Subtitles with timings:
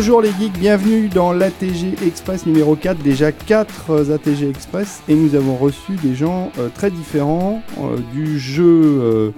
[0.00, 5.34] bonjour les geeks, bienvenue dans l'ATG Express numéro 4, déjà 4 ATG Express et nous
[5.34, 9.30] avons reçu des gens euh, très différents euh, du jeu, euh,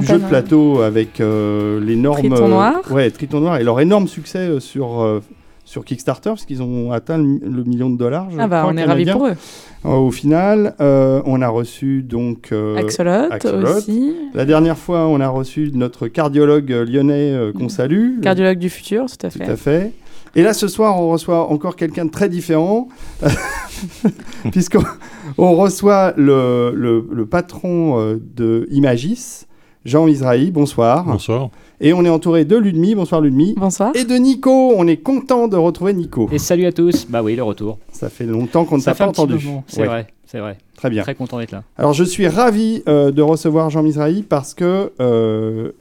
[0.00, 2.80] du jeu de plateau avec euh, l'énorme Triton Noir.
[2.90, 5.20] ouais, Triton Noir et leur énorme succès euh, sur euh,
[5.64, 8.28] sur Kickstarter parce qu'ils ont atteint le, le million de dollars.
[8.32, 9.34] je Ah bah crois, on est ravis pour eux.
[9.84, 13.76] Euh, Au final, euh, on a reçu donc euh, Axolot, Axolot.
[13.76, 14.16] aussi.
[14.34, 18.18] la dernière fois, on a reçu notre cardiologue euh, lyonnais euh, qu'on salue.
[18.20, 19.44] Cardiologue du futur, tout à Tout fait.
[19.48, 19.92] à fait.
[20.38, 22.86] Et là, ce soir, on reçoit encore quelqu'un de très différent,
[24.52, 24.84] puisqu'on
[25.36, 29.46] on reçoit le, le- le patron euh, de Imagis,
[29.84, 30.52] Jean Israël.
[30.52, 31.04] Bonsoir.
[31.04, 31.50] Bonsoir.
[31.80, 32.94] Et on est entouré de Ludmi.
[32.94, 33.54] Bonsoir Ludmi.
[33.56, 33.90] Bonsoir.
[33.96, 34.74] Et de Nico.
[34.76, 36.28] On est content de retrouver Nico.
[36.30, 37.06] Et salut à tous.
[37.08, 37.78] Bah oui, le retour.
[37.92, 39.44] Ça fait longtemps qu'on ne Ça t'a fait pas un petit entendu.
[39.46, 39.64] moment.
[39.66, 40.58] C'est Ouais, vrai, c'est vrai.
[40.76, 41.02] Très bien.
[41.02, 41.64] Très content d'être là.
[41.76, 45.72] Alors, je suis ravi euh, de recevoir Jean Mizrahi parce que euh,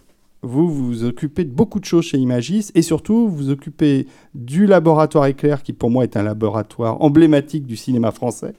[0.44, 4.66] vous vous occupez de beaucoup de choses chez Imagis et surtout vous vous occupez du
[4.66, 8.54] laboratoire éclair qui pour moi est un laboratoire emblématique du cinéma français.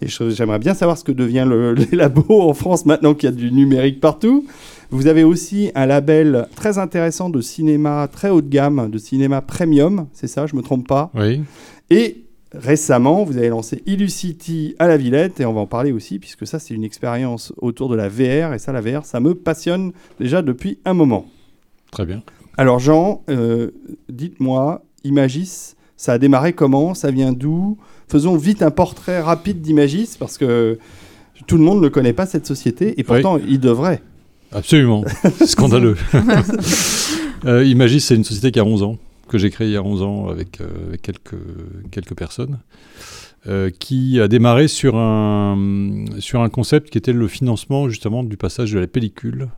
[0.00, 3.32] Et j'aimerais bien savoir ce que devient le, les labos en France maintenant qu'il y
[3.32, 4.46] a du numérique partout.
[4.90, 9.40] Vous avez aussi un label très intéressant de cinéma très haut de gamme, de cinéma
[9.40, 11.10] premium, c'est ça, je me trompe pas?
[11.14, 11.42] Oui.
[11.90, 16.18] Et récemment, vous avez lancé Illucity à la Villette, et on va en parler aussi,
[16.18, 19.34] puisque ça, c'est une expérience autour de la VR, et ça, la VR, ça me
[19.34, 21.26] passionne déjà depuis un moment.
[21.90, 22.22] Très bien.
[22.56, 23.70] Alors, Jean, euh,
[24.08, 26.94] dites-moi, Imagis, ça a démarré comment?
[26.94, 27.78] Ça vient d'où?
[28.08, 30.78] Faisons vite un portrait rapide d'Imagis, parce que
[31.46, 34.02] tout le monde ne connaît pas cette société, et pourtant, il devrait.
[34.52, 35.04] Absolument.
[35.46, 35.96] Scandaleux.
[37.44, 38.98] euh, Imagis, c'est une société qui a 11 ans,
[39.30, 41.36] que j'ai créée il y a 11 ans avec, euh, avec quelques,
[41.90, 42.58] quelques personnes,
[43.46, 48.36] euh, qui a démarré sur un, sur un concept qui était le financement justement du
[48.36, 49.48] passage de la pellicule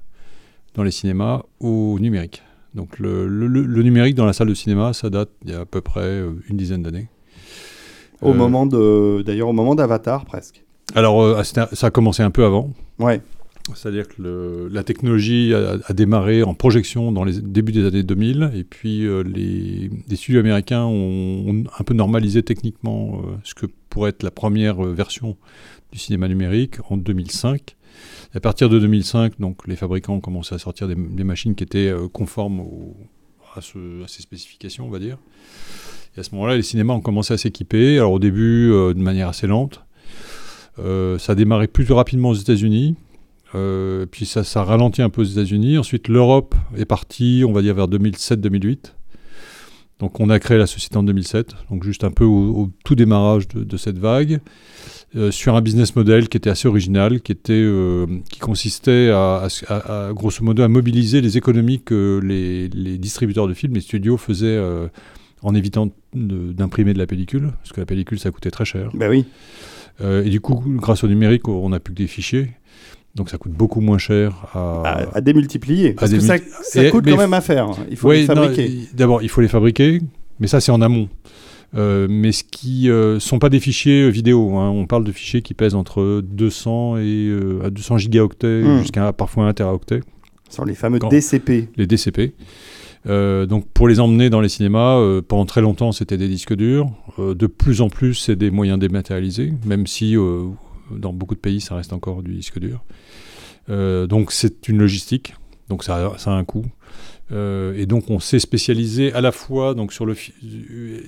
[0.75, 2.43] dans les cinémas au numérique.
[2.75, 5.55] Donc le, le- le- le numérique dans la salle de cinéma, ça date il y
[5.55, 7.09] a à peu près euh, une dizaine d'années.
[8.22, 10.65] Au Euh, moment de, d'ailleurs, au moment d'Avatar, presque.
[10.94, 12.71] Alors, euh, ça a commencé un peu avant.
[12.99, 13.21] Ouais.
[13.75, 18.65] C'est-à-dire que la technologie a, démarré en projection dans les débuts des années 2000, et
[18.65, 24.25] puis euh, les, studios américains ont, un peu normalisé techniquement euh, ce que pourrait être
[24.25, 25.37] la première euh, version
[25.93, 27.77] du cinéma numérique en 2005.
[28.34, 31.62] Et à partir de 2005, donc, les fabricants ont commencé à sortir des, machines qui
[31.62, 32.65] étaient conformes
[33.55, 35.19] à, ce- à ces spécifications, on va dire.
[36.17, 37.99] Et à ce moment-là, les cinémas ont commencé à s'équiper.
[37.99, 39.83] Alors au début, de manière assez lente.
[40.78, 42.97] Ça a démarré plus rapidement aux États-Unis.
[43.55, 45.79] Euh, puis ça, ça ralentit un peu aux États-Unis.
[45.79, 48.95] Ensuite, l'Europe est partie, on va dire, vers 2007-2008.
[49.99, 52.97] Donc, on a créé la société en 2007, donc juste un peu au, au tout
[52.97, 54.41] démarrage de, de cette vague,
[55.15, 59.47] euh, sur un business model qui était assez original, qui, était, euh, qui consistait à,
[59.69, 63.75] à- à- à, grosso modo, à mobiliser les économies que les, les distributeurs de films,
[63.75, 64.61] les studios faisaient
[65.43, 68.91] en évitant d'imprimer de la pellicule, parce que la pellicule, ça coûtait très cher.
[68.95, 69.25] Ben oui.
[70.03, 72.51] Et du coup, grâce au numérique, on n'a plus que des fichiers.
[73.15, 74.83] Donc ça coûte beaucoup moins cher à...
[74.87, 75.93] à, à démultiplier.
[75.93, 77.71] Parce à que ça, coûte quand même à faire.
[77.91, 78.71] Il faut Ouais, les fabriquer.
[78.95, 80.00] D'abord, il faut les fabriquer,
[80.41, 81.09] mais ça c'est en amont.
[81.75, 84.56] Euh, mais ce qui ne sont pas des fichiers euh, vidéo.
[84.59, 84.69] hein.
[84.71, 88.81] On parle de fichiers qui pèsent entre 200 et euh, à 200 gigaoctets Hmm.
[88.81, 90.01] jusqu'à parfois 1 teraoctet,
[90.51, 91.69] Ce sont les fameux Quand- DCP.
[91.77, 92.34] les DCP.
[93.09, 96.55] Euh, donc pour les emmener dans les cinémas, euh, pendant très longtemps c'était des disques
[96.55, 96.87] durs.
[97.19, 100.45] Euh, de plus en plus c'est des moyens dématérialisés, même si euh,
[100.91, 102.84] dans beaucoup de pays ça reste encore du disque dur.
[103.69, 105.34] Euh, donc c'est une logistique,
[105.69, 106.65] donc ça, a- ça a un coût.
[107.31, 110.15] Euh, et donc on s'est spécialisé à la fois donc sur le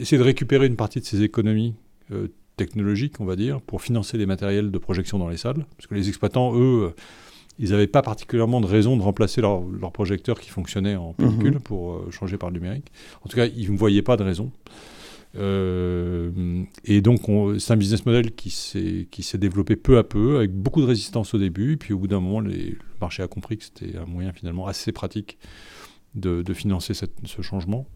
[0.00, 1.74] essayer de récupérer une partie de ces économies
[2.12, 5.86] euh, technologiques, on va dire, pour financer les matériels de projection dans les salles, parce
[5.88, 6.94] que les exploitants, eux,
[7.58, 11.54] ils n'avaient pas particulièrement de raison de remplacer leur, leur projecteur qui fonctionnait en pellicule
[11.54, 11.60] Mhm.
[11.60, 12.86] pour changer par le numérique.
[13.24, 14.50] En tout cas, ils ne voyaient pas de raison.
[15.36, 20.52] Euh, et donc, on- c'est un business model qui s'est développé peu à peu, avec
[20.52, 21.72] beaucoup de résistance au début.
[21.72, 24.32] Et puis, au bout d'un moment, les- le marché a compris que c'était un moyen
[24.32, 25.38] finalement assez pratique
[26.14, 27.86] de, de financer cette- ce changement.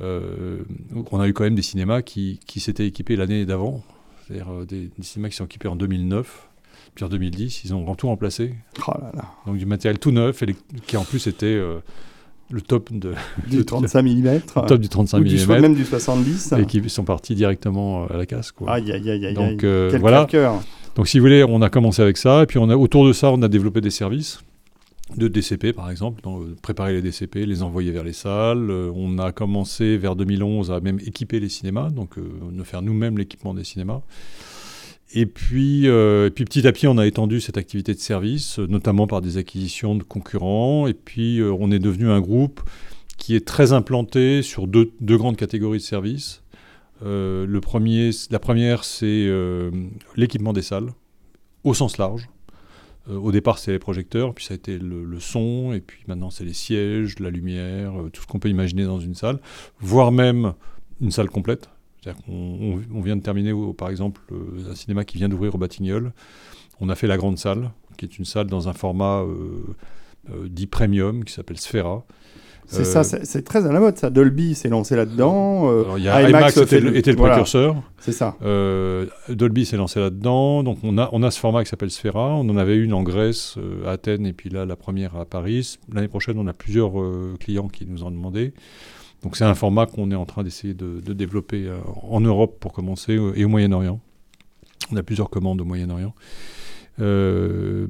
[0.00, 0.62] Euh,
[1.10, 3.82] on a eu quand même des cinémas qui, qui s'étaient équipés l'année d'avant,
[4.26, 6.48] c'est-à-dire euh, des, des cinémas qui sont équipés en 2009.
[6.94, 8.54] Puis en 2010, ils ont tout remplacé.
[8.86, 9.24] Oh là là.
[9.46, 10.56] Donc du matériel tout neuf, et les-
[10.86, 11.78] qui en plus était euh,
[12.52, 13.14] le top, de,
[13.48, 14.24] Du le 35 mm.
[14.24, 16.54] le top du 35 Ou du mm, même du 70.
[16.58, 18.52] et qui sont partis directement euh, à la casse.
[18.52, 18.70] Quoi.
[18.70, 19.34] Aïe, aïe, aïe, aïe.
[19.34, 20.26] Donc, euh, Quel voilà.
[20.94, 23.12] Donc si vous voulez, on a commencé avec ça, et puis on a, autour de
[23.12, 24.40] ça, on a développé des services
[25.16, 28.70] de DCP par exemple, donc, euh, préparer les DCP, les envoyer vers les salles.
[28.70, 33.18] On a commencé vers 2011 à même équiper les cinémas, donc euh, de faire nous-mêmes
[33.18, 34.02] l'équipement des cinémas.
[35.14, 38.58] Et puis, euh, et puis petit à petit, on a étendu cette activité de service,
[38.58, 40.86] euh, notamment par des acquisitions de concurrents.
[40.86, 42.62] Et puis, euh, on est devenu un groupe
[43.18, 46.42] qui est très implanté sur deux, grandes catégories de services.
[47.04, 49.30] Le premier, la première, c'est
[50.16, 50.88] l'équipement des salles,
[51.62, 52.28] au sens large.
[53.08, 56.30] Au départ, c'est les projecteurs, puis ça a été le, le son, et puis maintenant,
[56.30, 59.40] c'est les sièges, la lumière, tout ce qu'on peut imaginer dans une salle,
[59.78, 60.54] voire même
[61.00, 61.68] une salle complète.
[62.02, 65.58] C'est-à-dire qu'on on- vient de terminer, par exemple, euh, un cinéma qui vient d'ouvrir au
[65.58, 66.12] Batignolles.
[66.80, 69.74] On a fait la grande salle, qui est une salle dans un format euh,
[70.30, 72.04] euh, dit premium, qui s'appelle Sphera.
[72.66, 74.08] C'est Euh, ça, c'est très à la mode ça.
[74.08, 75.68] Dolby s'est lancé là-dedans.
[75.70, 77.82] euh, Alors, il y a IMAX, était, le, était le voilà, précurseur.
[77.98, 78.36] C'est ça.
[78.42, 80.62] Euh, Dolby s'est lancé là-dedans.
[80.62, 82.34] Donc on a, on a ce format qui s'appelle Sphera.
[82.34, 85.76] On en avait une en Grèce, à Athènes, et puis là, la première à Paris.
[85.92, 86.92] L'année prochaine, on a plusieurs
[87.38, 88.54] clients qui nous ont demandé.
[89.22, 91.78] Donc c'est un format qu'on est en train d'essayer de, de développer euh,
[92.10, 94.00] en Europe pour commencer euh, et au Moyen-Orient.
[94.90, 96.14] On a plusieurs commandes au Moyen-Orient.
[97.00, 97.86] Euh,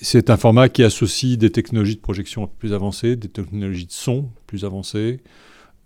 [0.00, 4.28] c'est un format qui associe des technologies de projection plus avancées, des technologies de son
[4.46, 5.20] plus avancées,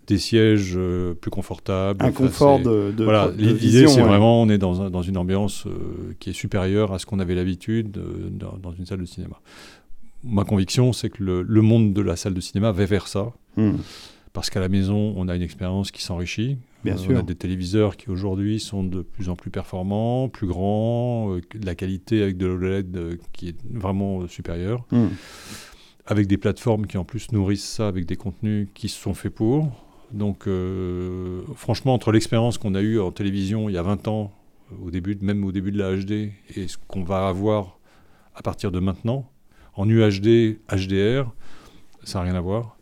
[0.07, 2.03] des sièges euh, plus confortables.
[2.03, 4.07] Un confort de, de, voilà, l'idée c'est ouais.
[4.07, 7.19] vraiment on est dans, un- dans une ambiance euh, qui est supérieure à ce qu'on
[7.19, 7.91] avait l'habitude
[8.31, 9.39] dans, dans une salle de cinéma.
[10.23, 13.31] Ma conviction, c'est que le, le monde de la salle de cinéma va vers ça,
[13.55, 13.77] Hmm.
[14.33, 16.57] Parce qu'à la maison, on a une expérience qui s'enrichit.
[16.83, 17.11] Bien Euh, sûr.
[17.15, 21.41] On a des téléviseurs qui aujourd'hui sont de plus en plus performants, plus grands, euh,
[21.55, 25.07] de la qualité avec de l'OLED euh, qui est vraiment euh, supérieure, Hmm.
[26.05, 29.33] avec des plateformes qui en plus nourrissent ça avec des contenus qui se sont faits
[29.33, 29.69] pour.
[30.13, 34.31] Donc, euh, franchement, entre l'expérience qu'on a eue en télévision il y a 20 ans,
[34.71, 37.77] euh, au début, même au début de la HD, et ce qu'on va avoir
[38.35, 39.29] à partir de maintenant,
[39.75, 41.29] en UHD, HDR,
[42.03, 42.76] ça n'a rien à voir.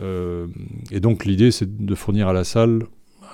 [0.00, 0.46] Euh,
[0.90, 2.84] et donc, l'idée, c'est de fournir à la salle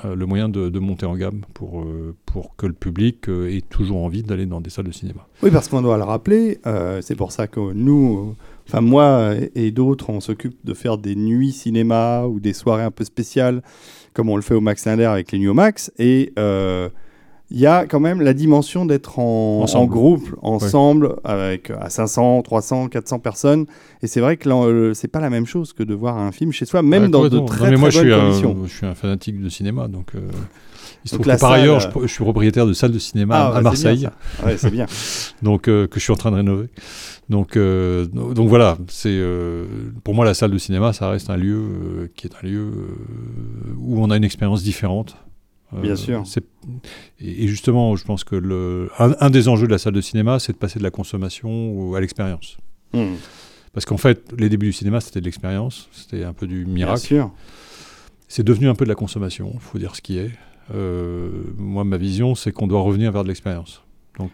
[0.04, 4.04] euh, le moyen de, monter en gamme pour, euh, pour que le public ait toujours
[4.04, 5.26] envie d'aller dans des salles de cinéma.
[5.42, 6.58] Oui, parce qu'on doit le rappeler,
[7.00, 8.34] c'est pour ça que nous,
[8.68, 12.90] enfin moi et d'autres, on s'occupe de faire des nuits cinéma ou des soirées un
[12.90, 13.62] peu spéciales,
[14.14, 15.92] comme on le fait au Max Linder avec les nuits au Max.
[15.98, 16.32] Et
[17.50, 22.88] il y a quand même la dimension d'être en, groupe, ensemble, avec à 500, 300,
[22.88, 23.66] 400 personnes.
[24.02, 26.52] Et c'est vrai que euh, c'est pas la même chose que de voir un film
[26.52, 28.56] chez soi, même Ouais, dans de très, Non, mais moi, très je suis, un, conditions.
[28.66, 30.20] je suis un fanatique de cinéma, donc euh,
[31.04, 32.72] il se Donc trouve la que par salle, ailleurs, euh, je, je suis propriétaire de
[32.74, 34.46] salle de cinéma Ah, à bah, Marseille, bien, ça.
[34.46, 34.86] Ouais, c'est bien.
[35.42, 36.68] donc euh, que je suis en train de rénover.
[37.28, 39.66] Donc, euh, donc voilà, c'est euh,
[40.02, 42.60] pour moi la salle de cinéma, ça reste un lieu euh, qui est un lieu
[42.60, 45.16] euh, où on a une expérience différente.
[45.74, 46.24] Euh, Bien sûr.
[47.20, 50.38] Et, justement, je pense que le, un, un des enjeux de la salle de cinéma,
[50.38, 52.56] c'est de passer de la consommation à l'expérience.
[52.94, 53.14] Hmm,
[53.74, 56.74] Parce qu'en fait, les débuts du cinéma, c'était de l'expérience, c'était un peu du bien
[56.86, 57.00] miracle.
[57.00, 57.30] sûr.
[58.28, 60.30] C'est devenu un peu de la consommation, il faut dire ce qui est.
[60.74, 63.82] Euh, moi, ma vision, c'est qu'on doit revenir vers de l'expérience.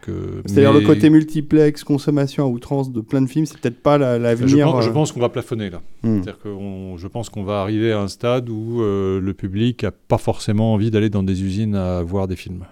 [0.08, 3.82] Euh, C'est-à-dire mais le côté multiplex, consommation à outrance de plein de films, c'est peut-être
[3.82, 4.80] pas la- je, l'avenir.
[4.82, 5.82] je euh, pense qu'on va plafonner là.
[6.02, 6.14] hmm.
[6.22, 9.82] C'est-à-dire que on- je pense qu'on va arriver à un stade où euh, le public
[9.82, 12.64] n'a pas forcément envie d'aller dans des usines à voir des films.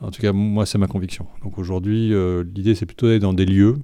[0.00, 1.26] En tout cas, moi, c'est ma conviction.
[1.42, 2.12] Donc aujourd'hui,
[2.54, 3.76] l'idée, c'est plutôt d'aller dans des lieux.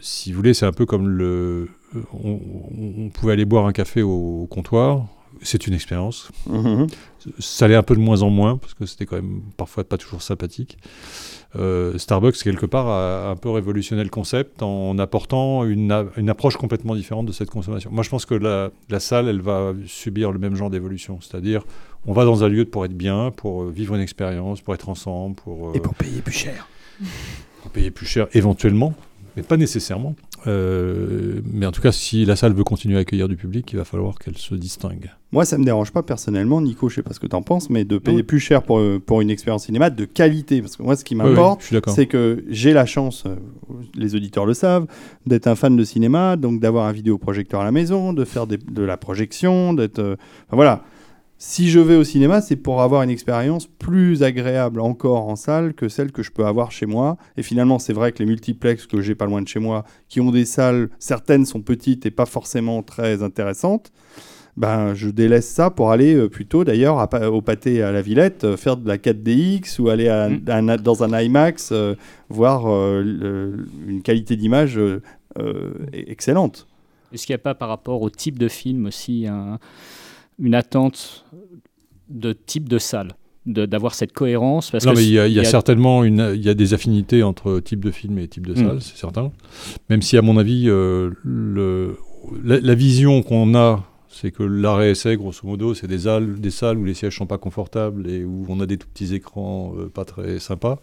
[0.00, 1.68] Si vous voulez, c'est un peu comme le.
[2.12, 5.06] On, on- on pouvait aller boire un café au, au comptoir.
[5.42, 6.30] C'est une expérience.
[6.48, 6.86] Mhm.
[7.38, 9.98] Ça l'est un peu de moins en moins, parce que c'était quand même parfois pas
[9.98, 10.78] toujours sympathique.
[11.56, 16.56] Euh, Starbucks, quelque part, a un peu révolutionné le concept en apportant une, une approche
[16.56, 17.90] complètement différente de cette consommation.
[17.90, 21.18] Moi, je pense que la, la salle, elle va subir le même genre d'évolution.
[21.20, 21.64] C'est-à-dire,
[22.06, 24.88] on va dans un lieu pour être bien, pour euh, vivre une expérience, pour être
[24.88, 26.68] ensemble, pour, euh, Et pour payer plus cher.
[27.62, 28.94] pour payer plus cher éventuellement,
[29.36, 30.14] mais pas nécessairement.
[30.46, 33.76] Euh, mais en tout cas, si la salle veut continuer à accueillir du public, il
[33.76, 35.10] va falloir qu'elle se distingue.
[35.32, 37.68] Moi, ça me dérange pas personnellement, Nico, je sais pas ce que tu en penses,
[37.68, 38.22] mais de payer Oui.
[38.22, 40.60] plus cher pour, euh, pour une expérience cinéma de qualité.
[40.62, 43.34] Parce que moi, ce qui Oui, oui, m'importe, c'est que j'ai la chance, euh,
[43.94, 44.86] les auditeurs le savent,
[45.26, 48.56] d'être un fan de cinéma, donc d'avoir un vidéoprojecteur à la maison, de faire des-
[48.58, 49.98] de la projection, d'être.
[49.98, 50.16] euh,
[50.46, 50.82] enfin, voilà.
[51.38, 55.74] Si je vais au cinéma, c'est pour avoir une expérience plus agréable encore en salle
[55.74, 57.18] que celle que je peux avoir chez moi.
[57.36, 60.20] Et finalement, c'est vrai que les multiplex que j'ai pas loin de chez moi, qui
[60.22, 63.92] ont des salles, certaines sont petites et pas forcément très intéressantes,
[64.56, 68.56] ben, je délaisse ça pour aller euh, plutôt d'ailleurs au pâté à la Villette euh,
[68.56, 70.68] faire de la 4DX ou aller à- Mm.
[70.70, 71.94] à dans un IMAX euh,
[72.30, 75.02] voir euh, le- une qualité d'image euh,
[75.38, 76.66] euh, excellente.
[77.12, 79.58] Est-ce qu'il n'y a pas par rapport au type de film aussi un-
[80.38, 81.24] une attente
[82.08, 83.12] de type de salle
[83.46, 85.46] d'avoir cette cohérence parce non, que mais il y a, il y a il y
[85.46, 88.56] a- certainement une, il y a des affinités entre type de film et type de
[88.56, 88.80] salle, Mm.
[88.80, 89.30] c'est certain.
[89.88, 91.96] Même si, à mon avis, euh, le,
[92.42, 96.50] la, la vision qu'on a C'est que l'arrêt essai, grosso modo, c'est des, salles, des
[96.50, 99.74] salles où les sièges sont pas confortables et où on a des tout petits écrans
[99.78, 100.80] euh, pas très sympas.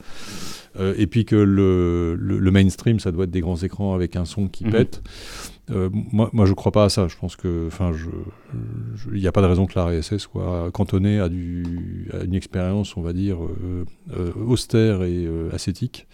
[0.80, 4.26] Euh, et puis que le, le, mainstream, ça doit être des grands écrans avec un
[4.26, 4.72] son qui mhm.
[4.72, 5.02] pète.
[5.72, 7.08] Euh, moi, je crois pas à ça.
[7.08, 7.92] Je pense que, enfin,
[9.14, 13.02] il n'y a pas de raison que l'arrêt essai soit cantonné à, une expérience, on
[13.02, 13.38] va dire,
[14.36, 16.08] austère et ascétique.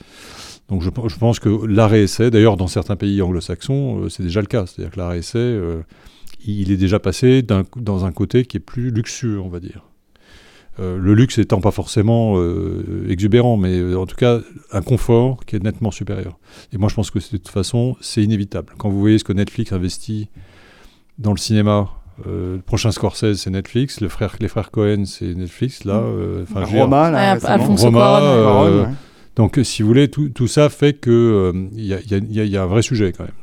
[0.67, 4.67] Donc je, pense que l'arrêt essai, d'ailleurs dans certains pays anglo-saxons, c'est déjà le cas.
[4.67, 5.59] C'est-à-dire que l'arrêt essai,
[6.45, 9.88] il est déjà passé dans un côté qui est plus luxueux, on va dire.
[10.79, 14.39] Euh, le luxe étant pas forcément euh, exubérant, mais euh, en tout cas
[14.71, 16.38] un confort qui est nettement supérieur.
[16.74, 18.74] Et moi je pense que de toute façon c'est inévitable.
[18.77, 20.29] Quand vous voyez ce que Netflix investit
[21.17, 21.89] dans le cinéma,
[22.25, 26.03] le prochain Scorsese c'est Netflix, le frère, les frères Cohen c'est Netflix, là,
[26.43, 28.91] enfin Roma, là, Roma,
[29.36, 32.81] donc si vous voulez, tout, tout ça fait qu'il il y, y, a un vrai
[32.81, 33.33] sujet quand même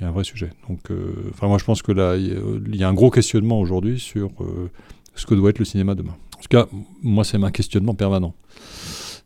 [0.00, 0.50] il y a un vrai sujet.
[0.68, 4.00] Donc, euh, enfin, moi, je pense que là, il y, a un gros questionnement aujourd'hui
[4.00, 4.70] sur euh,
[5.14, 6.16] ce que doit être le cinéma demain.
[6.40, 6.66] En tout cas,
[7.02, 8.34] moi, c'est un questionnement permanent.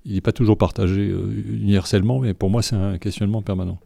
[0.04, 3.78] Il n'est pas toujours partagé euh, universellement, mais pour moi, c'est un questionnement permanent.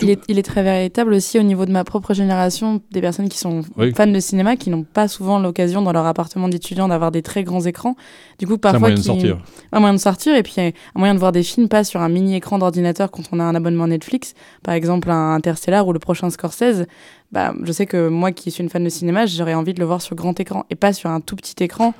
[0.00, 3.62] Il est, très véritable aussi au niveau de ma propre génération, des personnes qui sont
[3.96, 7.42] fans de cinéma, qui n'ont pas souvent l'occasion dans leur appartement d'étudiant d'avoir des très
[7.42, 7.96] grands écrans.
[8.38, 9.38] Du coup, parfois, un moyen de sortir.
[9.72, 12.08] Un moyen de sortir, et puis un moyen de voir des films pas sur un
[12.08, 14.34] mini écran d'ordinateur quand on a un abonnement Netflix.
[14.62, 16.86] Par exemple, un Interstellar ou le prochain Scorsese.
[17.32, 19.86] Bah, je sais que moi, qui suis une fan de cinéma, j'aurais envie de le
[19.86, 21.94] voir sur grand écran et pas sur un tout petit écran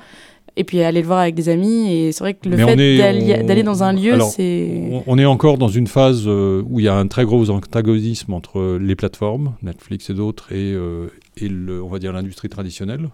[0.55, 1.91] et puis aller le voir avec des amis.
[1.91, 5.03] Et c'est vrai que le fait d'aller dans un lieu, c'est.
[5.07, 8.33] On, est encore dans une phase euh, où il y a un très gros antagonisme
[8.33, 11.07] entre les plateformes, Netflix et d'autres, et, euh,
[11.37, 13.09] et le, on va dire l'industrie traditionnelle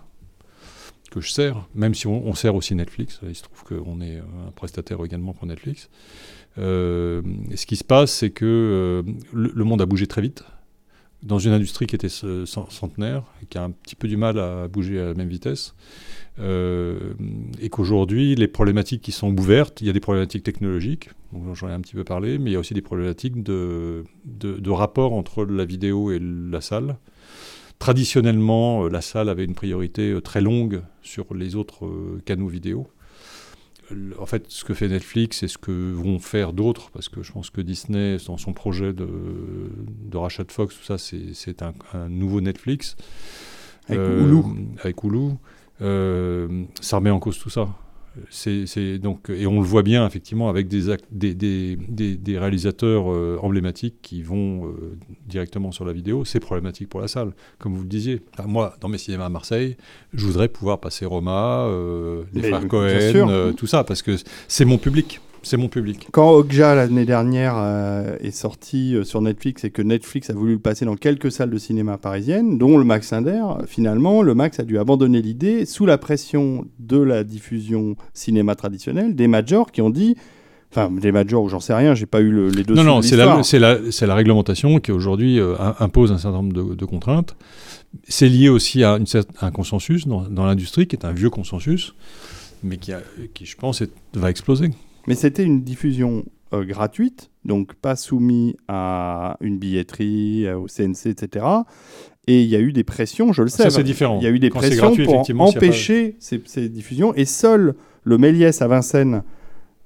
[1.11, 3.19] que je sers, même si on, sert aussi Netflix.
[3.27, 5.89] Il se trouve qu'on est un prestataire également pour Netflix.
[6.59, 7.23] Euh,
[7.55, 9.03] ce qui se passe, c'est que
[9.33, 10.43] le, monde a bougé très vite
[11.23, 14.99] dans une industrie qui était centenaire, qui a un petit peu du mal à bouger
[14.99, 15.73] à la même vitesse.
[16.39, 17.13] Euh,
[17.59, 21.09] et qu'aujourd'hui, les problématiques qui sont ouvertes, il y a des problématiques technologiques,
[21.53, 24.71] j'en ai un petit peu parlé, mais il y a aussi des problématiques de, de,
[24.71, 26.97] rapport entre la vidéo et la salle.
[27.77, 31.89] Traditionnellement, euh, la salle avait une priorité euh, très longue sur les autres
[32.25, 32.87] canaux vidéo.
[34.19, 37.31] En fait, ce que fait Netflix et ce que vont faire d'autres, parce que je
[37.31, 39.07] pense que Disney, dans son projet de,
[40.05, 42.95] de rachat de Fox, tout ça, c'est un, un, nouveau Netflix.
[43.87, 44.43] Avec Hulu.
[44.83, 45.31] Avec Hulu.
[45.81, 47.67] Euh, ça remet en cause tout ça.
[48.31, 53.37] C'est, donc, et on le voit bien effectivement avec des, des, des, des, réalisateurs euh,
[53.41, 56.25] emblématiques qui vont euh, directement sur la vidéo.
[56.25, 58.21] C'est problématique pour la salle, comme vous le disiez.
[58.45, 59.77] moi, dans mes cinémas à Marseille,
[60.13, 61.69] je voudrais pouvoir passer Roma,
[62.33, 64.17] les frères Cohen, tout ça, parce que
[64.49, 65.21] c'est mon public.
[65.41, 66.07] C'est mon public.
[66.11, 70.53] Quand Okja l'année dernière euh, est sorti euh, sur Netflix et que Netflix a voulu
[70.53, 74.59] le passer dans quelques salles de cinéma parisiennes, dont le Max Inder, finalement, le Max
[74.59, 79.81] a dû abandonner l'idée sous la pression de la diffusion cinéma traditionnelle, des majors qui
[79.81, 80.15] ont dit
[80.71, 82.75] enfin des majors ou j'en sais rien, j'ai pas eu les deux.
[82.75, 86.85] Non, non, c'est la, la, la, réglementation qui aujourd'hui euh, impose un certain nombre de,
[86.85, 87.35] contraintes.
[88.07, 89.05] C'est lié aussi à, une,
[89.41, 91.95] un consensus dans, dans l'industrie qui est un vieux consensus,
[92.63, 93.01] mais qui, a,
[93.33, 94.69] qui je pense, est, va exploser.
[95.09, 96.23] Mais c'était une diffusion
[96.53, 101.45] euh, gratuite, donc pas soumis à une billetterie, euh, au CNC, etc.
[102.27, 103.63] Et il y a eu des pressions, je le sais.
[103.63, 104.19] Ça, c'est différent.
[104.21, 107.15] Il y a eu des pressions pour empêcher ces, diffusions.
[107.15, 107.73] Et seul
[108.03, 109.23] le Méliès à Vincennes,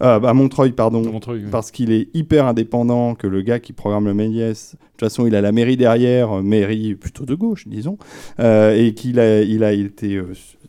[0.02, 4.14] euh, à Montreuil, pardon, parce qu'il est hyper indépendant, que le gars qui programme le
[4.14, 7.98] Méliès, de toute façon, il a la mairie derrière, mairie plutôt de gauche, disons,
[8.40, 10.22] et qu'il a, il a été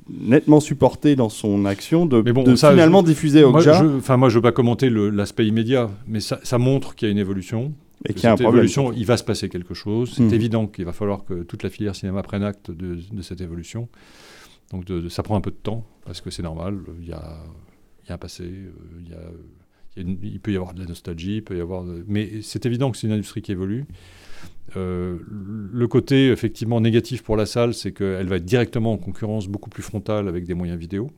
[0.08, 2.22] nettement supporté dans son action de,
[2.56, 3.84] finalement diffuser Okja.
[3.96, 7.12] Enfin, moi, je ne veux pas commenter l'aspect immédiat, mais ça, montre qu'il y a
[7.12, 7.72] une évolution.
[8.06, 8.56] Et qu'il y a un problème.
[8.56, 10.12] Évolution, il va se passer quelque chose.
[10.14, 10.34] C'est hmm.
[10.34, 13.88] évident qu'il va falloir que toute la filière cinéma prenne acte de, cette évolution.
[14.72, 16.78] Donc, ça prend un peu de temps, parce que c'est normal.
[17.00, 17.38] Il y a,
[18.04, 19.20] il y a un passé, euh, il, y a,
[19.96, 21.82] il, peut y avoir de la nostalgie, il peut y avoir.
[22.06, 23.86] Mais c'est évident que c'est une industrie qui évolue.
[24.76, 29.46] Euh, le côté effectivement négatif pour la salle, c'est qu'elle va être directement en concurrence
[29.48, 31.10] beaucoup plus frontale avec des moyens vidéo.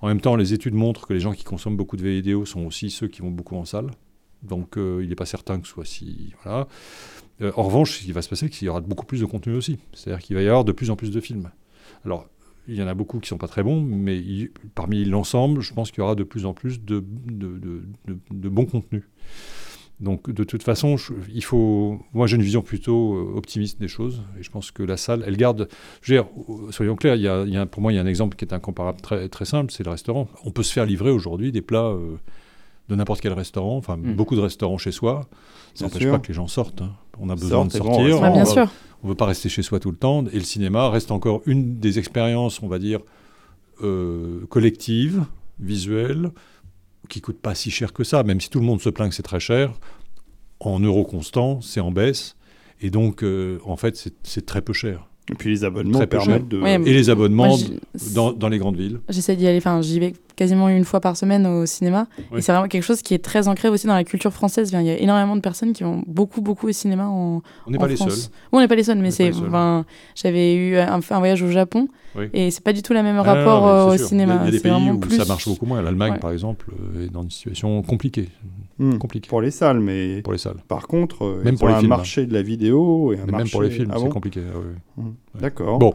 [0.00, 2.66] En même temps, les études montrent que les gens qui consomment beaucoup de vidéos sont
[2.66, 3.90] aussi ceux qui vont beaucoup en salle.
[4.42, 6.34] Donc euh, il n'est pas certain que ce soit si.
[6.42, 6.66] Voilà.
[7.40, 9.26] Euh, en revanche, ce qui va se passer, c'est qu'il y aura beaucoup plus de
[9.26, 9.78] contenu aussi.
[9.92, 11.50] C'est-à-dire qu'il va y avoir de plus en plus de films.
[12.04, 12.28] Alors,
[12.68, 14.22] il y en a beaucoup qui ne sont pas très bons, mais
[14.74, 17.82] parmi l'ensemble, je pense qu'il y aura de plus en plus de, de,
[18.30, 19.04] de bons contenus.
[20.02, 20.96] Donc de toute façon,
[21.32, 22.00] il faut.
[22.12, 25.22] Moi, j'ai une vision plutôt euh, optimiste des choses, et je pense que la salle,
[25.26, 25.68] elle garde.
[26.02, 26.28] Je veux dire,
[26.70, 29.00] soyons clairs, il y a, pour moi, il y a un exemple qui est incomparable
[29.00, 30.28] très, très simple, c'est le restaurant.
[30.44, 32.16] On peut se faire livrer aujourd'hui des plats euh,
[32.88, 34.16] de n'importe quel restaurant, enfin hmm.
[34.16, 35.28] beaucoup de restaurants chez soi.
[35.74, 36.82] Ça n'empêche pas que les gens sortent.
[36.82, 36.90] Hein.
[37.20, 38.32] On a besoin de sortir.
[38.32, 38.68] bien sûr.
[39.04, 40.24] On ne veut pas rester chez soi tout le temps.
[40.32, 43.00] Et le cinéma reste encore une des expériences, on va dire,
[43.82, 45.24] euh, collectives,
[45.60, 46.30] visuelles,
[47.08, 49.08] qui ne coûte pas si cher que ça, même si tout le monde se plaint
[49.08, 49.72] que c'est très cher.
[50.60, 52.36] En euros constants, c'est en baisse.
[52.80, 55.08] Et donc, euh, en fait, c'est très peu cher.
[55.30, 56.60] Et puis les abonnements Très peu permettent de.
[56.60, 57.58] Ouais, Et les abonnements Moi,
[58.14, 59.00] dans, dans les grandes villes.
[59.08, 62.06] J'essaie d'y aller, enfin j'y vais quasiment une fois par semaine au cinéma.
[62.30, 62.38] Oui.
[62.38, 64.70] Et c'est vraiment quelque chose qui est très ancré aussi dans la culture française.
[64.72, 67.78] Il y a énormément de personnes qui vont beaucoup, beaucoup au cinéma en, On n'est
[67.78, 68.10] pas les France.
[68.14, 68.30] seuls.
[68.52, 69.32] Oui, on n'est pas les seuls, mais c'est.
[69.34, 69.84] enfin,
[70.14, 72.26] J'avais eu un, voyage au Japon Oui.
[72.32, 74.06] et c'est pas du tout le même Ah, rapport non, euh, au sûr.
[74.08, 74.38] cinéma.
[74.42, 75.16] Il y a- des pays où plus...
[75.16, 75.80] ça marche beaucoup moins.
[75.82, 76.18] L'Allemagne, Ouais.
[76.18, 78.28] par exemple, euh, est dans une situation compliquée,
[78.78, 78.96] Hmm.
[78.98, 80.56] compliquée Pour les salles, mais pour les salles.
[80.66, 83.32] par contre, euh, Même pour les un films, marché de la vidéo et un Mais
[83.32, 83.44] marché.
[83.44, 84.40] même pour les films, Ah c'est compliqué.
[84.52, 84.58] ah
[84.96, 85.04] oui.
[85.40, 85.78] D'accord.
[85.78, 85.94] Bon.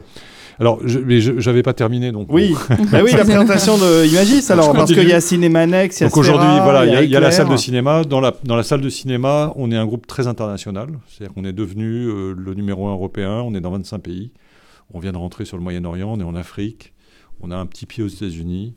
[0.60, 2.12] Alors, je, mais je n'avais pas terminé.
[2.12, 2.54] Donc, Oui,
[2.92, 6.10] bah oui, la présentation de Imagis alors, parce qu'il y a Cinémanex, il y a
[6.10, 8.04] Donc aujourd'hui, voilà, il y, a- il y a la salle de cinéma.
[8.04, 10.88] Dans la, dans la salle de cinéma, on est un groupe très international.
[11.08, 13.42] C'est-à-dire qu'on est devenu euh, le numéro un européen.
[13.46, 14.32] On est dans 25 pays.
[14.94, 16.12] On vient de rentrer sur le Moyen-Orient.
[16.12, 16.94] On est en Afrique.
[17.42, 18.74] On a un petit pied aux États-Unis.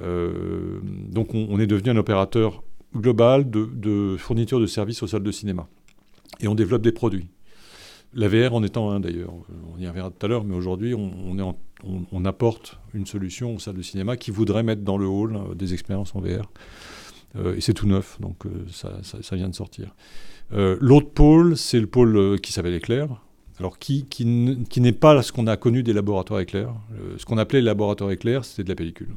[0.00, 0.78] Euh,
[1.10, 2.62] donc on, on est devenu un opérateur
[2.96, 5.66] global de, de fourniture de services aux salles de cinéma.
[6.40, 7.28] Et on développe des produits.
[8.14, 9.32] La VR en étant un d'ailleurs.
[9.74, 13.82] On y reviendra tout à l'heure, mais aujourd'hui, on, apporte une solution aux salles de
[13.82, 16.50] cinéma qui voudraient mettre dans le hall euh, des expériences en VR.
[17.36, 19.94] Euh, et c'est tout neuf, donc euh, ça, vient de sortir.
[20.50, 23.08] L'autre pôle, c'est le pôle qui s'appelle Éclair.
[23.58, 26.74] Alors, qui, n'est pas ce qu'on a connu des laboratoires Éclair.
[27.16, 29.14] Ce qu'on appelait les laboratoires Éclair, c'était de la pellicule.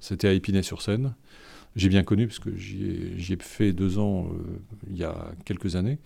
[0.00, 1.14] C'était à Épinay-sur-Seine.
[1.76, 4.28] J'ai bien connu, parce que j'y ai, fait deux ans
[4.90, 5.98] il y a quelques années.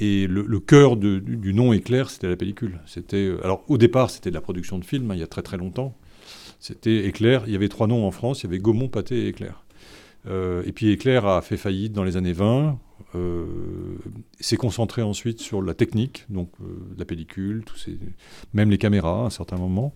[0.00, 2.80] Et le, cœur du, nom Éclair, c'était la pellicule.
[2.86, 5.26] C'était, euh, alors, au départ, c'était de la production de films, hein, il y a
[5.26, 5.94] très très longtemps.
[6.58, 7.44] C'était Éclair.
[7.46, 8.40] Il y avait trois noms en France.
[8.40, 9.62] Il y avait Gaumont, Pathé et Éclair.
[10.26, 12.78] Euh, et puis Éclair a fait faillite dans les années 20.
[13.14, 13.44] Euh,
[14.40, 16.50] s'est concentré ensuite sur la technique, donc
[16.96, 17.98] la pellicule, tous ces,
[18.54, 19.94] même les caméras à un certain moment.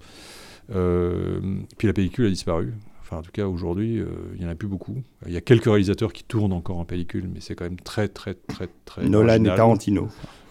[0.69, 2.73] Puis la pellicule a disparu.
[3.15, 4.97] Enfin, en tout cas, aujourd'hui, euh, il n'y en a plus beaucoup.
[5.27, 8.09] Il y a quelques réalisateurs qui tournent encore en pellicule, mais c'est quand même très,
[8.09, 9.09] très, très, très.
[9.09, 9.55] Nolan et.
[9.55, 10.09] Tarantino.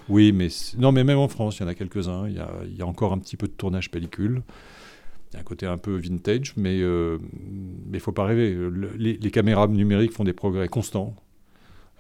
[0.08, 0.48] Oui, mais
[0.78, 2.28] non, mais même en France, il y en a quelques-uns.
[2.30, 4.44] Il y a, il y a encore un petit peu de tournage pellicule.
[5.32, 6.84] Il y a un côté un peu vintage, mais il
[7.92, 8.54] ne faut pas rêver.
[8.54, 11.16] Le- les, les caméras numériques font des progrès constants.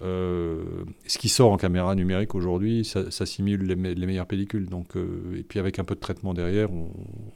[0.01, 0.63] Euh,
[1.07, 4.67] ce qui sort en caméra numérique aujourd'hui, ça, ça simule les, me- les meilleures pellicules.
[4.67, 6.89] Donc, euh, et puis avec un peu de traitement derrière, on,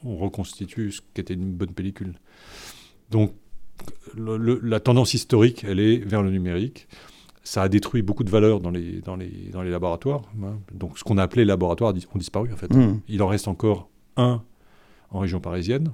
[0.04, 2.14] on reconstitue ce qu'était une bonne pellicule.
[3.12, 3.34] Donc
[4.16, 6.88] le- le- la tendance historique, elle est vers le numérique.
[7.44, 10.24] Ça a détruit beaucoup de valeurs dans les, dans les, dans les laboratoires.
[10.44, 10.58] hein.
[10.74, 12.74] Donc ce qu'on a appelé laboratoires ont disparu en fait.
[12.74, 13.00] Hmm.
[13.08, 14.42] Il en reste encore un
[15.12, 15.94] en région parisienne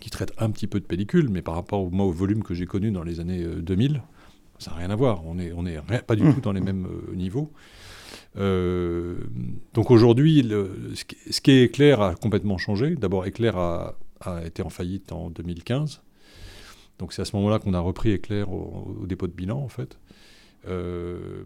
[0.00, 2.54] qui traite un petit peu de pellicule, mais par rapport au, moi, au volume que
[2.54, 4.02] j'ai connu dans les années euh, 2000,
[4.58, 5.24] ça n'a rien à voir.
[5.26, 6.34] On n'est on est rien- pas du Mm.
[6.34, 7.52] tout dans les mêmes euh, niveaux.
[8.36, 9.18] Euh,
[9.74, 10.42] donc aujourd'hui,
[10.94, 12.96] ce qui- ce qui est Éclair a complètement changé.
[12.96, 16.02] D'abord, Éclair a, a été en faillite en 2015.
[17.02, 19.66] Donc c'est à ce moment-là qu'on a repris Éclair au, au dépôt de bilan, en
[19.68, 19.98] fait.
[20.68, 21.42] Euh,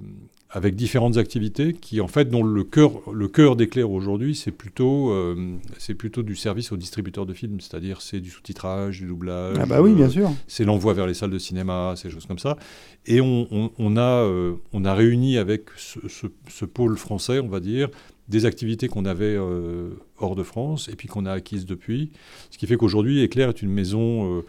[0.50, 5.10] avec différentes activités qui, en fait, dont le cœur, le cœur d'Éclair aujourd'hui, c'est plutôt,
[5.10, 9.56] euh, c'est plutôt du service aux distributeurs de films, c'est-à-dire c'est du sous-titrage, du doublage,
[9.58, 10.30] Ah bah oui, bien euh, sûr.
[10.46, 12.58] c'est l'envoi vers les salles de cinéma, ces choses comme ça.
[13.06, 14.30] Et on, on- on a,
[14.74, 17.88] on a réuni avec ce, ce- ce pôle français, on va dire,
[18.28, 19.88] des activités qu'on avait euh,
[20.18, 22.10] hors de France et puis qu'on a acquises depuis.
[22.50, 24.42] Ce qui fait qu'aujourd'hui, Éclair est une maison euh,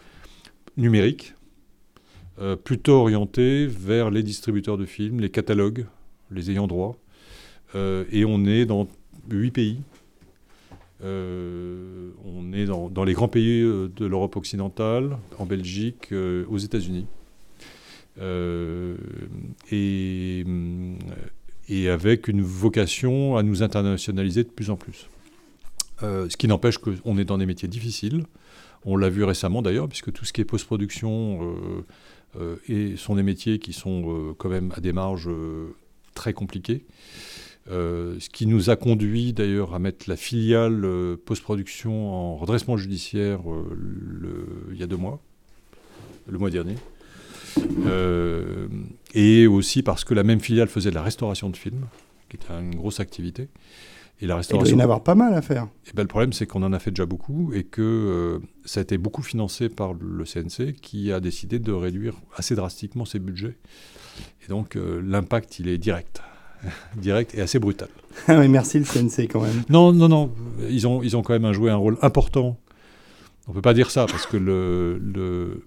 [0.78, 1.34] numérique,
[2.40, 5.86] euh, plutôt orientée vers les distributeurs de films, les catalogues,
[6.30, 6.96] les ayants droit.
[7.74, 8.88] Euh, et on est dans
[9.28, 9.80] huit pays.
[11.04, 16.12] Euh, on est dans, les grands pays de l'Europe occidentale, en Belgique,
[16.48, 17.06] aux États-Unis.
[19.70, 20.44] Et,
[21.88, 25.08] avec une vocation à nous internationaliser de plus en plus.
[26.00, 28.24] Ce qui n'empêche qu'on est dans des métiers difficiles.
[28.84, 31.54] On l'a vu récemment d'ailleurs, puisque tout ce qui est post-production
[32.36, 35.30] euh, euh, sont des métiers qui sont euh, quand même à des marges
[36.14, 36.84] très compliquées.
[37.70, 40.86] Ce qui nous a conduit d'ailleurs à mettre la filiale
[41.26, 43.40] post-production en redressement judiciaire
[44.72, 45.20] il y a deux mois,
[46.26, 46.76] le mois dernier.
[49.12, 51.84] Et aussi parce que la même filiale faisait de la restauration de films,
[52.30, 53.48] qui était une grosse activité.
[54.20, 55.68] Et la Il doit y en avoir pas mal à faire.
[55.86, 58.80] Et ben, le problème, c'est qu'on en a fait déjà beaucoup et que euh, ça
[58.80, 63.20] a été beaucoup financé par le CNC qui a décidé de réduire assez drastiquement ses
[63.20, 63.56] budgets.
[64.44, 66.20] Et donc, euh, l'impact, il est direct.
[66.96, 67.88] direct et assez brutal.
[68.26, 69.62] Ah oui, merci le CNC quand même.
[69.68, 70.32] Non, non, non.
[70.68, 72.58] Ils ont, ils ont quand même joué un rôle important.
[73.46, 75.64] On ne peut pas dire ça parce que le, le,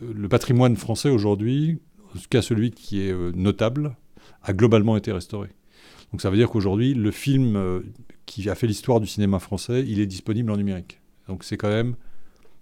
[0.00, 1.78] le patrimoine français aujourd'hui,
[2.14, 3.96] en tout cas celui qui est euh, notable,
[4.42, 5.50] a globalement été restauré.
[6.12, 7.80] Donc ça veut dire qu'aujourd'hui, le film euh,
[8.26, 11.00] qui a fait l'histoire du cinéma français, il est disponible en numérique.
[11.28, 11.94] Donc c'est quand même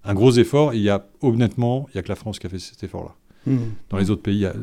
[0.04, 0.72] un gros effort.
[0.72, 2.82] Et il y a, honnêtement, il n'y a que la France qui a fait cet
[2.84, 3.14] effort-là.
[3.46, 3.58] Mmh.
[3.88, 4.54] Dans les autres pays, il a-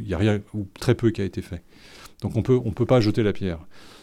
[0.00, 1.62] n'y a, rien ou très peu qui a été fait.
[2.22, 3.58] Donc on peut, on peut pas jeter la pierre.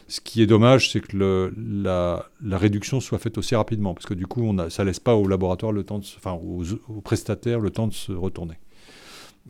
[0.10, 4.06] Ce qui est dommage, c'est que le- la, la réduction soit faite aussi rapidement, parce
[4.06, 6.34] que du coup, on a, ça laisse pas au laboratoire le temps, de se- enfin
[6.34, 8.56] aux, aux prestataires le temps de se retourner.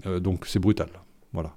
[0.05, 0.89] Euh, donc c'est brutal.
[1.33, 1.55] Voilà.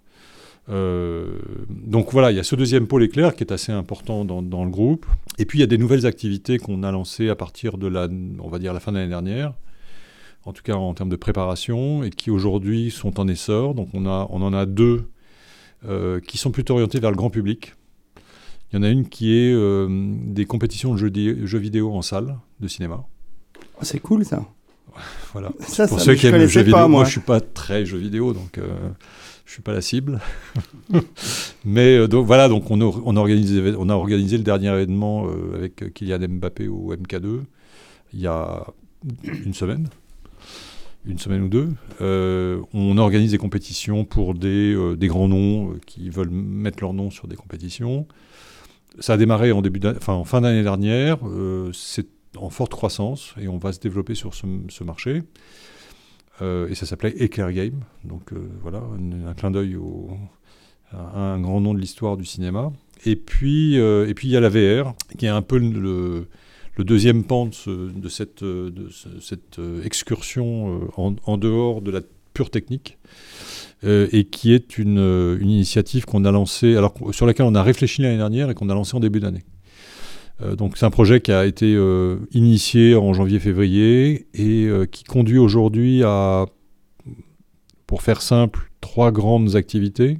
[0.68, 4.42] Euh, donc voilà, il y a ce deuxième pôle éclair qui est assez important dans,
[4.42, 5.06] dans le groupe.
[5.38, 8.08] Et puis il y a des nouvelles activités qu'on a lancées à partir de la,
[8.40, 9.54] on va dire la fin de l'année dernière,
[10.44, 13.74] en tout cas en termes de préparation, et qui aujourd'hui sont en essor.
[13.74, 15.08] Donc on, a, on en a deux
[15.88, 17.74] euh, qui sont plutôt orientées vers le grand public.
[18.70, 19.88] Il y en a une qui est euh,
[20.26, 23.04] des compétitions de jeux, vidéo en salle de cinéma.
[23.56, 24.44] Oh, c'est cool ça.
[25.32, 25.52] Voilà.
[25.60, 27.04] Ça, Pour ça, ceux qui aiment le jeu vidéo, pas, moi moi.
[27.04, 28.90] je suis pas très jeu vidéo, donc euh,
[29.50, 30.20] je suis pas la cible.
[31.64, 36.68] Mais euh, donc voilà, donc on, a organisé le dernier événement euh, avec Kylian Mbappé
[36.68, 37.40] au MK2
[38.12, 38.64] il y a
[39.44, 39.88] une semaine,
[41.04, 41.68] une semaine ou deux.
[42.00, 47.26] Euh, on organise des compétitions pour des, grands noms qui veulent mettre leur nom sur
[47.26, 48.06] des compétitions.
[49.00, 51.18] Ça a démarré en, début en fin d'année dernière.
[51.72, 55.22] c'est en forte croissance et on va se développer sur ce marché.
[56.42, 57.80] Euh, et ça s'appelait Eclair Game.
[58.04, 58.82] Donc euh, voilà,
[59.26, 60.08] un, clin d'œil au-
[60.92, 62.72] un grand nom de l'histoire du cinéma.
[63.06, 66.26] Et puis euh, et puis il y a la VR, qui est un peu le,
[66.84, 72.00] deuxième pan de, ce- de cette, de ce- cette excursion en, dehors de la
[72.32, 72.96] pure technique.
[73.84, 74.98] et qui est une,
[75.40, 78.68] une initiative qu'on a lancée, alors sur laquelle on a réfléchi l'année dernière et qu'on
[78.70, 79.42] a lancée en début d'année.
[80.42, 85.04] Euh, donc c'est un projet qui a été euh, initié en janvier-février et euh, qui
[85.04, 86.46] conduit aujourd'hui à,
[87.86, 90.18] pour faire simple, trois grandes activités.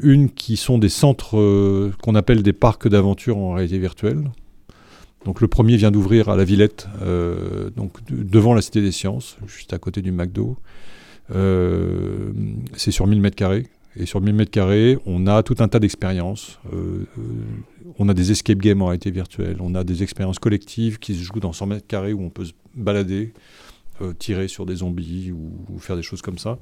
[0.00, 4.30] Une qui sont des centres qu'on appelle des parcs d'aventure en réalité virtuelle.
[5.26, 6.88] Donc le premier vient d'ouvrir à la Villette,
[7.76, 10.56] donc de- devant la Cité des Sciences, juste à côté du McDo.
[11.28, 13.66] C'est sur 1000 mètres carrés.
[13.98, 16.60] Et sur 1000 mètres carrés, on a tout un tas d'expériences.
[16.72, 17.22] Euh, euh,
[17.98, 21.24] on a des escape games en réalité virtuelle, on a des expériences collectives qui se
[21.24, 23.32] jouent dans 100 mètres carrés où on peut se balader,
[24.00, 26.58] euh, tirer sur des zombies ou, ou faire des choses comme ça.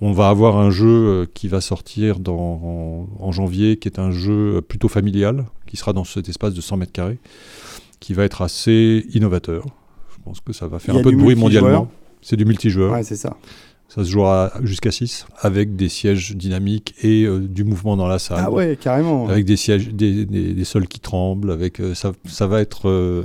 [0.00, 4.10] On va avoir un jeu qui va sortir dans, en, en janvier, qui est un
[4.10, 7.20] jeu plutôt familial, qui sera dans cet espace de 100 mètres carrés,
[8.00, 9.64] qui va être assez innovateur.
[10.10, 11.88] Je pense que ça va faire un a peu de bruit mondialement.
[12.20, 12.92] C'est du multijoueur.
[12.92, 13.36] Ouais, c'est ça.
[13.94, 18.18] Ça se jouera jusqu'à 6 avec des sièges dynamiques et euh, du mouvement dans la
[18.18, 18.40] salle.
[18.44, 19.28] Ah ouais, carrément.
[19.28, 22.88] Avec des sièges, des, des- des sols qui tremblent, avec euh, ça, ça va être
[22.88, 23.22] euh,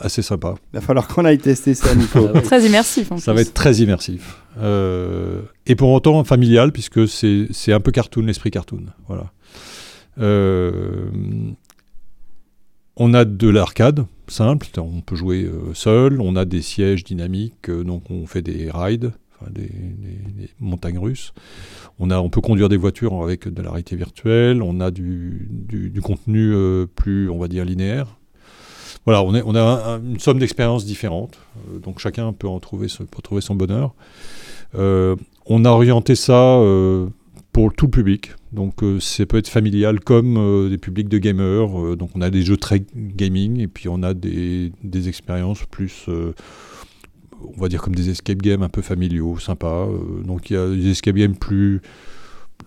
[0.00, 0.54] assez sympa.
[0.74, 2.28] Il va falloir qu'on aille tester ça, Nico.
[2.34, 2.40] Ah.
[2.42, 3.10] Très immersif.
[3.10, 3.36] En Ça plus.
[3.36, 4.36] va être très immersif.
[4.60, 8.84] Euh, et pour autant familial, puisque c'est c'est un peu cartoon, l'esprit cartoon.
[9.08, 9.32] Voilà.
[10.18, 11.06] Euh,
[12.96, 16.20] on a de l'arcade simple, on peut jouer seul.
[16.20, 19.12] On a des sièges dynamiques, donc on fait des rides,
[19.50, 21.32] des, des- montagnes russes.
[21.98, 24.62] On, a, on peut conduire des voitures avec de la réalité virtuelle.
[24.62, 28.18] On a du, du- contenu euh, plus, on va dire, linéaire.
[29.04, 31.38] Voilà, on, est, on a un- un- une somme d'expériences différentes.
[31.72, 33.94] Euh, donc chacun peut en trouver, peut trouver son bonheur.
[34.74, 36.60] Euh, on a orienté ça
[37.52, 38.32] pour tout public.
[38.52, 41.96] Donc euh, ça peut être familial comme des publics de gamers.
[41.96, 46.06] Donc on a des jeux très gaming et puis on a des, des expériences plus,
[47.56, 49.86] on va dire comme des escape games un peu familiaux, sympas.
[49.86, 51.80] Euh, donc il y a des escape games plus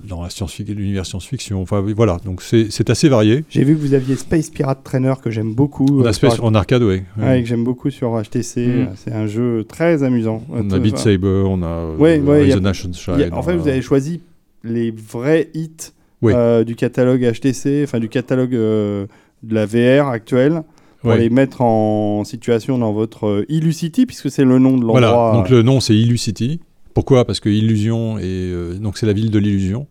[0.03, 1.61] dans la science l'univers science-fiction.
[1.61, 3.45] Enfin voilà, donc c'est assez varié.
[3.49, 5.85] J'ai vu que vous aviez Space Pirate Trainer que j'aime beaucoup.
[6.01, 7.01] On euh, Space- en arcade, oui.
[7.17, 8.67] Ouais, que j'aime beaucoup sur HTC.
[8.67, 8.87] Mm.
[8.95, 10.43] C'est un jeu très amusant.
[10.51, 13.55] On Euh, a Beat Saber, on a euh, Ouais, y a- Sunshine, en fait, a-
[13.57, 14.21] vous avez choisi
[14.63, 16.33] les vrais hits Oui.
[16.35, 19.05] euh, du catalogue HTC, enfin du catalogue euh,
[19.43, 20.63] de la VR actuelle,
[21.05, 21.19] pour Ouais.
[21.19, 24.99] les mettre en situation dans votre euh, Illucity, puisque c'est le nom de l'endroit.
[24.99, 26.59] Voilà, donc le nom c'est Illucity.
[26.95, 27.25] Pourquoi?
[27.25, 29.85] Parce que Illusion, et, euh, donc c'est la ville de l'illusion.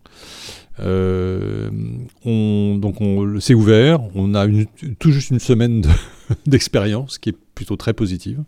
[0.81, 1.69] Euh,
[2.25, 4.65] on, donc on, c'est ouvert, on a une-
[4.99, 5.89] tout juste une semaine de-
[6.47, 8.43] d'expérience qui est plutôt très positive,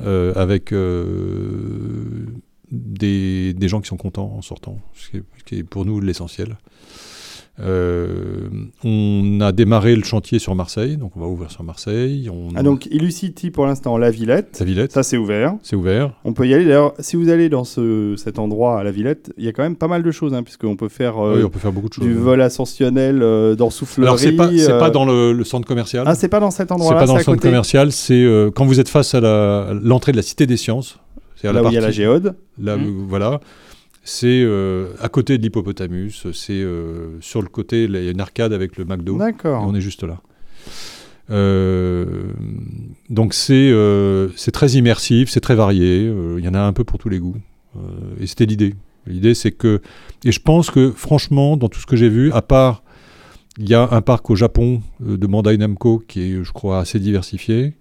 [0.00, 2.26] euh, avec euh,
[2.70, 5.84] des, des gens qui sont contents en sortant, ce qui est, ce qui est pour
[5.84, 6.56] nous l'essentiel.
[7.60, 8.48] Euh,
[8.82, 12.30] on a démarré le chantier sur Marseille, donc on va ouvrir sur Marseille.
[12.32, 14.48] On, Ah, donc Illucity pour l'instant, la Villette.
[14.56, 15.54] sa Villette, Ça, c'est ouvert.
[15.62, 16.14] c'est ouvert.
[16.24, 16.64] On peut y aller.
[16.64, 19.62] D'ailleurs, si vous allez dans ce, cet endroit à la Villette, il y a quand
[19.62, 21.90] même pas mal de choses, hein, puisqu'on peut faire euh, oui, on peut faire beaucoup
[21.90, 22.04] de choses.
[22.04, 24.06] du vol ascensionnel euh, dans Soufflerie.
[24.08, 26.04] Alors c'est pas c'est euh, pas dans le, le centre commercial.
[26.06, 27.48] Ah, c'est pas dans cet c'est endroit-là, pas dans c'est le centre côté.
[27.48, 27.92] commercial.
[27.92, 30.98] C'est quand vous êtes face à la- l'entrée de la Cité des Sciences.
[31.36, 32.34] C'est à Là la où il y a la géode.
[32.58, 33.40] là où- voilà.
[34.02, 34.44] C'est
[35.00, 36.64] à côté de l'hippopotamus, c'est
[37.20, 39.16] sur le côté, il y a une arcade avec le McDo.
[39.16, 39.64] D'accord.
[39.66, 40.20] On est juste là.
[43.10, 43.72] donc c'est
[44.36, 47.18] c'est très immersif, c'est très varié, il y en a un peu pour tous les
[47.18, 47.36] goûts.
[48.20, 48.74] et c'était l'idée.
[49.06, 49.80] L'idée c'est que...
[50.24, 52.82] Et je pense que franchement, dans tout ce que j'ai vu, à part...
[53.58, 56.98] Il y a un parc au Japon de Bandai Namco qui est, je crois, assez
[56.98, 57.74] diversifié.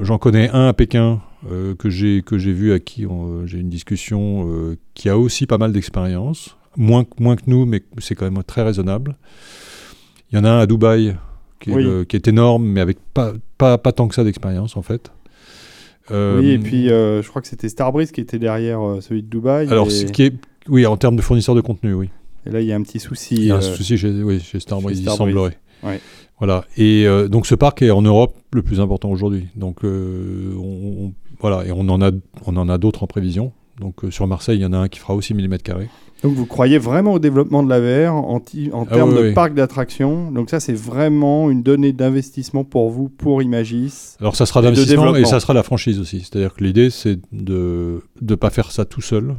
[0.00, 4.48] J'en connais un à Pékin euh, que j'ai vu à qui euh, j'ai une discussion
[4.48, 8.42] euh, qui a aussi pas mal d'expérience, moins moins que nous, mais c'est quand même
[8.44, 9.16] très raisonnable.
[10.30, 11.16] Il y en a un à Dubaï
[11.60, 14.82] qui, est, qui est, énorme, mais avec pas, pas, pas tant que ça d'expérience en
[14.82, 15.10] fait.
[16.10, 19.68] oui, et puis je crois que c'était Starbreeze qui était derrière celui de Dubaï.
[19.68, 20.34] Alors, ce qui est,
[20.68, 22.10] oui, en termes de fournisseur de contenu, oui.
[22.44, 23.34] Et là, il y a un petit souci.
[23.34, 25.58] Il y a un souci chez, oui, chez Starbreeze, il semblerait.
[25.82, 26.00] Ouais.
[26.38, 26.64] Voilà.
[26.76, 29.48] Et euh, donc ce parc est en Europe le plus important aujourd'hui.
[29.56, 32.10] Donc euh, on, voilà, et on en a,
[32.46, 33.52] on en a d'autres en prévision.
[33.80, 35.88] Donc euh, sur Marseille, il y en a un qui fera aussi 1000 carrés.
[36.22, 39.52] Donc vous croyez vraiment au développement de la VR en, en ah termes de parc
[39.52, 40.30] d'attractions?
[40.30, 44.16] Donc ça, c'est vraiment une donnée d'investissement pour vous, pour Imagis.
[44.20, 46.20] Alors ça sera d'investissement et ça sera la franchise aussi.
[46.20, 49.36] C'est-à-dire que l'idée, c'est de ne pas faire ça tout seul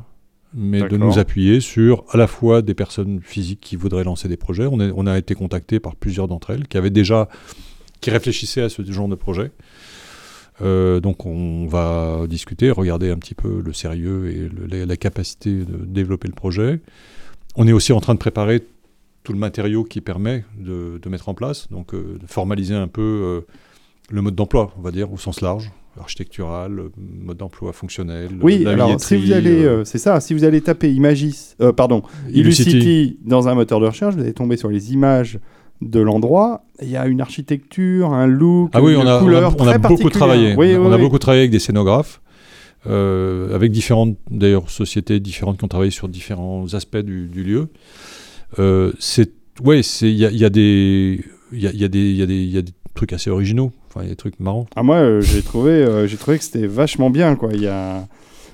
[0.58, 4.38] mais de nous appuyer sur à la fois des personnes physiques qui voudraient lancer des
[4.38, 4.65] projets.
[4.65, 7.30] On, on a été contacté par plusieurs d'entre elles qui avaient déjà,
[8.02, 9.52] qui réfléchissaient à ce genre de projet.
[10.62, 15.86] Euh, donc on va discuter, regarder un petit peu le sérieux et la, capacité de
[15.86, 16.82] développer le projet.
[17.56, 18.63] On est aussi en train de préparer
[19.24, 23.02] tout le matériau qui permet de, mettre en place, donc euh, de formaliser un peu
[23.02, 23.41] euh,
[24.10, 28.30] le mode d'emploi, on va dire, au sens large architectural, mode d'emploi fonctionnel.
[28.42, 31.72] Oui, alors si vous allez, euh, euh, c'est ça, si vous allez taper Imagis, euh,
[31.72, 35.40] pardon, Illucity dans un moteur de recherche, vous allez tomber sur les images
[35.82, 36.64] de l'endroit.
[36.82, 39.78] Il y a une architecture, un look, ah oui, une on a, couleur on a,
[39.78, 40.56] beaucoup travaillé.
[40.56, 42.22] Oui, on a beaucoup travaillé avec des scénographes.
[42.86, 47.70] avec différentes d'ailleurs sociétés différentes qui ont travaillé sur différents aspects du, lieu.
[49.00, 49.32] c'est
[49.64, 52.24] ouais, c'est il y, y a, des il y a, y a, des il y
[52.24, 54.68] a des il y a des trucs assez originaux il y a des trucs marrants.
[54.76, 57.50] Ah, moi, euh, j'ai trouvé, euh, trouvé que c'était vachement bien, quoi.
[57.54, 58.08] Il y a.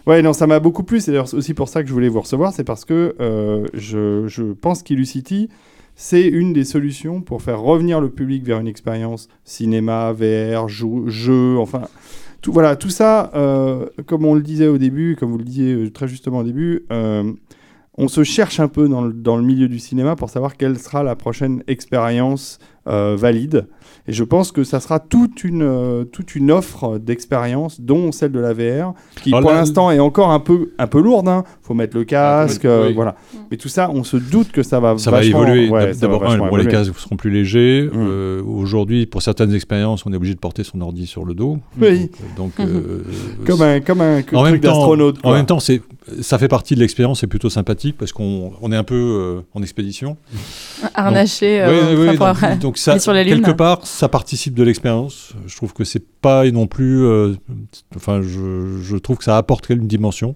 [0.05, 0.99] Ouais, non, ça m'a beaucoup plu.
[0.99, 2.53] C'est aussi pour ça que je voulais vous recevoir.
[2.53, 5.49] C'est parce que euh, je, je, pense qu'Illucity,
[5.95, 11.57] c'est une des solutions pour faire revenir le public vers une expérience cinéma, VR, jeu,
[11.57, 11.83] enfin.
[12.41, 13.31] Tout, voilà, tout ça,
[14.05, 16.85] comme on le disait au début, comme vous le disiez très justement au début,
[17.97, 20.79] on se cherche un peu dans le, dans le, milieu du cinéma pour savoir quelle
[20.79, 23.67] sera la prochaine expérience valide.
[24.05, 28.33] Et je pense que ça sera toute une, euh, toute une offre d'expérience, dont celle
[28.33, 31.27] de la VR, qui pour l'instant est encore un peu, un peu lourde.
[31.27, 31.43] Il hein.
[31.61, 33.15] faut mettre le casque, euh, voilà.
[33.49, 35.69] Mais tout ça, on se doute que ça va ça va évoluer.
[36.01, 36.25] D'abord,
[36.57, 37.83] les casques seront plus légers.
[37.83, 37.95] Mm.
[37.95, 41.59] Euh, aujourd'hui, pour certaines expériences, on est obligé de porter son ordi sur le dos.
[41.81, 42.11] Oui.
[42.35, 42.51] Donc,
[43.45, 45.19] comme un, comme un en truc d'astronaute.
[45.23, 45.81] En même temps, c'est
[46.21, 49.61] ça fait partie de l'expérience, c'est plutôt sympathique parce qu'on on est un peu en
[49.61, 50.17] expédition.
[50.93, 51.65] Harnaché.
[52.59, 55.33] Donc, donc, ça, quelque part, ça participe de l'expérience.
[55.47, 57.05] Je trouve que c'est pas non plus.
[57.05, 57.33] Euh,
[57.95, 60.35] enfin, je, je, trouve que ça apporte une dimension.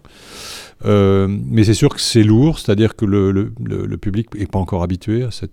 [0.85, 4.59] Euh, mais c'est sûr que c'est lourd, c'est-à-dire que le, le, le, public n'est pas
[4.59, 5.51] encore habitué à, cette,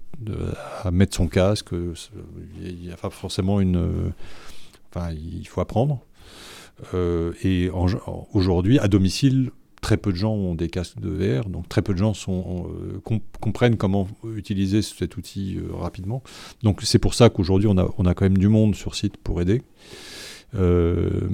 [0.83, 1.69] à, mettre son casque.
[2.63, 4.13] Il n'y a pas forcément une.
[4.91, 6.01] Enfin, il faut apprendre.
[6.93, 7.71] Euh, et
[8.33, 9.51] aujourd'hui, à domicile,
[9.85, 13.01] très peu de gens ont des casques de VR, donc très peu de gens euh,
[13.39, 16.23] comprennent comment utiliser cet outil euh, rapidement.
[16.63, 19.19] Donc c'est pour ça qu'aujourd'hui on a, on a quand même du monde sur site
[19.19, 19.61] pour aider.
[20.55, 21.29] Euh,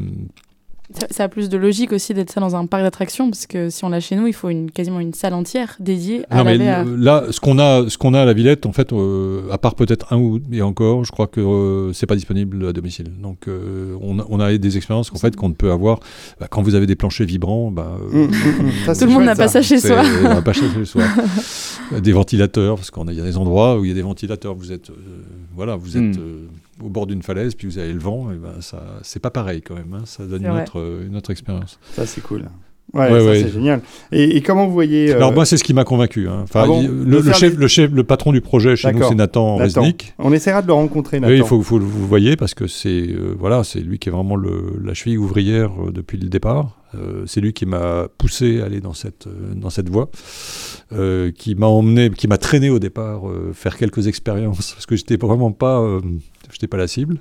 [1.10, 3.84] ça, a plus de logique aussi d'être ça dans un parc d'attractions, parce que si
[3.84, 6.84] on l'a chez nous, il faut une, quasiment une salle entière dédiée à la mais
[6.98, 9.74] Là, ce qu'on a, ce qu'on a à la Villette, en fait, euh, à part
[9.74, 13.06] peut-être un ou et encore, je crois que euh, c'est pas disponible à domicile.
[13.22, 16.00] Donc, euh, on, on, a des expériences qu'en fait qu'on ne peut avoir
[16.40, 17.70] bah, quand vous avez des planchers vibrants.
[17.70, 18.98] Bah, mmh, mmh.
[18.98, 20.02] Tout le monde n'a pas ça chez soi.
[20.44, 21.02] pas chez soi.
[22.00, 24.54] des ventilateurs, parce qu'il y a des endroits où il y a des ventilateurs.
[24.54, 24.90] Vous êtes,
[25.54, 26.18] voilà, vous êtes
[26.82, 29.62] au bord d'une falaise, puis vous avez le vent, et ben ça, c'est pas pareil
[29.62, 29.94] quand même.
[29.94, 30.02] Hein.
[30.04, 31.78] ça donne une autre, une autre, expérience.
[31.92, 32.44] Ça, c'est cool.
[32.92, 33.80] Ouais, ça c'est génial.
[34.10, 36.28] Et, comment vous voyez euh, Alors moi, c'est ce qui m'a convaincu.
[36.28, 36.40] Hein.
[36.42, 40.14] Enfin, ah le, chef, le, chef, le patron du projet chez nous, c'est Nathan, Resnick.
[40.18, 41.32] On essaiera de le rencontrer, Nathan.
[41.32, 44.12] Oui, il faut, faut, vous voyez parce que c'est euh, voilà, c'est lui qui est
[44.12, 46.79] vraiment la cheville ouvrière euh, depuis le départ.
[47.26, 50.10] C'est lui qui m'a poussé à aller dans cette dans cette voie,
[51.36, 53.22] qui m'a emmené, qui m'a traîné au départ
[53.52, 55.80] faire quelques expériences parce que j'étais vraiment pas
[56.50, 57.20] je n'étais pas la cible.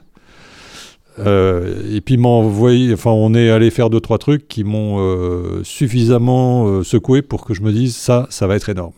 [1.19, 6.67] Euh, et puis enfin, on est allé faire deux trois trucs qui m'ont euh, suffisamment
[6.67, 8.93] euh, secoué pour que je me dise ça, ça va être énorme.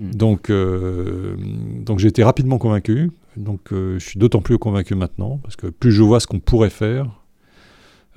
[0.00, 0.10] Hmm.
[0.12, 0.52] Donc,
[1.84, 3.10] donc j'ai été rapidement convaincu.
[3.36, 6.70] Donc, je suis d'autant plus convaincu maintenant parce que plus je vois ce qu'on pourrait
[6.70, 7.06] faire,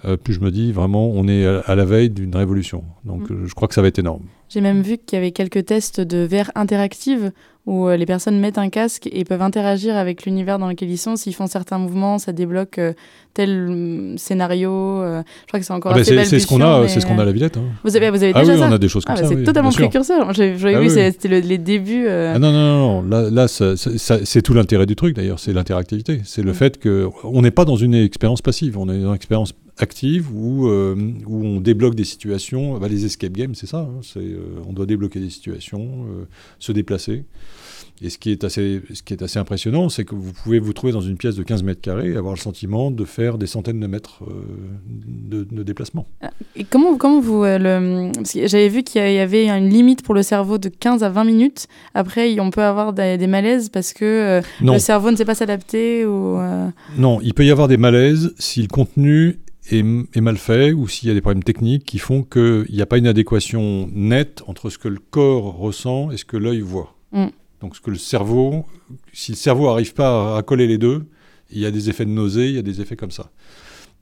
[0.06, 2.84] euh, plus je me dis vraiment, on est à, la veille d'une révolution.
[3.06, 3.34] Donc Mm.
[3.34, 4.24] euh, je crois que ça va être énorme.
[4.50, 7.32] J'ai même vu qu'il y avait quelques tests de VR interactive
[7.66, 10.98] où euh, les personnes mettent un casque et peuvent interagir avec l'univers dans lequel ils
[10.98, 11.16] sont.
[11.16, 12.92] S'ils font certains mouvements, ça débloque euh,
[13.34, 14.72] tel hum, scénario.
[14.72, 17.00] euh, je crois que c'est encore Ah bah, assez c'est ce qu'on a, mais, c'est
[17.00, 17.56] ce qu'on a à la Villette.
[17.58, 17.64] hein.
[17.86, 19.28] Vous avez, vous avez Ah déjà oui, ça on a des choses comme Ah, bah,
[19.28, 19.30] ça.
[19.34, 20.34] c'est oui, totalement précurseur.
[20.34, 20.90] J'avais Ah vu, oui.
[20.90, 22.06] c'était le- les débuts.
[22.08, 23.10] euh, Ah non, non, non, non.
[23.10, 26.20] Là, là c'est tout l'intérêt du truc d'ailleurs, c'est l'interactivité.
[26.26, 26.56] C'est le Mm.
[26.56, 30.68] fait qu'on n'est pas dans une expérience passive, on est dans une expérience active où,
[30.68, 30.96] euh,
[31.26, 32.78] où on débloque des situations.
[32.78, 33.80] Bah, les escape games, c'est ça.
[33.90, 35.90] hein, c'est, euh, on doit débloquer des situations,
[36.60, 37.24] se déplacer.
[38.02, 40.74] Et ce qui est assez, ce qui est assez impressionnant, c'est que vous pouvez vous
[40.74, 43.48] trouver dans une pièce de 15 mètres carrés et avoir le sentiment de faire des
[43.48, 44.44] centaines de mètres euh,
[44.88, 46.08] de, de déplacement.
[46.56, 47.44] Et comment, comment vous.
[47.44, 48.12] euh, le...
[48.48, 51.68] J'avais vu qu'il y avait une limite pour le cerveau de 15 à 20 minutes.
[51.94, 55.26] Après, on peut avoir des, des malaises parce que euh, Non, le cerveau ne sait
[55.26, 56.06] pas s'adapter.
[56.06, 59.40] Ou, euh, Non, il peut y avoir des malaises si le contenu
[59.72, 62.82] est, est mal fait ou s'il y a des problèmes techniques qui font qu'il n'y
[62.82, 66.60] a pas une adéquation nette entre ce que le corps ressent et ce que l'œil
[66.62, 66.96] voit.
[67.14, 67.28] Mm.
[67.64, 68.66] Donc ce que le cerveau,
[69.14, 71.06] si le cerveau n'arrive pas à, à coller les deux,
[71.50, 73.32] il y a des effets de nausée, il y a des effets comme ça.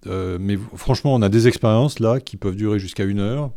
[0.08, 3.52] Euh, mais franchement, on a des expériences là qui peuvent durer jusqu'à une heure.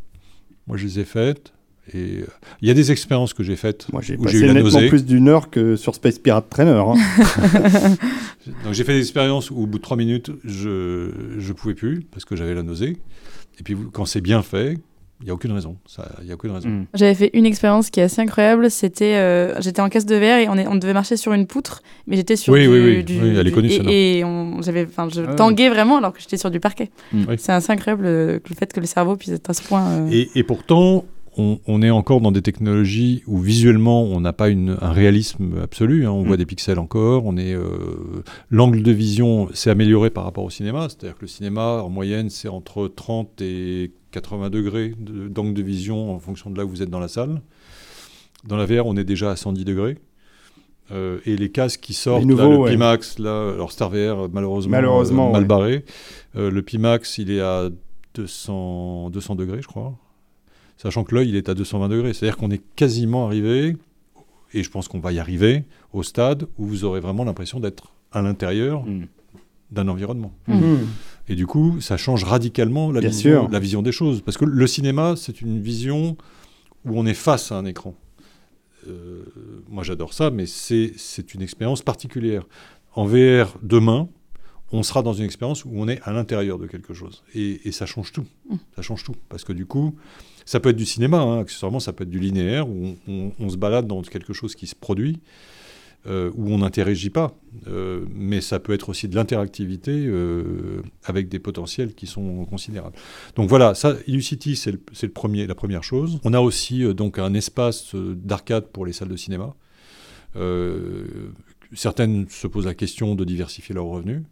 [0.66, 1.54] Moi, je les ai faites.
[1.92, 2.26] Et euh,
[2.60, 4.54] il y a des expériences que j'ai faites Moi, j'ai où passé j'ai eu la
[4.54, 4.88] nettement nausée.
[4.88, 6.82] plus d'une heure que sur Space Pirate Trainer.
[6.86, 7.96] hein.
[8.64, 12.02] Donc j'ai fait des expériences où au bout de trois minutes, je je pouvais plus
[12.10, 12.98] parce que j'avais la nausée.
[13.58, 14.78] Et puis quand c'est bien fait,
[15.20, 15.76] il y a aucune raison.
[15.86, 16.68] Ça, il y a aucune raison.
[16.68, 16.86] Mm.
[16.94, 18.70] J'avais fait une expérience qui est assez incroyable.
[18.70, 21.46] C'était, euh, j'étais en caisse de verre et on, est, on devait marcher sur une
[21.46, 23.04] poutre, mais j'étais sur Oui, du, oui, oui.
[23.04, 23.90] du- Oui, elle est du- connue, et, celle-là.
[23.92, 26.90] et on, j'avais, enfin, je Ah tanguais vraiment alors que j'étais sur du parquet.
[27.12, 27.24] Mm.
[27.28, 27.34] Oui.
[27.38, 29.86] C'est assez incroyable euh, le fait que le cerveau puisse être à ce point.
[29.88, 31.04] euh, Et, et pourtant,
[31.36, 35.54] on, on est encore dans des technologies où visuellement, on n'a pas une- un réalisme
[35.62, 36.06] absolu.
[36.06, 36.10] hein.
[36.12, 36.26] On Mm.
[36.26, 37.24] voit des pixels encore.
[37.26, 40.86] On est euh, l'angle de vision s'est amélioré par rapport au cinéma.
[40.88, 45.62] C'est-à-dire que le cinéma, en moyenne, c'est entre 30 et 80 degrés de- d'angle de
[45.62, 47.42] vision en fonction de là où vous êtes dans la salle.
[48.46, 49.98] Dans la VR, on est déjà à 110 degrés.
[50.92, 52.70] Euh, et les casques qui sortent, nouveaux, là, le ouais.
[52.72, 55.48] Pimax, là, alors Star VR, malheureusement, Malheureusement, euh, mal ouais.
[55.48, 55.84] barré.
[56.36, 57.70] Euh, le Pimax, il est à
[58.14, 59.94] 200, 200 degrés, je crois.
[60.76, 62.12] Sachant que l'œil, il est à 220 degrés.
[62.12, 63.76] C'est-à-dire qu'on est quasiment arrivé,
[64.52, 67.92] et je pense qu'on va y arriver, au stade où vous aurez vraiment l'impression d'être
[68.12, 69.06] à l'intérieur Mm.
[69.70, 70.32] d'un environnement.
[70.48, 70.54] Mm.
[70.54, 70.78] Hmm.
[71.28, 73.50] Et du coup, ça change radicalement la, Bien vision, sûr.
[73.50, 74.20] la vision des choses.
[74.20, 76.16] Parce que le cinéma, c'est une vision
[76.84, 77.94] où on est face à un écran.
[78.88, 79.22] Euh,
[79.68, 82.44] moi, j'adore ça, mais c'est c'est une expérience particulière.
[82.94, 84.08] En VR, demain,
[84.72, 87.22] on sera dans une expérience où on est à l'intérieur de quelque chose.
[87.34, 88.26] Et, et ça change tout.
[88.50, 88.56] Mm.
[88.76, 89.14] Ça change tout.
[89.30, 89.94] Parce que du coup,
[90.44, 93.32] ça peut être du cinéma, hein, accessoirement, ça peut être du linéaire, où on, on-
[93.38, 95.20] on se balade dans quelque chose qui se produit,
[96.06, 97.34] euh, où on n'interagit pas.
[97.66, 102.96] Euh, mais ça peut être aussi de l'interactivité euh, avec des potentiels qui sont considérables.
[103.36, 106.20] Donc voilà, ça, Illucity, c'est le, premier, la première chose.
[106.24, 109.54] On a aussi donc un espace d'arcade pour les salles de cinéma.
[111.72, 114.22] Certaines se posent la question de diversifier leurs revenus.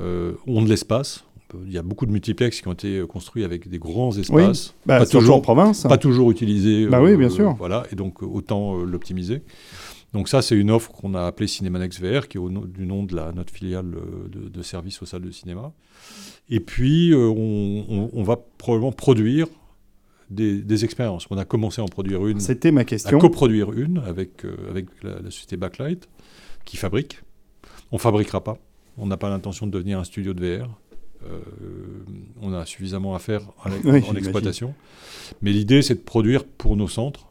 [0.00, 1.24] Ont de l'espace.
[1.52, 4.74] On Il y a beaucoup de multiplex qui ont été construits avec des grands espaces,
[4.86, 5.36] Bah, Pas toujours.
[5.36, 5.82] en province.
[5.82, 6.86] pas toujours utilisés.
[6.86, 7.54] Bah oui, bien sûr.
[7.58, 9.42] Voilà, et donc autant euh, l'optimiser.
[10.14, 12.86] Donc ça, c'est une offre qu'on a appelée Cinemanex VR, qui est au nom- du
[12.86, 15.72] nom de la, notre filiale euh, de, de service aux salles de cinéma.
[16.48, 19.48] Et puis, euh, on, on- on va probablement produire
[20.30, 21.26] des, des expériences.
[21.30, 23.18] On a commencé à en produire une, C'était ma à question.
[23.18, 26.08] coproduire une avec, euh, avec la, la société Backlight,
[26.64, 27.20] qui fabrique.
[27.92, 28.58] On fabriquera pas.
[28.96, 30.68] On n'a pas l'intention de devenir un studio de VR.
[31.26, 31.40] Euh,
[32.40, 34.16] on a suffisamment à faire en, Oui, en j'imagine.
[34.18, 34.74] exploitation.
[35.42, 37.26] Mais l'idée, c'est de produire pour nos centres,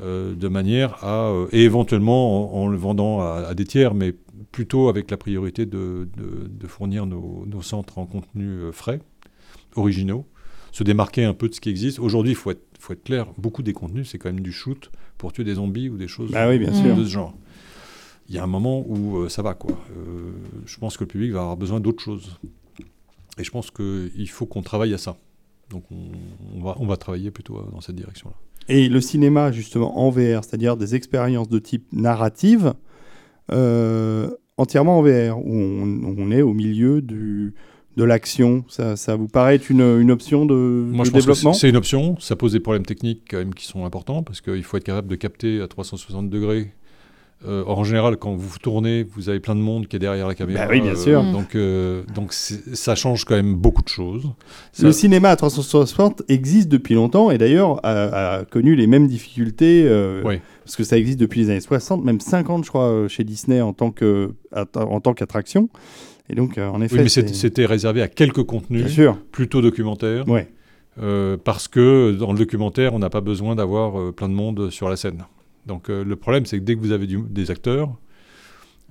[0.00, 3.94] euh, de manière à, euh, et éventuellement en, en le vendant à, à des tiers,
[3.94, 4.14] mais
[4.52, 9.00] plutôt avec la priorité de, de- de fournir nos, nos centres en contenu euh, frais,
[9.76, 10.26] originaux,
[10.72, 11.98] se démarquer un peu de ce qui existe.
[11.98, 14.90] Aujourd'hui, il faut être, faut être clair, beaucoup des contenus, c'est quand même du shoot
[15.18, 17.34] pour tuer des zombies ou des choses Bah oui, bien de ce genre.
[18.28, 19.72] Il y a un moment où euh, ça va, quoi.
[19.96, 20.30] Euh,
[20.64, 22.38] je pense que le public va avoir besoin d'autres choses.
[23.38, 25.16] Et je pense qu'il faut qu'on travaille à ça.
[25.70, 25.96] Donc on,
[26.56, 28.36] on va, on va travailler plutôt dans cette direction-là.
[28.70, 32.74] Et le cinéma, justement, en VR, c'est-à-dire des expériences de type narrative,
[33.50, 37.54] euh, entièrement en VR, où on, on est au milieu du,
[37.96, 38.64] de l'action.
[38.68, 41.52] Ça, ça vous paraît être une, une option de, Moi, de je pense que développement
[41.52, 42.16] c'est c'est une option.
[42.20, 45.08] Ça pose des problèmes techniques quand même qui sont importants parce qu'il faut être capable
[45.08, 46.72] de capter à 360 degrés.
[47.48, 50.34] Euh, en général, quand vous tournez, vous avez plein de monde qui est derrière la
[50.34, 50.64] caméra.
[50.66, 51.22] Bah oui, bien Euh, sûr.
[51.22, 51.32] Mm.
[51.32, 54.30] Donc, euh, donc ça change quand même beaucoup de choses.
[54.72, 59.06] Ça- Le cinéma à 360 existe depuis longtemps et d'ailleurs a, a connu les mêmes
[59.06, 60.22] difficultés euh,
[60.64, 63.72] parce que ça existe depuis les années 60, même 50 je crois chez Disney en
[63.72, 65.70] tant que att- en tant qu'attraction.
[66.28, 69.18] Et donc, euh, en effet, Oui, mais c'était réservé à quelques contenus, bien sûr.
[69.32, 70.48] plutôt documentaires, Ouais.
[71.02, 74.68] euh, parce que dans le documentaire, on n'a pas besoin d'avoir euh, plein de monde
[74.70, 75.24] sur la scène.
[75.66, 77.94] Donc euh, le problème, c'est que dès que vous avez du- des acteurs,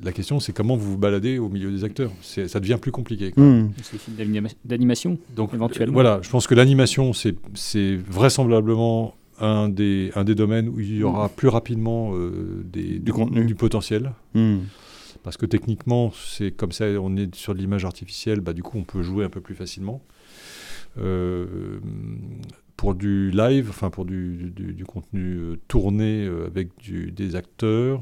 [0.02, 2.12] la question, c'est comment vous vous baladez au milieu des acteurs.
[2.22, 3.34] Ça devient plus compliqué.
[3.36, 3.70] Hmm.
[3.82, 5.18] C'est des films d'animation.
[5.36, 5.94] Donc Éventuellement.
[5.94, 11.04] voilà, je pense que l'animation, c'est vraisemblablement un des, un des domaines où il y
[11.04, 13.44] aura plus rapidement euh, des, Du contenu.
[13.46, 14.14] du potentiel.
[14.36, 14.60] Hmm.
[15.24, 18.78] Parce que techniquement, c'est comme ça, on est sur de l'image artificielle, bah, du coup,
[18.78, 20.02] on peut jouer un peu plus facilement.
[20.98, 21.80] Euh,
[22.80, 27.36] pour du live, enfin pour du, du- du contenu euh, tourné euh, avec du- des
[27.36, 28.02] acteurs,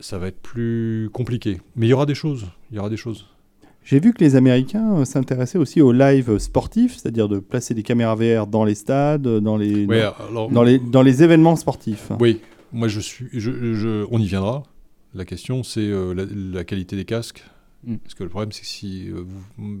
[0.00, 1.60] ça va être plus compliqué.
[1.76, 2.46] Mais il y aura des choses.
[2.70, 3.26] Il y aura des choses.
[3.84, 7.82] J'ai vu que les Américains euh, s'intéressaient aussi au live sportif, c'est-à-dire de placer des
[7.82, 11.56] caméras VR dans les stades, dans les, Ouais, dans, alors, dans les, dans les événements
[11.56, 12.10] sportifs.
[12.20, 12.40] Oui,
[12.72, 14.62] moi je suis, je, je- on y viendra.
[15.14, 16.24] La question c'est euh, la,
[16.58, 17.44] la qualité des casques.
[17.86, 17.96] Mm.
[17.98, 19.22] Parce que le problème c'est que si euh,
[19.56, 19.74] vous, vous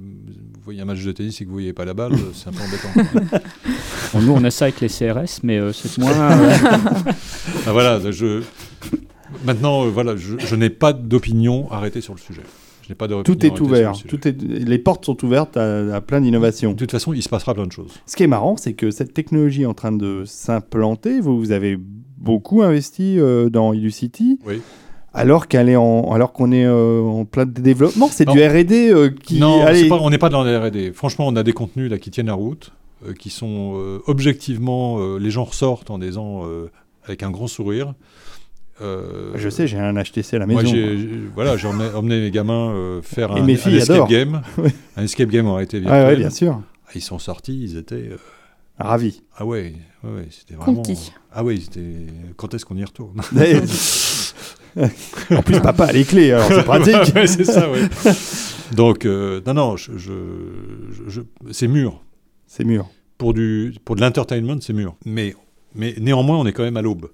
[0.64, 2.62] voyez un match de tennis et que vous voyez pas la balle, c'est un peu
[2.62, 3.40] embêtant.
[4.14, 6.12] Bon, nous, on a ça avec les CRS, mais euh, c'est moins.
[6.12, 6.52] euh,
[7.66, 8.42] Ah, voilà, je,
[9.44, 12.42] maintenant euh, voilà, je, je n'ai pas d'opinion arrêtée sur le sujet.
[12.82, 13.94] Je n'ai pas d'opinion Tout est ouvert.
[13.94, 14.32] sur le sujet.
[14.34, 16.72] Tout est, les portes sont ouvertes à, à plein d'innovations.
[16.72, 17.92] De toute façon, il se passera plein de choses.
[18.06, 21.20] Ce qui est marrant, c'est que cette technologie est en train de s'implanter.
[21.20, 21.76] Vous, vous avez
[22.16, 24.60] beaucoup investi euh, dans Illucity, Oui.
[25.14, 28.08] Alors qu'elle est en, alors qu'on est euh, en plein développement.
[28.10, 29.38] C'est du R&D euh, qui.
[29.40, 30.92] non, pas- on n'est pas dans les R&D.
[30.94, 32.72] Franchement, on a des contenus là qui tiennent la route,
[33.06, 36.42] euh, qui sont euh, objectivement, les gens ressortent en disant
[37.06, 37.94] avec un grand sourire.
[38.80, 40.72] Je sais, j'ai un HTC à la Moi, maison.
[40.74, 44.08] j'ai- voilà, j'ai emmené, emmené mes gamins faire un, un escape adorent.
[44.08, 44.42] game.
[44.96, 46.06] Un escape game en réalité virtuelle.
[46.06, 46.60] ouais, bien sûr.
[46.86, 48.10] Ah, Ils sont sortis, ils étaient.
[48.78, 49.22] Ravi.
[49.36, 49.74] ah ouais,
[50.04, 50.76] ouais, ouais, c'était vraiment.
[50.82, 51.12] Conquis.
[51.32, 52.06] Ah ouais, c'était.
[52.36, 53.20] Quand est-ce qu'on y retourne
[55.30, 57.14] en plus, papa a les clés, alors c'est pratique.
[57.14, 57.80] Ouais, c'est ça, ouais.
[58.74, 60.10] Donc, euh, non, non, je, je-
[60.92, 62.00] je- je- c'est mûr.
[62.46, 62.88] C'est mûr.
[63.16, 64.94] Pour, du, pour de l'entertainment, c'est mûr.
[65.04, 65.34] Mais,
[65.74, 67.10] mais néanmoins, on est quand même à l'aube.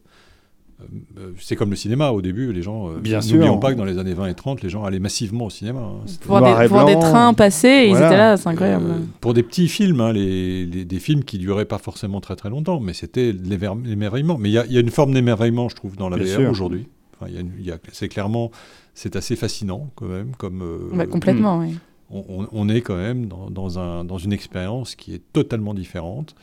[1.19, 2.89] Euh, euh, C'est comme le cinéma, au début, les gens.
[2.91, 3.37] euh, Bien sûr.
[3.37, 5.81] N'oublions pas que dans les années 20 et 30, les gens allaient massivement au cinéma.
[5.81, 6.05] hein.
[6.29, 8.07] Noir des, voir des trains passer, et Voilà.
[8.07, 8.85] ils étaient là, c'est incroyable.
[8.89, 12.37] Euh, pour des petits films, hein, les, les- des films qui duraient pas forcément très
[12.37, 14.39] très longtemps, mais c'était l'émerveillement.
[14.39, 16.51] Mais il y y a une forme d'émerveillement, je trouve, dans la Bien VR sûr.
[16.51, 16.87] aujourd'hui.
[17.17, 18.51] Enfin, il y a une- il y a- c'est clairement,
[18.95, 20.33] c'est assez fascinant quand même.
[20.37, 21.77] Comme euh, Bah, complètement, oui.
[22.11, 25.75] on, on- on est quand même dans, dans un, dans une expérience qui est totalement
[25.75, 26.35] différente.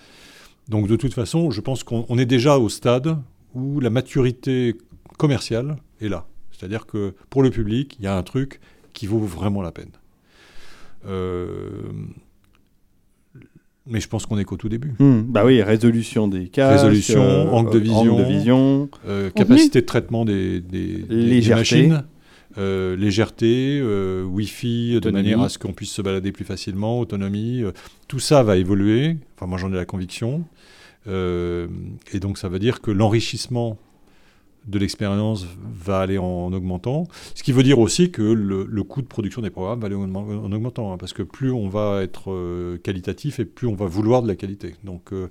[0.69, 3.17] Donc de toute façon, je pense qu'on on est déjà au stade
[3.53, 4.75] où la maturité
[5.17, 6.25] commerciale est là.
[6.51, 8.59] C'est-à-dire que pour le public, il y a un truc
[8.93, 9.89] qui vaut vraiment la peine.
[11.07, 11.81] Euh,
[13.87, 14.93] mais je pense qu'on est qu'au tout début.
[14.99, 16.73] Hmm, Bah oui, résolution des casques.
[16.83, 17.97] Résolution, angle de vision.
[17.99, 18.89] angle de vision.
[19.07, 21.59] Euh, capacité de traitement des, des, des- des Légèreté.
[21.87, 22.03] machines,
[22.59, 27.63] euh, légèreté, euh, Wi-Fi, de manière à ce qu'on puisse se balader plus facilement, autonomie.
[27.63, 27.71] euh,
[28.07, 29.17] tout ça va évoluer.
[29.35, 30.43] Enfin, moi, j'en ai la conviction.
[31.07, 31.67] Euh,
[32.13, 33.77] et donc, ça veut dire que l'enrichissement
[34.67, 37.07] de l'expérience va aller en, augmentant.
[37.33, 40.13] Ce qui veut dire aussi que le, coût de production des programmes va aller en,
[40.13, 40.93] en augmentant.
[40.93, 44.27] hein, parce que plus on va être euh, qualitatif et plus on va vouloir de
[44.27, 44.75] la qualité.
[44.83, 45.29] Donc, euh,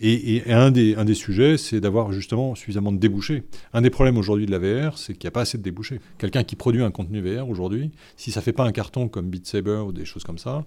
[0.00, 3.42] et un, des, un des sujets, c'est d'avoir justement suffisamment de débouchés.
[3.72, 6.00] Un des problèmes aujourd'hui de la VR, c'est qu'il n'y a pas assez de débouchés.
[6.18, 9.28] Quelqu'un qui produit un contenu VR aujourd'hui, si ça ne fait pas un carton comme
[9.28, 10.66] Beat Saber ou des choses comme ça,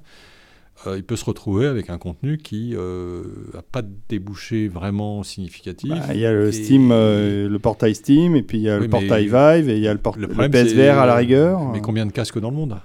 [0.87, 5.89] euh, il peut se retrouver avec un contenu qui n'a pas de débouchés vraiment significatifs.
[5.89, 8.69] Bah, Il y a le Et- Steam, euh, le portail Steam, et puis il y
[8.69, 10.97] a Oui, le portail Vive, et il y a le, port- Le le problème, PSVR
[10.99, 11.71] à la rigueur.
[11.71, 12.77] Mais combien de casques dans le monde?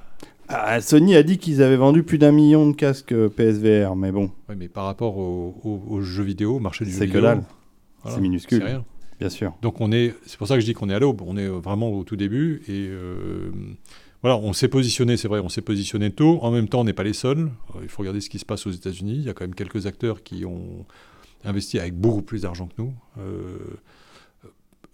[0.48, 4.12] Ah, Sony a dit qu'ils avaient vendu plus d'un million de casques euh, PSVR, mais
[4.12, 7.06] bon, Oui, mais par rapport au- au- aux jeux vidéo, au marché du jeu c'est
[7.06, 7.42] que vidéo, dalle,
[8.02, 8.84] voilà, c'est minuscule, c'est rien.
[9.18, 9.54] bien sûr.
[9.62, 11.20] Donc on est, c'est pour ça que je dis qu'on est à l'aube.
[11.26, 13.50] On est vraiment au tout début et euh,
[14.34, 16.38] on s'est positionné, c'est vrai, on s'est positionné tôt.
[16.42, 17.50] En même temps, on n'est pas les seuls.
[17.74, 19.14] Euh, Il faut regarder ce qui se passe aux États-Unis.
[19.16, 20.84] Il y a quand même quelques acteurs qui ont
[21.44, 22.92] investi avec beaucoup plus d'argent que nous.
[23.18, 23.58] Euh,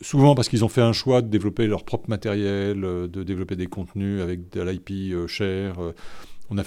[0.00, 3.56] souvent parce qu'ils ont fait un choix de développer leur propre matériel, euh, de développer
[3.56, 5.76] des contenus avec de l'IP cher.
[6.50, 6.62] On a-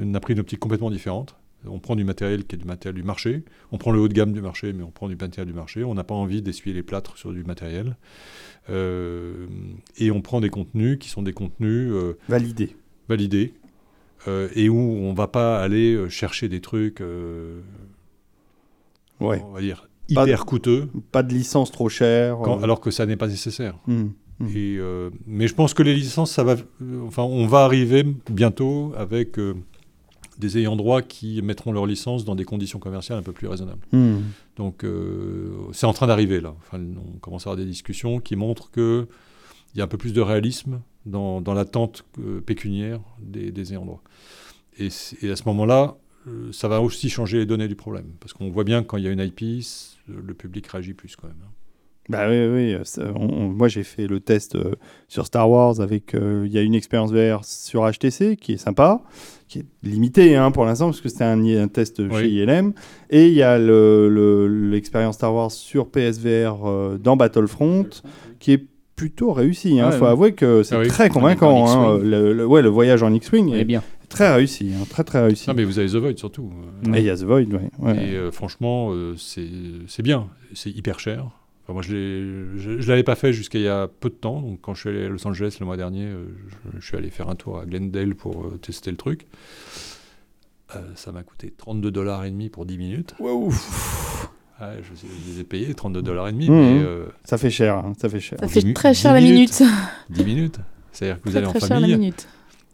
[0.00, 1.34] on a pris une optique complètement différente.
[1.66, 3.44] On prend du matériel qui est du matériel du marché.
[3.70, 5.84] On prend le haut de gamme du marché, mais on prend du matériel du marché.
[5.84, 7.96] On n'a pas envie d'essuyer les plâtres sur du matériel.
[8.70, 9.46] Euh,
[9.98, 12.76] et on prend des contenus qui sont des contenus euh, Validé.
[13.08, 13.54] validés
[14.28, 17.00] euh, et où on ne va pas aller chercher des trucs,
[19.20, 19.40] Ouais.
[19.46, 22.38] on va dire, Pas hyper coûteux, Pas de licence trop chère.
[22.42, 23.78] quand- alors que ça n'est pas nécessaire.
[24.54, 26.56] Et, euh, mais je pense que les licences, ça va,
[27.06, 29.38] enfin, on va arriver bientôt avec
[30.38, 33.86] des ayants droit qui mettront leur licence dans des conditions commerciales un peu plus raisonnables.
[33.92, 34.18] Hmm.
[34.56, 36.54] Donc euh, c'est en train d'arriver là.
[36.58, 39.06] Enfin, on commence à avoir des discussions qui montrent que
[39.74, 43.72] il y a un peu plus de réalisme dans, dans l'attente euh, pécuniaire des, des
[43.72, 44.02] ayants droit.
[44.78, 45.96] Et, à ce moment-là,
[46.28, 48.06] euh, ça va aussi changer les données du problème.
[48.20, 49.64] Parce qu'on voit bien que quand il y a une IP,
[50.08, 51.36] le public réagit plus quand même.
[51.42, 51.50] hein.
[52.08, 52.76] Bah oui, oui.
[52.84, 54.74] ça- on- on- moi, j'ai fait le test euh,
[55.08, 56.14] sur Star Wars avec.
[56.14, 59.02] euh, Il y a une expérience VR sur HTC qui est sympa,
[59.48, 62.10] qui est limitée hein, pour l'instant, parce que c'était un, un test Oui.
[62.20, 62.72] chez ILM.
[63.10, 67.86] Et il y a le- le- l'expérience Star Wars sur PSVR euh, dans Battlefront,
[68.40, 69.76] qui est plutôt réussi.
[69.76, 70.88] Il Ouais, faut avouer que c'est Ah oui.
[70.88, 71.66] très convaincant.
[71.68, 73.82] hein, le, le- ouais, le voyage en X-Wing est bien.
[74.08, 74.72] très réussi.
[74.74, 75.48] hein, très, très réussi.
[75.48, 76.50] Non, mais vous avez The Void surtout.
[76.94, 77.96] Et il y a The Void, ouais.
[77.96, 80.26] Et euh, franchement, euh, c'est bien.
[80.54, 81.30] C'est hyper cher.
[81.62, 84.40] Enfin, moi, je je l'avais pas fait jusqu'à il y a peu de temps.
[84.42, 86.24] Donc, quand je suis allé à Los Angeles le mois dernier, euh,
[86.74, 89.26] je, je suis allé faire un tour à Glendale pour euh, tester le truc.
[90.74, 93.14] Euh, ça m'a coûté 32 dollars et demi pour 10 minutes.
[93.20, 93.52] Waouh,
[94.60, 97.76] Ouais, je, je les ai payés 32 dollars et demi, mais euh, ça fait cher,
[97.78, 98.38] hein, ça fait cher.
[98.40, 99.62] Ça fait très cher la minute.
[100.10, 100.58] 10 minutes.
[100.92, 102.28] C'est-à-dire que vous Très allez en très cher la famille, minute.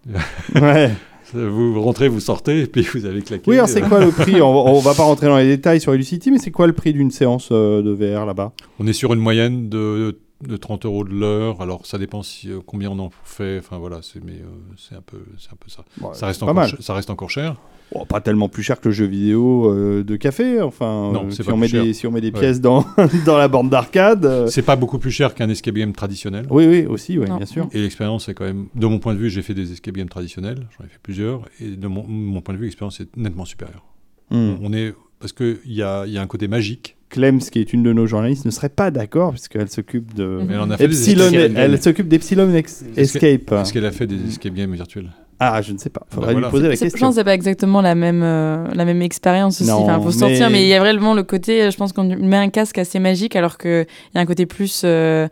[0.54, 0.92] ouais.
[1.34, 3.44] Vous rentrez, vous sortez, et puis vous avez claqué.
[3.50, 5.80] Oui, alors c'est quoi le prix on, va- on va pas rentrer dans les détails
[5.80, 8.52] sur Illucity, mais c'est quoi le prix d'une séance euh, de VR là-bas?
[8.78, 11.60] On est sur une moyenne de, de 30 euros de l'heure.
[11.60, 13.58] Alors, ça dépend si, euh, combien on en fait.
[13.58, 14.44] Enfin, voilà, c'est mais euh,
[14.76, 15.84] c'est un, peu- c'est un peu ça.
[15.98, 16.70] Bon, Ça reste, pas encore, mal.
[16.70, 17.56] ch- ça reste encore cher.
[17.92, 20.60] Bon, Pas tellement plus cher que le jeu vidéo euh, de café.
[20.60, 21.94] Enfin, Non, euh, si, pas on plus met des, cher.
[21.94, 22.40] si on met des Ouais.
[22.40, 22.84] pièces dans,
[23.26, 24.26] dans la bande d'arcade.
[24.26, 26.46] euh, C'est pas beaucoup plus cher qu'un escape game traditionnel.
[26.50, 27.38] Oui, oui, aussi, oui, Non.
[27.38, 27.68] bien sûr.
[27.72, 30.08] Et l'expérience est quand même, de mon point de vue, j'ai fait des escape games
[30.08, 33.44] traditionnels, j'en ai fait plusieurs, et de mon, mon point de vue, l'expérience est nettement
[33.46, 33.84] supérieure.
[34.30, 34.56] Hmm.
[34.62, 36.96] On est, parce qu'il y a, il y a un côté magique.
[37.08, 40.46] Clems, qui est une de nos journalistes, ne serait pas d'accord puisqu'elle s'occupe de Mhm.
[40.46, 41.24] Mais elle en a fait des Epsilon.
[41.24, 43.52] escape escape Elle s'occupe d'Epsilon Escape.
[43.52, 45.08] Est-ce qu'elle a fait des escape games virtuels?
[45.40, 46.02] Ah, je ne sais pas.
[46.10, 46.48] Faudrait voilà.
[46.48, 47.06] lui poser la C'est- Je question.
[47.06, 49.70] pense que c'est pas exactement la même, euh, la même expérience aussi.
[49.70, 51.92] Non, Enfin, faut sortir, mais- mais il y a vraiment le côté, euh, je pense
[51.92, 55.28] qu'on met un casque assez magique, alors qu'il y a un côté plus, euh,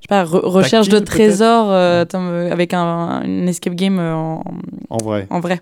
[0.00, 3.98] je sais pas, re- recherche de Tactile, trésors euh, euh, avec un, une escape game
[3.98, 4.42] en,
[4.88, 5.26] En vrai.
[5.28, 5.60] en vrai.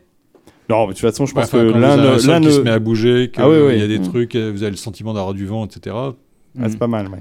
[0.69, 3.29] Non, mais de toute façon, je pense Enfin, que l'un ne- se met à bouger,
[3.33, 3.79] qu'il Ah oui, oui.
[3.81, 4.03] y a des Mm.
[4.09, 5.97] trucs, vous avez le sentiment d'avoir du vent, etc.
[5.97, 7.19] Ah, c'est pas mal, ouais.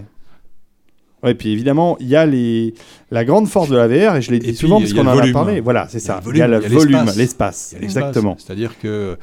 [1.24, 2.74] Ouais, puis évidemment, il y a les...
[3.12, 5.18] la grande force de la VR, et je l'ai dit puis, souvent parce qu'on en
[5.18, 5.60] a parlé.
[5.60, 6.22] Voilà, c'est ça.
[6.28, 7.76] Il y a le volume, l'espace.
[7.82, 8.36] Exactement.
[8.38, 9.18] C'est-à-dire que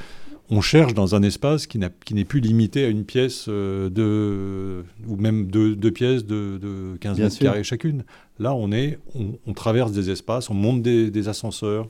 [0.48, 5.16] on cherche dans un espace qui n'est plus limité à une pièce euh, de ou
[5.16, 7.46] même deux, deux pièces de, de 15 Bien mètres sûr.
[7.46, 8.04] carrés chacune.
[8.38, 11.88] Là, on est, on, on traverse des espaces, on monte des, des ascenseurs,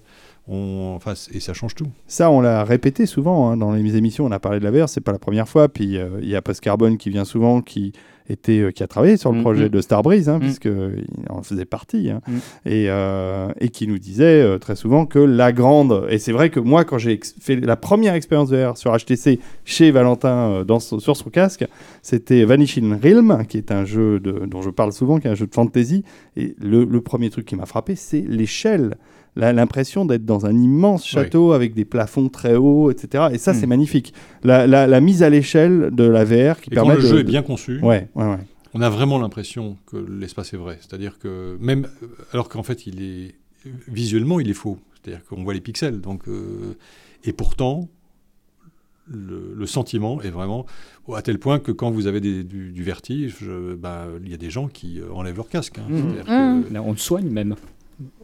[0.49, 1.89] on, enfin, et ça change tout.
[2.07, 4.25] Ça, on l'a répété souvent hein, dans les émissions.
[4.25, 5.69] On a parlé de la VR, c'est pas la première fois.
[5.69, 7.93] Puis euh, il y a Post Carbone qui vient souvent, qui
[8.29, 9.43] était, euh, qui a travaillé sur le Mhm.
[9.43, 10.41] projet de Starbreeze, hein, Mhm.
[10.41, 12.35] puisque il en faisait partie, hein, Mhm.
[12.67, 16.07] et, euh, et qui nous disait euh, très souvent que la grande.
[16.09, 19.91] Et c'est vrai que moi, quand j'ai fait la première expérience VR sur HTC chez
[19.91, 21.65] Valentin dans sur son casque,
[22.03, 25.35] c'était Vanishing Realm, qui est un jeu de, dont je parle souvent, qui est un
[25.35, 26.05] jeu de fantasy.
[26.37, 28.97] Et le, le premier truc qui m'a frappé, c'est l'échelle.
[29.37, 33.29] L'impression d'être dans un immense château avec des plafonds très hauts, etc.
[33.33, 33.57] Et ça, Hmm.
[33.57, 34.15] c'est magnifique.
[34.43, 37.07] La, la- la mise à l'échelle de la VR qui Et quand permet le de.
[37.07, 38.39] jeu est bien conçu, Ouais, ouais, ouais.
[38.73, 40.79] on a vraiment l'impression que l'espace est vrai.
[40.81, 43.35] C'est-à-dire que même euh, alors qu'en fait, il est
[43.89, 44.79] visuellement, il est faux.
[45.03, 46.01] C'est-à-dire qu'on voit les pixels.
[46.01, 46.75] Donc, euh,
[47.25, 47.89] et pourtant,
[49.09, 50.67] le, le sentiment est vraiment
[51.15, 54.35] à tel point que quand vous avez des- du, du vertige, euh, bah, il y
[54.35, 55.79] a des gens qui enlèvent leur casque.
[55.79, 55.87] hein.
[55.89, 57.55] Que- Là, on le soigne même.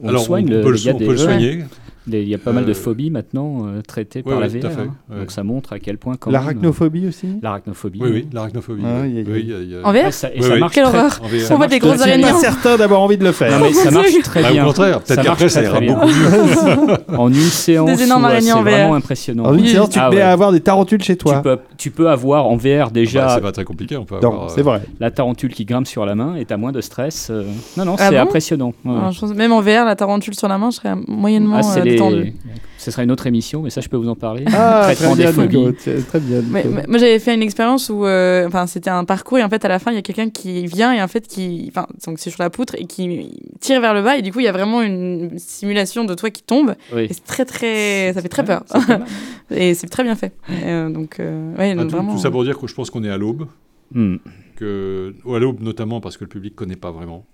[0.00, 0.46] On alors, le soigne.
[0.46, 1.64] on, le- peut le, on peut soigner.
[2.08, 4.52] Il y a pas mal de Euh, phobies maintenant euh, traitées par ouais, la VR.
[4.52, 4.94] fait, hein.
[5.10, 5.20] ouais.
[5.20, 8.00] Donc ça montre à quel point quand même, L'arachnophobie aussi L'arachnophobie.
[8.02, 8.82] Oui, oui, l'arachnophobie.
[8.84, 9.20] Ah, oui.
[9.20, 10.74] a- Oui, il y a- il y a- En VR ça, et Oui, ça marche
[10.74, 11.20] Quelle horreur.
[11.50, 12.24] On voit des Je grosses suis araignées.
[12.30, 13.56] pas certain d'avoir envie de le faire.
[13.58, 14.64] Non, mais ça marche très Ah, bien.
[14.64, 16.96] au contraire, peut-être Ça qu'après marche ça ira beaucoup mieux.
[17.18, 18.70] En une séance, Des énormes où, euh, araignées c'est en VR.
[18.70, 19.44] vraiment impressionnant.
[19.44, 21.42] En une séance, tu Ah à avoir des tarentules chez toi.
[21.76, 24.50] Tu peux, peux avoir en VR déjà Bah, c'est pas très compliqué, on peut avoir.
[24.50, 24.82] c'est euh, vrai.
[24.98, 27.28] la tarentule qui grimpe sur la main et t'as moins de stress.
[27.30, 27.44] euh.
[27.76, 28.72] Non, non, Ah c'est impressionnant.
[28.84, 32.10] Je même en VR, la tarentule sur la main, je serais moyennement Ah, c'est euh,
[32.10, 32.32] les- détendue.
[32.78, 34.44] Ce serait une autre émission, mais ça, je peux vous en parler.
[34.52, 35.56] Ah, très bien, phobies.
[35.56, 36.42] Nico, tu- Très bien.
[36.50, 36.74] Mais- Nico.
[36.74, 39.64] mais- moi, j'avais fait une expérience où, euh, enfin, c'était un parcours et en fait,
[39.64, 42.18] à la fin, il y a quelqu'un qui vient et en fait, qui, enfin, donc
[42.18, 43.30] c'est sur la poutre et qui
[43.60, 46.30] tire vers le bas et du coup, il y a vraiment une simulation de toi
[46.30, 47.02] qui tombe Oui.
[47.08, 48.64] et c'est très, très, ça fait très peur
[49.50, 50.32] et c'est très bien fait.
[50.48, 52.14] Et, euh, donc, euh, ouais, ah, tout, vraiment.
[52.14, 53.46] tout ça pour dire que je pense qu'on est à l'aube.
[53.94, 54.16] Hmm.
[54.56, 57.26] que, ou à l'aube notamment parce que le public connaît pas vraiment.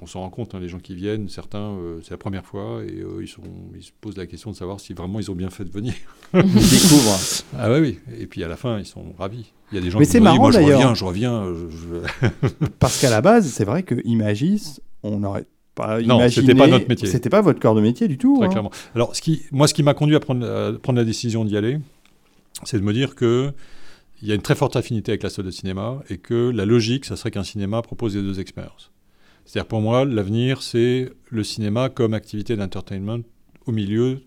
[0.00, 2.82] On s'en rend compte, hein, les gens qui viennent, certains, euh, c'est la première fois
[2.86, 3.42] et euh, ils, sont,
[3.76, 5.94] ils se posent la question de savoir si vraiment ils ont bien fait de venir.
[6.34, 7.18] Ils découvrent.
[7.58, 7.98] Ah ouais, oui.
[8.18, 9.52] Et puis à la fin, ils sont ravis.
[9.72, 11.44] Il y a des gens Mais qui marrant, moi je reviens, je reviens.
[11.44, 16.54] euh, je- Parce qu'à la base, c'est vrai que Imagis, on n'aurait pas Non, c'était
[16.54, 17.08] pas notre métier.
[17.08, 18.36] C'était pas votre corps de métier du tout.
[18.38, 18.50] Très hein.
[18.50, 18.70] clairement.
[18.94, 21.56] Alors, ce qui, moi, ce qui m'a conduit à prendre, à prendre la décision d'y
[21.56, 21.78] aller,
[22.64, 23.52] c'est de me dire que
[24.20, 26.64] il y a une très forte affinité avec la salle de cinéma et que la
[26.64, 28.90] logique, ça serait qu'un cinéma propose les deux expériences.
[29.48, 33.20] C'est-à-dire pour moi, l'avenir, c'est le cinéma comme activité d'entertainment
[33.64, 34.18] au milieu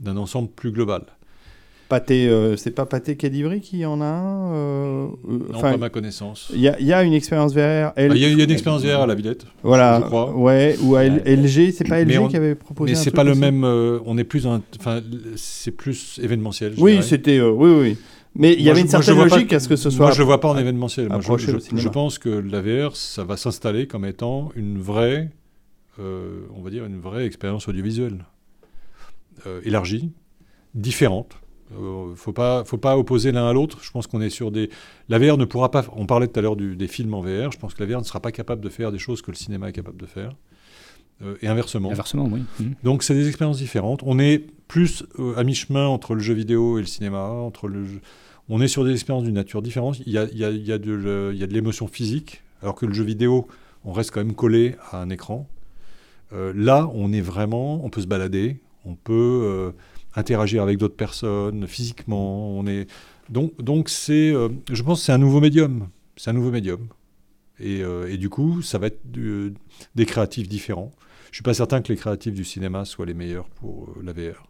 [0.00, 1.02] d'un ensemble plus global.
[1.90, 5.90] Pathé, euh, c'est pas Pathé Cadivry qui en a un euh, Non, enfin, pas ma
[5.90, 6.50] connaissance.
[6.54, 7.92] Il y, a- il y a une expérience VR.
[7.94, 9.44] Ah, Il y, a il y a une expérience VR à la Villette.
[9.62, 10.34] Voilà, je crois.
[10.34, 13.22] ouais, ou à L- LG, c'est pas LG on- qui avait proposé Mais c'est pas
[13.22, 13.64] le aussi même.
[13.64, 14.46] euh, on est plus.
[14.46, 15.02] Enfin,
[15.36, 16.72] c'est plus événementiel.
[16.74, 17.96] je Oui, c'était, euh, oui, oui.
[18.36, 20.06] Mais il y avait une certaine pas- logique à ce que ce soit.
[20.06, 21.08] Moi, je le vois pas en événementiel.
[21.08, 25.30] Moi, je, pense que la VR, ça va s'installer comme étant une vraie,
[26.00, 28.24] euh, on va dire, une vraie expérience audiovisuelle
[29.46, 30.10] euh, élargie,
[30.74, 31.36] différente.
[31.78, 33.78] Euh, faut pas, faut pas opposer l'un à l'autre.
[33.82, 34.68] Je pense qu'on est sur des.
[35.08, 35.84] La VR ne pourra pas.
[35.96, 37.52] On parlait tout à l'heure des films en VR.
[37.52, 39.36] Je pense que la VR ne sera pas capable de faire des choses que le
[39.36, 40.34] cinéma est capable de faire.
[41.22, 41.90] Euh, et inversement.
[41.90, 42.42] Inversement, oui.
[42.60, 42.74] Mhm.
[42.82, 44.00] Donc c'est des expériences différentes.
[44.04, 47.22] On est plus euh, à mi-chemin entre le jeu vidéo et le cinéma.
[47.22, 48.00] Entre le jeu-
[48.48, 50.00] On est sur des expériences d'une nature différente.
[50.06, 53.48] Il y a, de l'émotion physique, alors que le jeu vidéo,
[53.84, 55.48] on reste quand même collé à un écran.
[56.32, 59.72] Euh, là, on est vraiment, on peut se balader, on peut euh,
[60.14, 62.62] interagir avec d'autres personnes physiquement.
[63.30, 65.88] Donc c'est, euh, je pense, que c'est un nouveau médium.
[66.16, 66.88] C'est un nouveau médium.
[67.60, 69.00] Et, du coup, ça va être
[69.94, 70.92] des créatifs différents.
[71.30, 74.46] Je suis pas certain que les créatifs du cinéma soient les meilleurs pour la VR.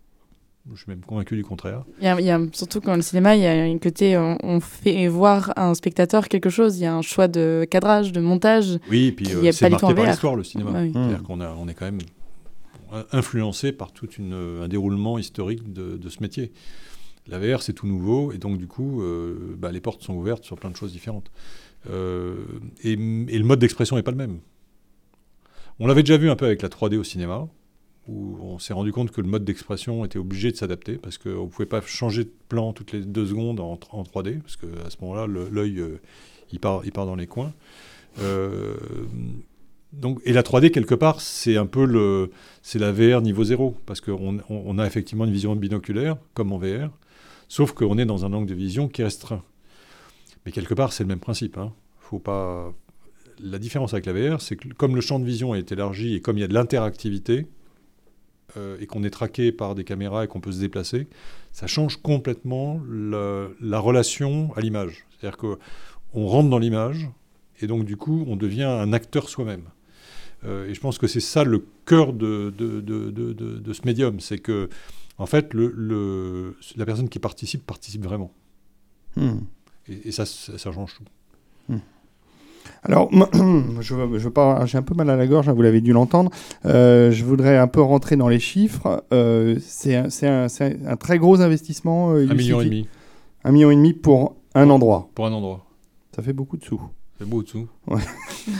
[0.73, 1.85] Je suis même convaincu du contraire.
[1.99, 4.17] Il y a, il y a- surtout quand le cinéma, il y a un côté,
[4.17, 6.79] on, on fait voir à un spectateur quelque chose.
[6.79, 8.79] Il y a un choix de cadrage, de montage.
[8.89, 10.71] Oui, et puis euh, est c'est marqué par l'histoire, le cinéma.
[10.71, 10.91] Ouais, oui.
[10.95, 11.23] C'est-à-dire Hmm.
[11.23, 11.99] qu'on a- on est quand même
[13.13, 16.53] influencé par tout un déroulement historique de, de ce métier.
[17.27, 20.45] La VR, c'est tout nouveau, et donc du coup, euh, bah, les portes sont ouvertes
[20.45, 21.31] sur plein de choses différentes.
[21.91, 22.37] Euh,
[22.83, 22.97] et, et
[23.39, 24.39] le mode d'expression n'est pas le même.
[25.81, 27.49] On l'avait déjà vu un peu avec la 3D au cinéma,
[28.07, 31.45] où on s'est rendu compte que le mode d'expression était obligé de s'adapter, parce qu'on
[31.45, 34.91] ne pouvait pas changer de plan toutes les deux secondes en, en 3D, parce qu'à
[34.91, 36.01] ce moment-là, l'œil, euh,
[36.53, 37.53] il, part, il part dans les coins.
[38.21, 38.75] Euh,
[39.93, 42.31] donc, et la 3D, quelque part, c'est un peu le,
[42.63, 46.59] c'est la VR niveau zéro, parce qu'on on, a effectivement une vision binoculaire, comme en
[46.59, 46.91] VR,
[47.49, 49.43] sauf qu'on est dans un angle de vision qui est restreint.
[50.45, 51.57] Mais quelque part, c'est le même principe.
[51.57, 51.73] Hein.
[53.41, 56.21] La différence avec la VR, c'est que comme le champ de vision est élargi et
[56.21, 57.47] comme il y a de l'interactivité,
[58.57, 61.07] euh, et qu'on est traqué par des caméras et qu'on peut se déplacer,
[61.53, 65.07] ça change complètement la, la relation à l'image.
[65.11, 67.09] C'est-à-dire qu'on rentre dans l'image,
[67.61, 69.65] et donc du coup, on devient un acteur soi-même.
[70.45, 74.21] Euh, et je pense que c'est ça le cœur de, de, de, de, ce médium,
[74.21, 74.69] c'est que
[75.17, 78.33] en fait, le, le- la personne qui participe participe vraiment.
[79.17, 79.39] Hmm.
[79.89, 81.05] Et, et ça, ça, ça change tout.
[82.83, 83.11] Alors,
[83.81, 86.31] je pas, j'ai un peu mal à la gorge, hein, vous l'avez dû l'entendre.
[86.67, 89.05] Euh, je voudrais un peu rentrer dans les chiffres.
[89.13, 92.13] Euh, c'est un, c'est un- c'est un très gros investissement.
[92.15, 92.89] euh, Un million et demi
[93.45, 95.09] Un million et demi pour un endroit.
[95.15, 95.65] pour un endroit.
[96.15, 96.81] Ça fait beaucoup de sous.
[97.19, 97.69] C'est beau dessous.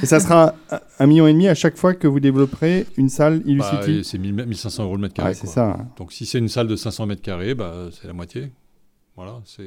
[0.03, 0.55] Et ça sera
[1.01, 3.99] un- million et demi à chaque fois que vous développerez une salle Bah, Illucity.
[3.99, 5.31] et c'est 1000 1500 euros le mètre carré.
[5.31, 5.53] Ouais, c'est quoi.
[5.55, 5.79] ça.
[5.99, 8.53] Donc si c'est une salle de 500 mètres carrés, bah, c'est la moitié.
[9.17, 9.63] Voilà, c'est.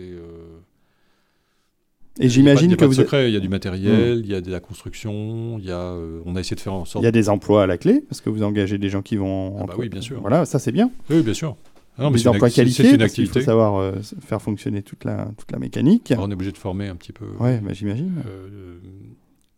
[2.19, 2.93] Et j'imagine que pas de vous.
[2.95, 5.79] secret, il y a du matériel, il y a de la construction, il y a,
[5.79, 7.03] euh, on a essayé de faire en sorte.
[7.03, 9.15] Il y a des emplois à la clé parce que vous engagez des gens qui
[9.17, 9.57] vont.
[9.59, 10.19] Ah bah oui, bien sûr.
[10.21, 10.91] Voilà, ça c'est bien.
[11.09, 11.55] Oui, bien sûr.
[11.97, 14.41] Ah Non, mais des c'est une, emplois qualifiés une parce qu'il faut savoir euh, faire
[14.41, 16.13] fonctionner toute la toute la mécanique.
[16.17, 17.25] On est obligé de former un petit peu.
[17.39, 18.21] Ouais, bah, j'imagine.
[18.27, 18.77] Euh,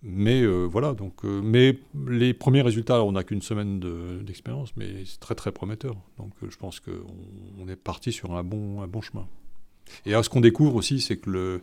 [0.02, 4.70] mais euh, voilà, donc, mais les premiers résultats, alors, on n'a qu'une semaine de- d'expérience,
[4.78, 5.96] mais c'est très très prometteur.
[6.18, 6.92] Donc je pense qu'on
[7.62, 9.28] on est parti sur un bon, un bon chemin.
[10.06, 11.62] Et alors, ce qu'on découvre aussi, c'est que le,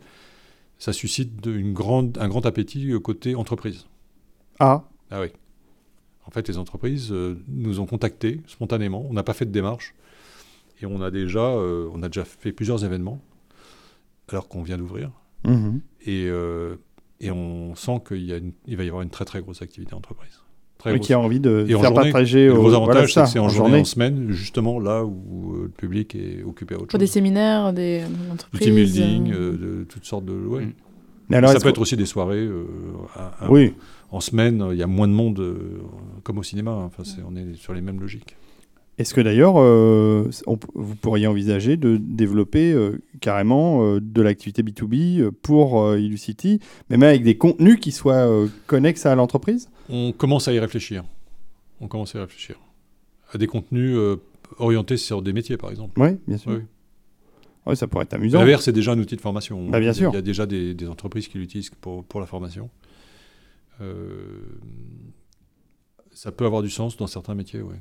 [0.78, 3.86] ça suscite une grande, un grand appétit euh, côté entreprise.
[4.58, 5.28] Ah, Ah oui.
[6.26, 9.06] En fait, les entreprises euh, nous ont contactés spontanément.
[9.08, 9.94] On n'a pas fait de démarche.
[10.82, 13.20] Et on a déjà, euh, on a déjà fait plusieurs événements,
[14.28, 15.10] alors qu'on vient d'ouvrir.
[15.44, 15.80] mhm.
[16.04, 16.76] Et, euh,
[17.20, 19.62] et on sent qu'il y a une- il va y avoir une très très grosse
[19.62, 20.40] activité entreprise.
[20.78, 22.10] Très Oui, qui a envie de Et en faire journée.
[22.12, 23.80] partager Et le au gros voilà avantage, c'est que c'est en, en journée, journée.
[23.80, 27.12] en semaine, justement là où euh, le public est occupé à autre Pour des chose.
[27.14, 28.60] séminaires, des Du entreprises.
[28.66, 30.32] team building, euh, euh, de toutes sortes de.
[30.34, 30.66] ouais.
[30.66, 30.72] Mm.
[31.28, 32.36] Mais alors, ça peut être aussi des soirées.
[32.46, 32.64] euh,
[33.16, 33.72] à- à- Oui.
[34.12, 35.80] En semaine, il y a moins de monde, euh,
[36.22, 36.70] comme au cinéma.
[36.72, 38.36] Enfin, c'est- on est sur les mêmes logiques.
[38.98, 40.30] Est-ce que d'ailleurs, euh,
[40.74, 46.96] vous pourriez envisager de développer euh, carrément euh, de l'activité B2B euh, pour Illucity, mais
[46.96, 48.26] même avec des contenus qui soient
[48.66, 49.68] connexes à l'entreprise?
[49.90, 51.04] On commence à y réfléchir.
[51.80, 52.58] On commence à y réfléchir.
[53.34, 53.98] À des contenus
[54.58, 56.00] orientés sur des métiers, par exemple.
[56.00, 56.52] Oui, bien sûr.
[56.52, 56.58] Oui.
[57.66, 58.42] Ouais, ça pourrait être amusant.
[58.42, 59.68] La VR, c'est déjà un outil de formation.
[59.68, 60.10] Bah, bien sûr.
[60.10, 62.70] Il y a déjà des, des entreprises qui l'utilisent pour, pour la formation.
[66.12, 67.74] Ça peut avoir du sens dans certains métiers, oui.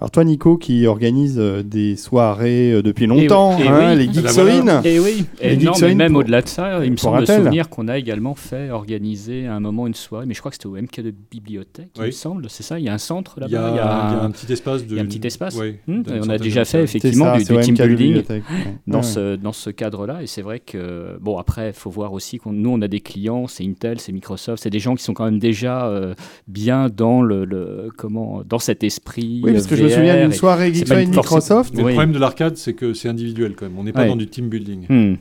[0.00, 4.06] Alors toi, Nico, qui organise euh, des soirées depuis longtemps, et hein, oui.
[4.06, 4.82] les Geeksoin.
[4.82, 7.86] Et oui, et non, mais même pour- au-delà de ça, il me semble souvenir qu'on
[7.86, 10.76] a également fait organiser à un moment une soirée, mais je crois que c'était au
[10.80, 13.56] MK de bibliothèque, il me semble, c'est ça Il y a un centre Il y,
[13.56, 13.76] a, là-bas il
[14.16, 14.86] y a un petit espace.
[14.86, 15.56] De, il y a un petit espace.
[15.86, 18.22] Hmm, et on a déjà fait effectivement ça, du, team building
[18.86, 19.02] dans Ouais.
[19.02, 20.22] ce, dans ce cadre-là.
[20.22, 23.00] Et c'est vrai que, bon, après, il faut voir aussi qu'on nous, on a des
[23.00, 26.14] clients, c'est Intel, c'est Microsoft, c'est des gens qui sont quand même déjà euh,
[26.48, 29.42] bien dans, le, le- comment, dans cet esprit.
[29.44, 31.74] Oui, parce que je souviens d'une soirée une force- Microsoft.
[31.74, 31.90] Mais Oui.
[31.90, 33.78] le problème de l'arcade, c'est que c'est individuel quand même.
[33.78, 34.08] On n'est pas Ouais.
[34.08, 34.86] dans du team building.
[34.88, 35.16] Hmm.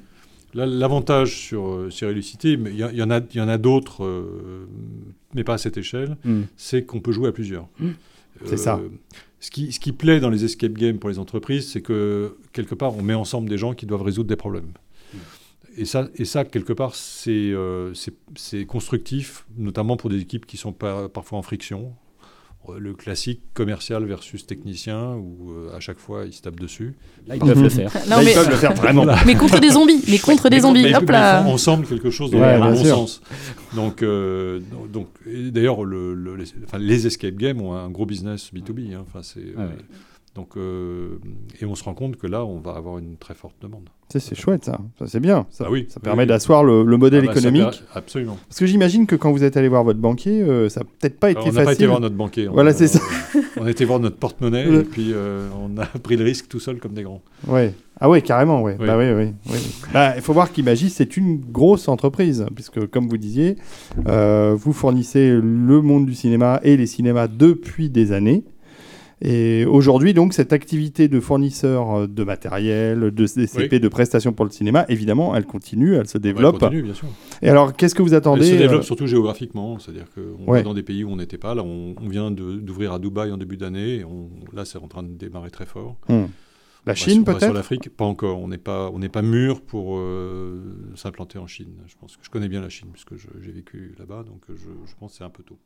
[0.55, 4.65] Là, L'avantage sur, euh, mais il y, en a, il y en a d'autres, euh,
[5.36, 6.41] mais pas à cette échelle, Hmm.
[6.57, 7.67] c'est qu'on peut jouer à plusieurs.
[7.80, 7.89] Mm.
[8.45, 8.80] C'est ça.
[9.41, 12.74] Ce qui, ce qui plaît dans les escape games pour les entreprises, c'est que quelque
[12.76, 14.72] part, on met ensemble des gens qui doivent résoudre des problèmes.
[15.78, 20.45] Et ça, et ça, quelque part, c'est euh, c'est- c'est constructif, notamment pour des équipes
[20.45, 21.93] qui sont par- parfois en friction.
[22.74, 26.95] Euh, Le classique commercial versus technicien, où euh, à chaque fois, ils se tapent dessus.
[27.28, 27.91] Là, ils peuvent le faire.
[28.09, 29.05] Non, Là, mais, ils peuvent le faire vraiment.
[29.26, 30.84] mais contre des zombies, mais contre des Mais- zombies.
[30.84, 31.41] mais- Hop mais là.
[31.41, 32.95] ils font ensemble quelque chose dans Ouais, le bon sûr.
[32.95, 33.22] sens.
[33.76, 34.59] Donc, euh,
[34.91, 38.93] donc d'ailleurs, le, le- les, enfin, les escape games ont un gros business B2B.
[38.95, 39.03] hein.
[39.07, 39.74] Enfin, c'est, Ah euh, ouais.
[40.36, 41.17] Donc, euh,
[41.61, 43.89] et on se rend compte que là, on va avoir une très forte demande.
[44.09, 44.80] C'est chouette, ça.
[44.97, 45.45] Ça, c'est bien.
[45.51, 46.27] Ça, Ah oui, ça oui, permet oui.
[46.27, 47.69] d'asseoir le, le modèle Ah bah, économique.
[47.71, 48.38] per- absolument.
[48.47, 51.19] Parce que j'imagine que quand vous êtes allé voir votre banquier, euh, ça n'a peut-être
[51.19, 51.88] pas été Alors, on n'a pas été facile.
[51.88, 52.47] voir notre banquier.
[52.47, 52.99] on Voilà, a- c'est ça.
[53.57, 56.59] On a été voir notre porte-monnaie et puis euh, on a pris le risque tout
[56.59, 57.21] seul comme des grands.
[57.47, 57.73] Ouais.
[57.99, 58.77] Ah ouais, carrément, ouais.
[58.80, 58.88] Oui.
[58.88, 59.34] Bah oui, oui.
[59.51, 59.57] oui.
[59.93, 63.57] Bah, il faut voir qu'Imagis, c'est une grosse entreprise, puisque comme vous disiez,
[64.07, 68.43] euh, vous fournissez le monde du cinéma et les cinémas depuis des années.
[69.22, 73.80] Et aujourd'hui, donc, cette activité de fournisseur euh, de matériel, de DCP, Oui.
[73.82, 76.59] de prestations pour le cinéma, évidemment, elle continue, elle se développe.
[76.59, 77.07] continue, bien sûr.
[77.41, 80.59] Et alors, qu'est-ce que vous attendez Elle se développe euh, surtout géographiquement, c'est-à-dire qu'on Ouais.
[80.59, 81.53] va dans des pays où on n'était pas.
[81.53, 84.05] Là, on, on vient d'ouvrir à Dubaï en début d'année.
[84.53, 85.97] Là, c'est en train de démarrer très fort.
[86.07, 86.26] hmm.
[86.86, 88.39] La On Chine, va Sur peut-être l'Afrique, pas encore.
[88.39, 90.61] On n'est pas, on n'est pas mûr pour euh,
[90.95, 91.74] s'implanter en Chine.
[91.88, 94.95] Je pense que je connais bien la Chine puisque j'ai vécu là-bas, donc je, je
[94.97, 95.59] pense que c'est un peu tôt.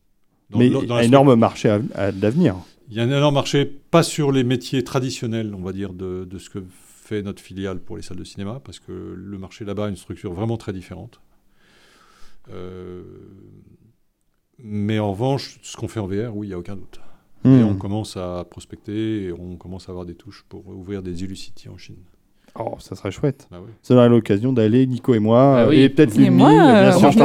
[0.54, 2.56] Dans- Mais dans- un énorme marché à- à- d'avenir.
[2.90, 6.26] Il y a un énorme marché, pas sur les métiers traditionnels, on va dire, de,
[6.30, 9.66] de ce que fait notre filiale pour les salles de cinéma, parce que le marché
[9.66, 11.20] là-bas a une structure vraiment très différente.
[12.52, 13.04] Euh,
[14.60, 17.00] mais en revanche, ce qu'on fait en VR, oui, il n'y a aucun doute.
[17.46, 17.64] Et Hmm.
[17.64, 21.68] on commence à prospecter, et on commence à avoir des touches pour ouvrir des Illucity
[21.70, 21.98] en Chine.
[22.60, 23.48] Oh, ça serait chouette.
[23.50, 23.58] Bah.
[23.82, 25.78] Ça donne l'occasion d'aller, Nico et moi, Ah oui.
[25.80, 27.18] et peut-être Et Lumi, moi, bien euh, sûr, je.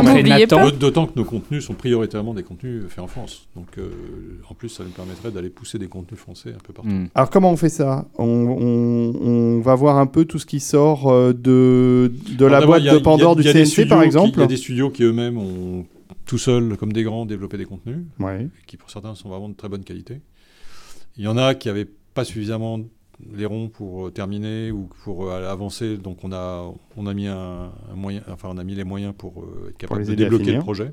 [0.79, 3.47] D'autant- que nos contenus sont prioritairement des contenus faits en France.
[3.55, 3.91] Donc, euh,
[4.49, 6.89] en plus, ça nous permettrait d'aller pousser des contenus français un peu partout.
[6.91, 7.09] Hmm.
[7.15, 8.07] Alors comment on fait ça?
[8.17, 12.65] On, on- on va voir un peu tout ce qui sort euh, de, de la
[12.65, 15.37] boîte a- de Pandore du CNC par exemple Il y a des studios qui eux-mêmes
[15.37, 15.85] ont
[16.25, 18.49] tout seuls, comme des grands, développé des contenus, Ouais.
[18.67, 20.21] qui pour certains sont vraiment de très bonne qualité.
[21.19, 22.81] Il y en a qui n'avaient pas suffisamment
[23.33, 27.27] les ronds pour euh, terminer ou pour euh, avancer, donc on a, on a mis
[27.27, 30.53] un, un moyen, enfin on a mis les moyens pour euh, être capable de débloquer
[30.53, 30.93] le projet.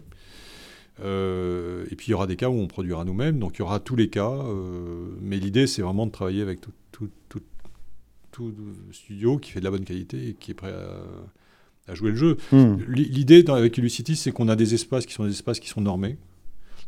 [1.04, 3.62] Euh, et puis il y aura des cas où on produira nous-mêmes, donc il y
[3.62, 7.42] aura tous les cas, euh, mais l'idée c'est vraiment de travailler avec tout, tout, tout,
[8.32, 8.54] tout
[8.92, 12.16] studio qui fait de la bonne qualité et qui est prêt à, à jouer le
[12.16, 12.38] jeu.
[12.52, 12.78] Hmm.
[12.88, 16.18] L'idée avec Illucity, c'est qu'on a des espaces qui sont des espaces qui sont normés.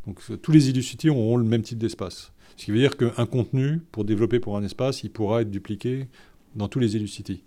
[0.07, 2.31] Donc tous les Illucity auront le même type d'espace.
[2.57, 6.07] Ce qui veut dire qu'un contenu, pour développer pour un espace, il pourra être dupliqué
[6.55, 7.43] dans tous les Illucity.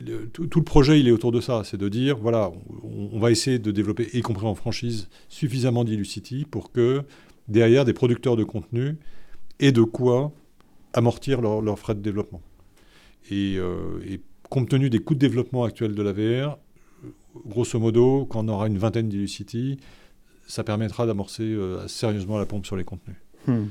[0.00, 1.62] Le- tout, le projet, il est autour de ça.
[1.64, 2.52] C'est de dire, voilà,
[2.84, 7.02] on, va essayer de développer, y compris en franchise, suffisamment d'Illucity pour que
[7.48, 8.96] derrière des producteurs de contenu
[9.58, 10.32] aient de quoi
[10.92, 12.42] amortir leurs frais de développement.
[13.30, 16.58] Et, euh, et compte tenu des coûts de développement actuels de la VR,
[17.46, 19.78] grosso modo, quand on aura une vingtaine d'Illucity,
[20.46, 23.16] ça permettra d'amorcer euh, sérieusement la pompe sur les contenus.
[23.46, 23.66] Hmm.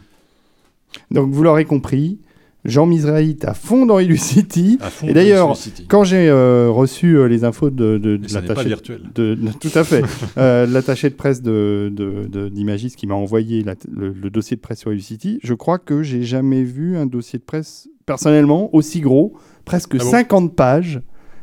[1.11, 2.19] Donc vous l'aurez compris,
[2.63, 4.77] Jean Misraït à fond dans Illucity.
[4.81, 5.87] Fond Et d'ailleurs, Illucity.
[5.87, 7.99] Quand j'ai euh, reçu euh, les infos de,
[8.33, 8.69] l'attaché
[9.15, 10.03] de, de- tout à fait.
[10.37, 11.91] Euh, L'attaché de presse de,
[12.51, 16.03] d'Imagis qui m'a envoyé la- le, le dossier de presse sur Ucity, je crois que
[16.03, 19.33] j'ai jamais vu un dossier de presse, personnellement, aussi gros,
[19.65, 21.01] presque Ah bon 50 pages.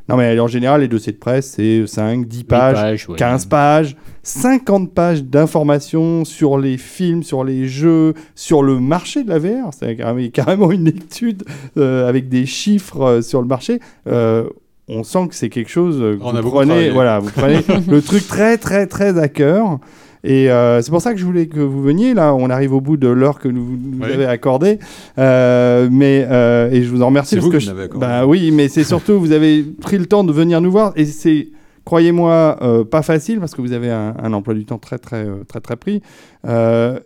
[0.09, 3.16] Non, mais en général, les dossiers de presse, c'est 5, 10 pages, pages, ouais.
[3.16, 9.28] 15 pages, 50 pages d'informations sur les films, sur les jeux, sur le marché de
[9.28, 9.70] la VR.
[9.78, 9.96] C'est
[10.32, 11.44] carrément- une étude
[11.76, 13.80] euh, avec des chiffres euh, sur le marché.
[14.06, 14.44] Euh,
[14.88, 18.26] on sent que c'est quelque chose que On vous prenez, voilà, vous prenez le truc
[18.26, 19.78] très très très à cœur.
[20.25, 22.12] Et euh, c'est pour ça que je voulais que vous veniez.
[22.14, 24.12] Là, on arrive au bout de l'heure que nous, nous Oui.
[24.12, 24.79] avez accordée.
[25.19, 28.51] Euh, mais euh, et je vous en remercie C'est parce vous que je- bah oui,
[28.51, 31.49] mais c'est surtout vous avez pris le temps de venir nous voir et c'est
[31.85, 32.59] croyez-moi
[32.91, 35.77] pas facile parce que vous avez un, un emploi du temps très très très très
[35.77, 36.03] pris.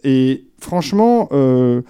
[0.04, 1.28] Et franchement.
[1.32, 1.82] euh,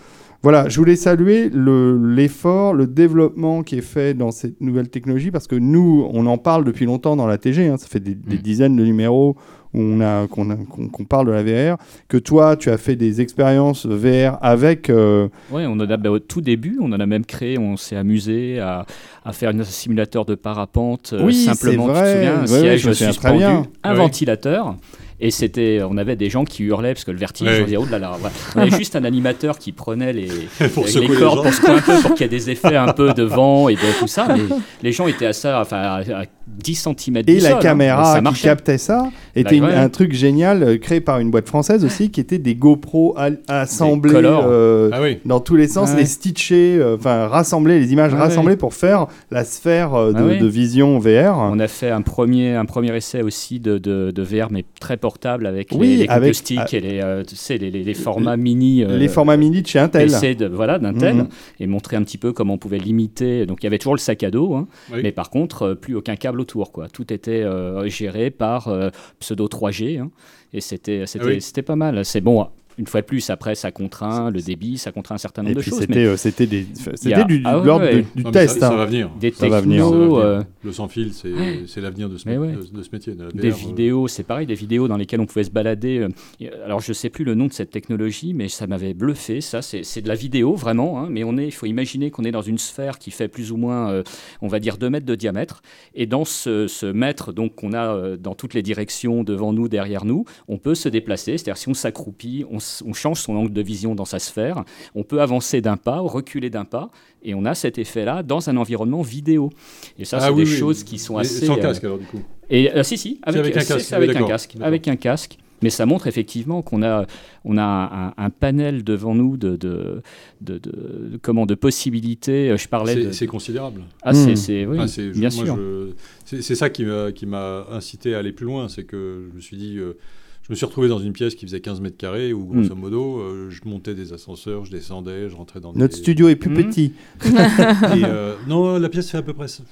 [0.43, 5.31] Voilà, je voulais saluer le- l'effort, le, développement qui est fait dans cette nouvelle technologie
[5.31, 7.69] parce que nous, on en parle depuis longtemps dans la TG.
[7.69, 8.41] hein, ça fait des, des Mm.
[8.41, 9.37] dizaines de numéros
[9.73, 10.49] où on a qu'on
[10.89, 11.77] qu'on parle de la VR.
[12.09, 14.91] Que toi, tu as fait des expériences VR avec.
[14.91, 17.77] euh, Ouais, on en a bah, au tout début, on en a même créé, on
[17.77, 18.85] s'est amusé à,
[19.25, 21.87] à faire un simulateur de parapente euh, Oui, simplement.
[21.87, 22.15] c'est Tu te vrai.
[22.15, 23.45] souviens, un Ouais, siège suspendu,
[23.85, 24.77] un ventilateur.
[25.25, 27.61] Et c'était, on avait des gens qui hurlaient parce que le vertige, Ouais.
[27.63, 28.17] on disait oh là là.
[28.19, 28.35] voilà.
[28.57, 30.29] On avait juste un animateur qui prenait les,
[30.75, 33.13] Pour les cordes pour secouer un peu, pour qu'il y ait des effets un peu
[33.15, 34.27] de vent et de tout ça.
[34.29, 34.43] Mais
[34.83, 38.43] les gens étaient à ça, enfin à, à 10 cm et la caméra ça qui
[38.43, 39.75] captait ça était Bah, une- ouais.
[39.75, 43.17] un truc génial euh, créé par une boîte française aussi qui était des GoPro
[43.49, 45.19] assemblés euh, Ah oui.
[45.25, 45.99] dans tous les sens, Ouais.
[45.99, 50.19] les stitcher, euh, enfin rassembler les images Ouais, rassemblées pour faire la sphère euh, de,
[50.19, 50.39] Ah ouais.
[50.39, 51.39] de vision VR.
[51.39, 54.97] On a fait un premier, un premier essai aussi de, de, de VR, mais très
[55.13, 57.85] portable avec Oui, les, les avec- stick ah, et les, euh, tu sais, les, les-
[57.85, 58.83] les formats mini.
[58.83, 60.09] euh, les formats mini de chez Intel.
[60.09, 61.29] PC de, voilà, d'Intel Mhm.
[61.61, 63.45] et montrer un petit peu comment on pouvait limiter.
[63.47, 65.01] Donc il y avait toujours le sac à dos, hein, Oui.
[65.03, 66.73] mais par contre, euh, plus aucun câble autour.
[66.73, 66.89] Quoi.
[66.89, 68.89] Tout était euh, géré par euh,
[69.21, 70.11] pseudo 3G hein,
[70.55, 71.41] et c'était c'était Ah oui.
[71.43, 72.05] c'était pas mal.
[72.05, 72.47] C'est bon.
[72.79, 75.57] Une fois de plus, après, ça contraint le débit, ça contraint un certain Et nombre
[75.59, 75.79] de choses.
[75.81, 76.67] c'était Mais euh, c'était des
[77.13, 78.05] a- du, ah ouais.
[78.15, 78.55] du Non, test.
[78.55, 78.77] Ça, ça hein.
[78.77, 79.11] va venir.
[79.21, 80.25] des ça va venir, Ça va technos, venir.
[80.27, 82.53] euh, Le sans fil, c'est l'avenir de, ce Mais mé- ouais.
[82.53, 83.15] de, de ce métier.
[83.15, 83.55] de la des euh.
[83.55, 85.99] vidéos, c'est pareil, des vidéos dans lesquelles on pouvait se balader.
[86.41, 89.41] euh, Alors, je sais plus le nom de cette technologie, mais ça m'avait bluffé.
[89.41, 91.01] Ça, c'est de la vidéo, vraiment.
[91.01, 93.53] hein, mais on est, il faut imaginer qu'on est dans une sphère qui fait plus
[93.53, 94.03] ou moins, euh,
[94.41, 95.63] on va dire, 2 mètres de diamètre.
[95.95, 99.69] Et dans ce, ce mètre, donc, qu'on a euh, dans toutes les directions, devant nous,
[99.69, 101.33] derrière nous, on peut se déplacer.
[101.39, 104.65] C'est-à-dire, si on s'accroupit, on, on change son angle de vision dans sa sphère.
[104.95, 106.91] On peut avancer d'un pas, reculer d'un pas.
[107.23, 109.51] Et on a cet effet-là dans un environnement vidéo.
[109.99, 110.57] Et ça, Ah c'est oui, des oui.
[110.57, 111.47] choses qui sont Mais assez.
[111.47, 112.21] Sans euh, casque alors du coup.
[112.51, 114.67] et euh, si, si, avec, avec un casque, avec un casque, d'accord.
[114.67, 115.39] avec un casque.
[115.63, 117.07] Mais ça montre effectivement qu'on a,
[117.45, 120.03] on a un, un panel devant nous de, de,
[120.41, 122.51] de, de- de- comment, de possibilités.
[122.51, 123.13] Euh, Je parlais de.
[123.13, 123.83] C'est considérable.
[124.03, 124.37] Ah, c'est, Hmm.
[124.37, 125.57] c'est- oui, Enfin, je- bien moi, sûr.
[125.57, 125.91] je-
[126.25, 128.69] C'est c'est ça qui m'a qui m'a incité à aller plus loin.
[128.69, 129.97] C'est que je me suis dit, euh,
[130.43, 132.79] je me suis retrouvé dans une pièce qui faisait 15 mètres carrés où, grosso Mm.
[132.79, 136.01] modo, euh, je montais des ascenseurs, je descendais, je rentrais dans Notre des...
[136.01, 136.65] studio est plus Mhm.
[136.69, 136.93] petit.
[137.21, 139.63] Et, euh, non, la pièce fait à peu près, ça-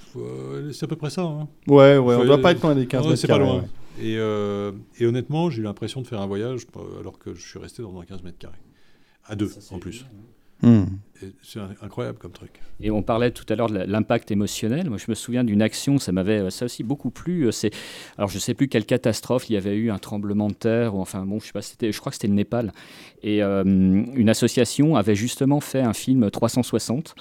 [0.72, 1.22] c'est à peu près ça.
[1.22, 1.48] hein.
[1.66, 3.56] Ouais, ouais, on Faut- doit pas être loin des 15 Ouais, mètres c'est pas loin.
[3.60, 3.68] ouais.
[4.00, 6.66] Et, euh, et honnêtement, j'ai eu l'impression de faire un voyage
[7.00, 8.54] alors que je suis resté dans un 15 mètres carrés.
[9.26, 10.02] À deux, en plus.
[10.02, 10.06] Hmm.
[10.62, 12.60] Et C'est incroyable comme truc.
[12.80, 14.88] Et on parlait tout à l'heure de l'impact émotionnel.
[14.88, 17.46] Moi, je me souviens d'une action, ça m'avait ça aussi beaucoup plu.
[17.46, 17.70] euh, C'est,
[18.16, 19.50] alors, je sais plus quelle catastrophe.
[19.50, 21.92] Il y avait eu un tremblement de terre, ou enfin, bon, je sais pas, c'était,
[21.92, 22.72] je crois que c'était le Népal.
[23.22, 27.14] Et euh, une association avait justement fait un film 360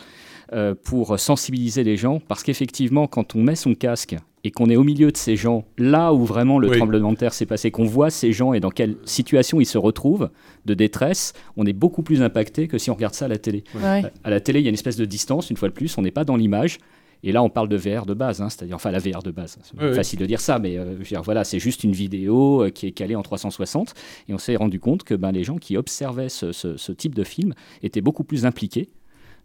[0.53, 4.75] euh, pour sensibiliser les gens, parce qu'effectivement, quand on met son casque et qu'on est
[4.77, 6.77] au milieu de ces gens, là où vraiment le Oui.
[6.77, 9.77] tremblement de terre s'est passé, qu'on voit ces gens et dans quelle situation ils se
[9.77, 10.29] retrouvent
[10.65, 13.63] de détresse, on est beaucoup plus impacté que si on regarde ça à la télé.
[13.75, 14.03] Ouais.
[14.23, 16.01] À la télé, il y a une espèce de distance, une fois de plus, on
[16.01, 16.77] n'est pas dans l'image.
[17.21, 19.57] Et là, on parle de VR de base, hein, c'est-à-dire, enfin, la VR de base.
[19.61, 21.91] C'est Ouais, facile de dire ça, mais euh, je veux dire, voilà, c'est juste une
[21.91, 23.93] vidéo euh, qui est calée en 360.
[24.29, 27.13] Et on s'est rendu compte que ben, les gens qui observaient ce, ce- ce type
[27.13, 28.87] de film étaient beaucoup plus impliqués.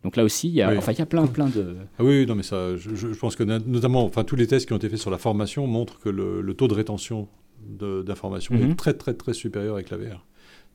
[0.05, 0.77] Donc là aussi, il y a, Oui.
[0.79, 1.77] enfin, il y a plein, plein de.
[1.99, 4.77] Ah oui, non, mais ça, je, pense que notamment, enfin, tous les tests qui ont
[4.77, 7.27] été faits sur la formation montrent que le, le taux de rétention
[7.67, 8.73] de- d'informations Mhm.
[8.73, 10.27] est très, très, très supérieur avec la VR.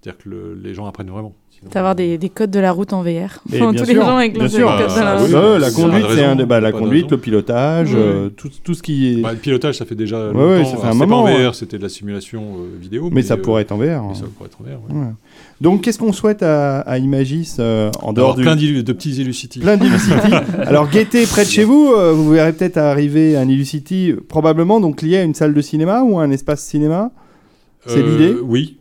[0.01, 1.33] C'est-à-dire que le- les gens apprennent vraiment.
[1.73, 3.41] D'avoir des, des codes de la route en VR.
[3.51, 4.65] Et Tous bien les sûr, gens avec bien sûr.
[4.77, 5.27] codes de la Ah, route.
[5.27, 6.61] oui, Ouais, la conduite, c'est un débat.
[6.61, 7.99] La conduite, le pilotage, Oui.
[7.99, 9.21] euh, tout, tout ce qui est.
[9.21, 10.39] Bah, le pilotage, ça fait déjà longtemps.
[10.39, 11.53] ouais, ça fait Alors, un moment, pas en VR, ouais.
[11.53, 13.09] c'était de la simulation euh, vidéo.
[13.11, 13.81] mais ça euh, pourrait être en VR.
[13.83, 14.13] mais hein.
[14.13, 15.01] ça pourrait être en VR, ouais.
[15.01, 15.11] Ouais.
[15.59, 18.43] Donc, qu'est-ce qu'on souhaite à, à Imagis euh, en dehors Alors, du.
[18.43, 19.59] plein de petits Illucity.
[19.59, 20.13] Plein d'Illucity.
[20.65, 24.79] Alors, Gaieté, près de chez vous, euh, vous verrez peut-être arriver un Illucity, euh, probablement
[24.79, 27.11] donc lié à une salle de cinéma ou à un espace cinéma,
[27.85, 28.35] c'est Euh, l'idée?
[28.41, 28.77] Oui,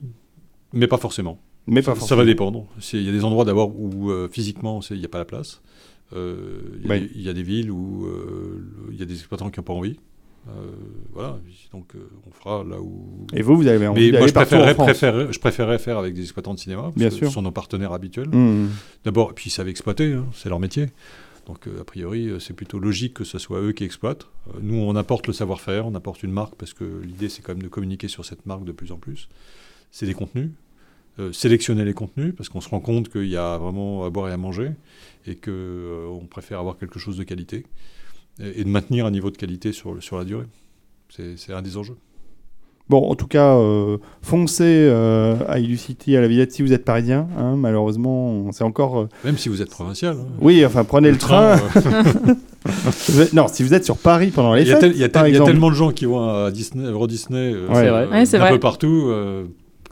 [0.72, 1.40] mais pas forcément.
[1.66, 2.18] mais pas ça, ça forcément.
[2.20, 2.66] va dépendre.
[2.92, 5.60] Il y a des endroits d'abord où euh, physiquement il n'y a pas la place.
[6.14, 9.04] Euh, Il y, a des- il y a des villes où euh, il y a
[9.04, 9.96] des exploitants qui n'ont pas envie.
[11.12, 11.38] Voilà,
[11.72, 11.92] donc
[12.26, 13.26] on fera là où.
[13.34, 16.22] Et vous, vous avez envie Mais moi, je préférerais, préférerais- je préférerais faire avec des
[16.22, 17.28] exploitants de cinéma, parce Bien que sûr.
[17.28, 18.28] ce sont nos partenaires habituels.
[18.32, 18.68] Hmm.
[19.04, 20.86] D'abord, puis ils savent exploiter, hein, c'est leur métier.
[21.46, 24.26] Donc, euh, a priori, euh, c'est plutôt logique que ce soit eux qui exploitent.
[24.48, 27.52] Euh, nous, on apporte le savoir-faire, on apporte une marque, parce que l'idée, c'est quand
[27.52, 29.28] même de communiquer sur cette marque de plus en plus.
[29.91, 30.51] C'est des contenus,
[31.18, 34.28] euh, sélectionner les contenus, parce qu'on se rend compte qu'il y a vraiment à boire
[34.28, 34.70] et à manger,
[35.26, 37.64] et qu'on préfère avoir quelque chose de qualité,
[38.41, 40.47] et, et de maintenir un niveau de qualité sur, sur la durée.
[41.11, 41.97] C'est c'est un des enjeux.
[42.91, 46.86] Bon, en tout cas, euh, foncez euh, à Illucity, à la Villette, si vous êtes
[46.86, 47.28] parisien.
[47.36, 48.99] hein, malheureusement, c'est encore.
[49.01, 50.16] euh, Même si vous êtes provincial.
[50.18, 50.26] hein.
[50.41, 51.59] Oui, enfin, prenez le train.
[51.59, 52.34] euh,
[53.34, 55.05] Non, si vous êtes sur Paris pendant les Il y, a fêtes, tel- il y
[55.05, 55.51] a par tel- il y a exemple.
[55.53, 57.74] tellement de gens qui vont à Disney, Euro Disney, euh, Ouais.
[57.74, 58.07] C'est vrai.
[58.07, 58.51] Ouais, c'est un vrai.
[58.53, 59.05] peu partout.
[59.09, 59.45] euh,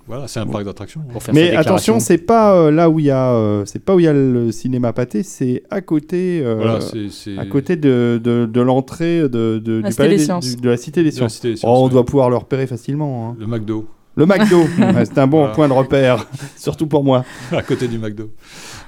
[0.08, 1.00] Voilà, c'est un parc d'attractions.
[1.32, 4.04] Mais attention, c'est pas euh, là où il y a, euh, c'est pas où il
[4.04, 8.20] y a le cinéma pâté, c'est à côté, euh, Voilà, c'est c'est- à côté de,
[8.22, 10.46] de, de l'entrée de, de, La du Cité palais des des- Sciences.
[10.56, 11.34] du- de la Cité des de la Sciences.
[11.34, 11.90] Cité des Oh, on ouais.
[11.90, 13.30] doit pouvoir le repérer facilement.
[13.30, 13.36] hein.
[13.40, 15.54] Le McDo, Le McDo, Ouais, c'est un bon Voilà.
[15.54, 16.26] point de repère,
[16.56, 17.24] surtout pour moi.
[17.50, 18.30] à côté du McDo.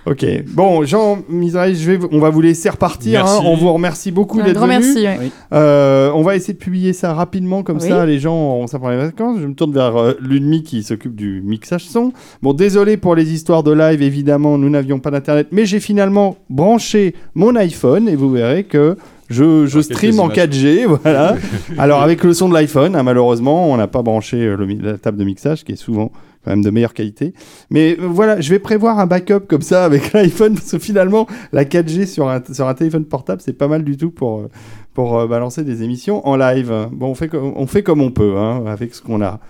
[0.07, 0.25] Ok,
[0.55, 3.27] bon, Jean je vais, on va vous laisser repartir.
[3.27, 3.41] Hein.
[3.45, 4.69] On vous remercie beaucoup d'être venu.
[4.69, 5.03] merci.
[5.03, 5.31] ouais.
[5.53, 7.89] Euh, on va essayer de publier ça rapidement, comme Oui.
[7.89, 9.39] ça les gens auront ça pendant les vacances.
[9.41, 12.13] Je me tourne vers euh, l'UNMI qui s'occupe du mixage son.
[12.43, 16.37] Bon, désolé pour les histoires de live, évidemment, nous n'avions pas d'internet, mais j'ai finalement
[16.49, 18.97] branché mon iPhone et vous verrez que
[19.29, 20.37] je, je Ah, stream en images.
[20.49, 20.87] 4G.
[21.03, 21.37] Voilà.
[21.79, 24.97] Alors, avec le son de l'iPhone, hein, malheureusement, on n'a pas branché euh, le la
[24.97, 26.11] table de mixage qui est souvent
[26.45, 27.34] quand même de meilleure qualité.
[27.70, 31.26] Mais euh, voilà, je vais prévoir un backup comme ça avec l'iPhone parce que finalement,
[31.53, 34.49] la 4G sur un, sur un téléphone portable, c'est pas mal du tout pour, euh,
[34.95, 36.72] pour euh, balancer des émissions en live.
[36.93, 39.41] Bon, on fait, comme- on fait comme on peut hein, avec ce qu'on a.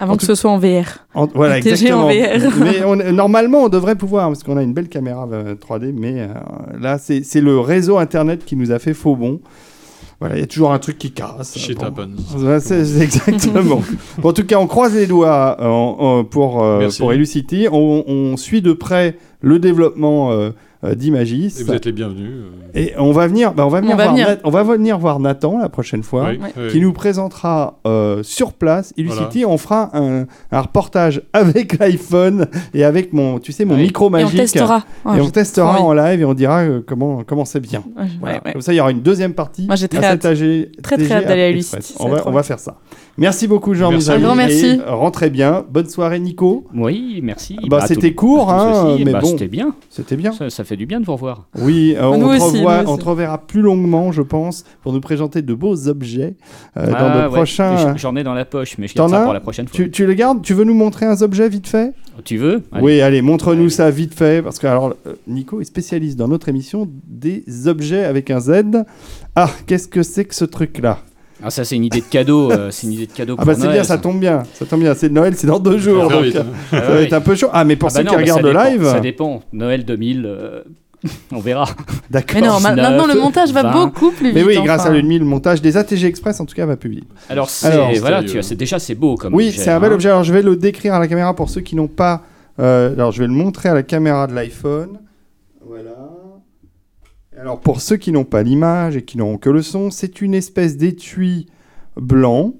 [0.00, 1.06] Avant que ce soit en VR.
[1.14, 2.06] En- voilà, exactement.
[2.06, 2.52] en VR.
[2.60, 6.14] mais on- normalement, on devrait pouvoir parce qu'on a une belle caméra euh, 3D, mais
[6.20, 6.26] euh,
[6.80, 9.40] là, c'est c'est le réseau internet qui nous a fait faux bon.
[10.24, 11.58] Voilà, il y a toujours un truc qui casse.
[11.58, 11.84] Shit Bon.
[11.84, 12.60] happens.
[12.60, 13.82] C'est exactement.
[14.18, 17.66] Bon, en tout cas, on croise les doigts euh, en- en- pour, euh, pour Elucity.
[17.70, 20.52] On, on suit de près le développement euh, euh,
[20.92, 21.54] d'Imagis.
[21.60, 22.30] Et vous êtes les bienvenus.
[22.30, 22.60] euh.
[22.78, 24.28] Et on va venir, bah, on va venir, va voir, venir.
[24.28, 26.26] Nat- on va venir voir Nathan la prochaine fois.
[26.30, 26.52] Oui, Ouais.
[26.56, 26.68] oui.
[26.72, 29.44] Qui nous présentera euh, sur place Illucity.
[29.46, 33.82] On fera un, un reportage avec l'iPhone et avec mon, tu sais, mon Oui.
[33.82, 34.40] micro Et on magique.
[34.40, 34.84] testera.
[35.04, 37.82] Ouais, Et on testera en live et on dira euh, comment comment c'est bien.
[37.96, 38.10] envie.
[38.10, 38.42] Ouais, Voilà.
[38.44, 38.52] ouais.
[38.52, 39.66] Comme ça, il y aura une deuxième partie.
[39.66, 40.24] Moi, j'ai très à hâte.
[40.24, 40.38] AG
[40.82, 41.50] Très, très TG hâte d'aller à.
[41.50, 42.76] Illucity, On va on va faire ça.
[43.16, 44.10] Merci beaucoup, Jean Merci.
[44.20, 44.80] Grand merci.
[44.84, 45.64] Et rentrez bien.
[45.70, 46.66] Bonne soirée, Nico.
[46.74, 47.56] Oui, merci.
[47.68, 49.28] Bah, à c'était court, hein, mais Bah, bon.
[49.28, 49.74] C'était bien.
[49.88, 50.32] C'était bien.
[50.32, 51.46] Ça, ça fait du bien de vous revoir.
[51.58, 54.64] Oui, euh, on, Nous te aussi, revoit- nous on te reverra plus longuement, je pense,
[54.82, 56.34] pour nous présenter de beaux objets
[56.76, 57.28] euh, dans Ah, de ouais.
[57.36, 57.76] prochains.
[57.94, 59.68] J- J'en ai dans la poche, mais je T'en garde ça as pour la prochaine
[59.68, 59.76] fois.
[59.76, 60.42] Tu, tu le gardes?
[60.42, 61.92] Tu veux nous montrer un objet vite fait?
[62.24, 62.62] Tu veux?
[62.72, 62.84] Allez.
[62.84, 66.48] Oui, allez, montre-nous ça vite fait, parce que alors euh, Nico est spécialiste dans notre
[66.48, 68.84] émission des objets avec un Z.
[69.36, 70.98] Ah, qu'est-ce que c'est que ce truc-là?
[71.42, 72.50] Ah, ça, c'est une idée de cadeau.
[72.52, 74.42] euh, c'est une idée de cadeau Ah pour bah c'est Noël, bien, ça tombe bien,
[74.54, 74.94] ça tombe bien.
[74.94, 76.46] C'est Noël, c'est dans deux jours, Ça va donc vite, euh, hein.
[76.72, 77.04] Ah, ça va ouais.
[77.04, 77.48] être un peu chaud.
[77.52, 79.42] Ah, mais pour Ah bah ceux non, qui regardent ça le dépend, live, Ça dépend.
[79.52, 80.62] Noël 2000, euh,
[81.32, 81.66] on verra.
[82.10, 82.40] d'accord.
[82.40, 83.72] Mais non, ma- 19, maintenant le montage va 20.
[83.72, 84.34] beaucoup plus vite.
[84.36, 84.90] Mais oui, grâce enfin.
[84.90, 87.08] à l'UNMI, le montage des ATG Express, en tout cas, va plus vite.
[87.28, 89.80] Alors, c'est Alors, voilà, tu vois, c'est déjà c'est beau comme Oui, objet, c'est un
[89.80, 89.94] bel hein.
[89.96, 90.08] objet.
[90.10, 92.22] Alors, je vais le décrire à la caméra pour ceux qui n'ont pas.
[92.60, 94.98] euh, alors, je vais le montrer à la caméra de l'iPhone.
[95.66, 95.90] Voilà.
[97.44, 100.32] Alors, pour ceux qui n'ont pas l'image et qui n'auront que le son, c'est une
[100.32, 101.44] espèce d'étui
[101.94, 102.54] blanc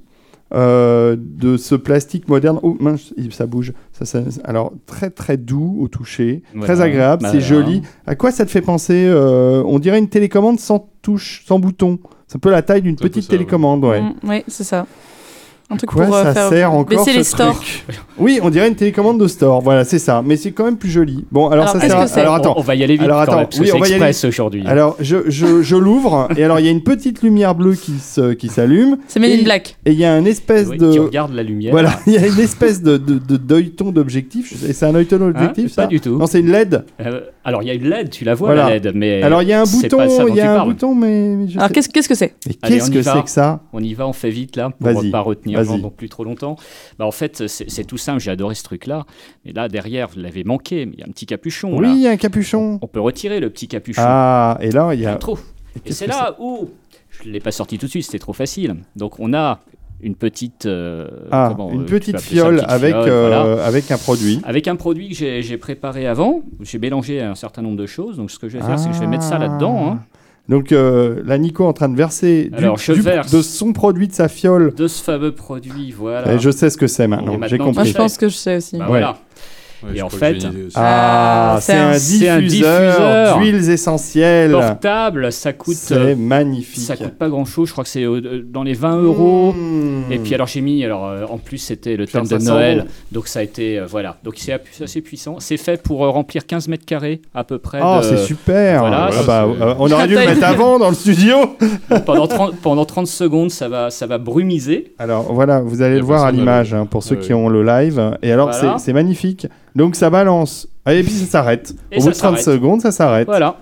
[0.52, 2.60] euh, de ce plastique moderne.
[2.62, 3.72] Oh, mince, ça bouge.
[3.92, 7.80] Ça, ça- alors, très très doux au toucher, très agréable, Bah, c'est joli.
[8.06, 11.98] À quoi ça te fait penser euh, On dirait une télécommande sans touche, sans bouton.
[12.26, 13.38] C'est un peu la taille d'une petite ça, ouais.
[13.38, 14.02] télécommande, ouais.
[14.02, 14.86] Mm, oui, c'est ça.
[15.74, 17.54] Un truc Quoi pour euh, ça faire sert encore baisser ce les stores.
[17.56, 17.84] truc
[18.18, 19.60] Oui, on dirait une télécommande de store.
[19.60, 20.22] Voilà, c'est ça.
[20.24, 21.24] Mais c'est quand même plus joli.
[21.32, 22.18] Bon, alors, Alors, ça sert.
[22.18, 22.54] à- Alors attends.
[22.56, 23.86] On, on va y aller vite Alors, quand attends, même, parce oui, que on va
[23.88, 24.62] y aller express aujourd'hui.
[24.66, 27.98] Alors je, je, je l'ouvre et alors il y a une petite lumière bleue qui
[27.98, 29.76] se qui s'allume C'est Men Et- in Black.
[29.84, 31.72] et il y a un espèce Oui, de Tu regardes la lumière.
[31.72, 35.16] voilà il y a une espèce de de, de d'œilleton d'objectif et c'est un œilleton
[35.16, 36.16] Hein d'objectif Pas ça du tout.
[36.18, 36.84] Non c'est une LED.
[37.00, 38.64] Euh, alors, il y a une LED, tu la vois, Voilà.
[38.70, 40.94] la LED, mais Alors il y a un bouton, pas il y a un bouton
[40.94, 43.12] mais, Alors qu'est-ce qu'est-ce que c'est qu'est-ce on y que va.
[43.16, 46.08] c'est que ça On y va, on fait vite là, pour pas retenir non plus
[46.08, 46.56] trop longtemps.
[46.98, 49.06] Bah, en fait, c'est tout simple, j'ai adoré ce truc-là.
[49.44, 51.76] Mais là, derrière, vous l'avez manqué, mais il y a un petit capuchon.
[51.76, 51.92] Oui, là.
[51.92, 52.78] il y a un capuchon.
[52.82, 54.02] On peut retirer le petit capuchon.
[54.04, 55.38] Ah, et là il y a Trop.
[55.76, 56.70] Et qu'est-ce c'est là où
[57.10, 58.76] je ne l'ai pas sorti tout de suite, c'était trop facile.
[58.96, 59.60] Donc on a
[60.00, 63.64] une petite, euh, ah, comment, une euh, petite ça fiole petite avec fiole, euh, voilà.
[63.64, 64.40] avec un produit.
[64.44, 66.42] avec un produit que j'ai préparé avant.
[66.60, 68.16] J'ai mélangé un certain nombre de choses.
[68.16, 69.92] Donc ce que je vais faire, c'est que je vais mettre ça là-dedans.
[69.92, 70.00] hein.
[70.48, 73.32] Donc euh, là, Nico est en train de verser du- Alors, je du- verse.
[73.32, 74.74] de son produit de sa fiole.
[74.74, 76.34] De ce fameux produit, voilà.
[76.34, 77.38] Et je sais ce que c'est maintenant.
[77.46, 77.74] J'ai compris.
[77.74, 78.76] Moi, je pense que je sais aussi.
[78.76, 78.88] Bah, Ouais.
[78.90, 79.18] voilà.
[79.90, 80.46] Ouais, Et en fait-.
[80.74, 83.38] Ah, Ah, c'est un, diffuseur diffuseur.
[83.38, 84.52] d'huiles essentielles.
[84.52, 86.82] Portable, ça coûte, C'est euh, magnifique.
[86.82, 87.68] ça coûte pas grand-chose.
[87.68, 89.52] Je crois que c'est euh, dans les 20 euros.
[89.52, 90.12] Mmh.
[90.12, 93.28] Et puis alors j'ai mis, alors euh, en plus c'était le thème de Noël, donc
[93.28, 95.36] ça a été, euh, voilà, donc c'est assez puissant.
[95.38, 97.80] C'est fait pour euh, remplir 15 mètres carrés à peu près.
[97.82, 98.80] Oh, de- c'est super.
[98.80, 101.36] Voilà, Ah bah, euh, on aurait dû le mettre avant dans le studio.
[102.06, 104.92] pendant, 30, pendant 30 secondes, ça va, ça va brumiser.
[104.98, 107.38] Alors voilà, vous allez le voir à l'image hein, pour ceux Ouais, qui ouais.
[107.40, 108.16] ont le live.
[108.22, 108.78] Et alors Voilà.
[108.78, 109.46] c'est magnifique.
[109.74, 110.68] Donc ça balance.
[110.88, 111.74] Et puis ça s'arrête.
[111.96, 112.40] Au bout de 30 s'arrête.
[112.44, 113.26] secondes, ça s'arrête.
[113.26, 113.56] Voilà.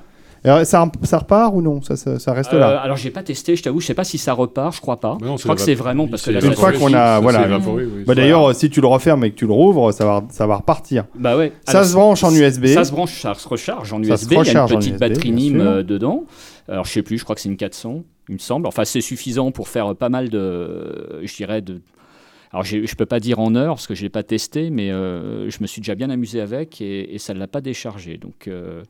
[0.44, 1.80] Et alors, ça, ça repart ou non?
[1.82, 2.80] Ça, ça, ça reste Euh, là.
[2.80, 5.16] alors j'ai pas testé, je t'avoue, je sais pas si ça repart, je crois pas.
[5.22, 7.20] Non, je crois que la c'est vraiment parce que là, Une ça fois qu'on a-
[7.20, 7.46] voilà.
[7.64, 7.84] Oui.
[8.04, 10.56] Bah, D'ailleurs, si tu le refermes et que tu le rouvres, ça va, ça va
[10.56, 11.04] repartir.
[11.16, 11.52] Bah ouais.
[11.64, 12.66] Ça Alors, se branche en USB.
[12.66, 14.32] Ça se branche, ça se recharge en USB.
[14.32, 16.24] Il y a une petite USB, batterie NIM euh, dedans.
[16.68, 18.66] Alors je sais plus, je crois que c'est une 400, il me semble.
[18.66, 21.80] Enfin c'est suffisant pour faire pas mal de, je dirais de.
[22.52, 25.48] Alors je peux pas dire en heure parce que je l'ai pas testé, mais euh,
[25.48, 28.18] je me suis déjà bien amusé avec et, et ça ne l'a pas déchargé.
[28.18, 28.82] Donc, euh,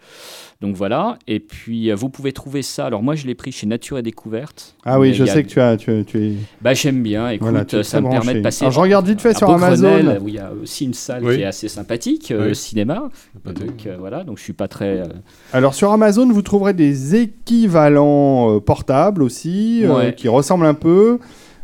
[0.61, 1.17] donc voilà.
[1.29, 2.87] Et puis euh, vous pouvez trouver ça.
[2.87, 4.75] Alors moi je l'ai pris chez Nature et Découverte.
[4.85, 6.33] Ah oui, je a- sais que tu as, tu, tu es.
[6.61, 7.29] Bah j'aime bien.
[7.31, 8.65] Écoute, Voilà, tu es ça me permet de passer.
[8.65, 10.19] Alors, je regarde vite fait sur Amazon.
[10.21, 11.37] où il y a aussi une salle Oui.
[11.37, 12.57] qui est assez sympathique, euh, Oui.
[12.57, 13.11] cinéma.
[13.45, 14.99] Donc euh, voilà, donc je suis pas très.
[15.03, 15.05] euh,
[15.53, 20.15] Alors sur Amazon, vous trouverez des équivalents euh, portables aussi, euh, Ouais.
[20.17, 21.19] qui ressemblent un peu.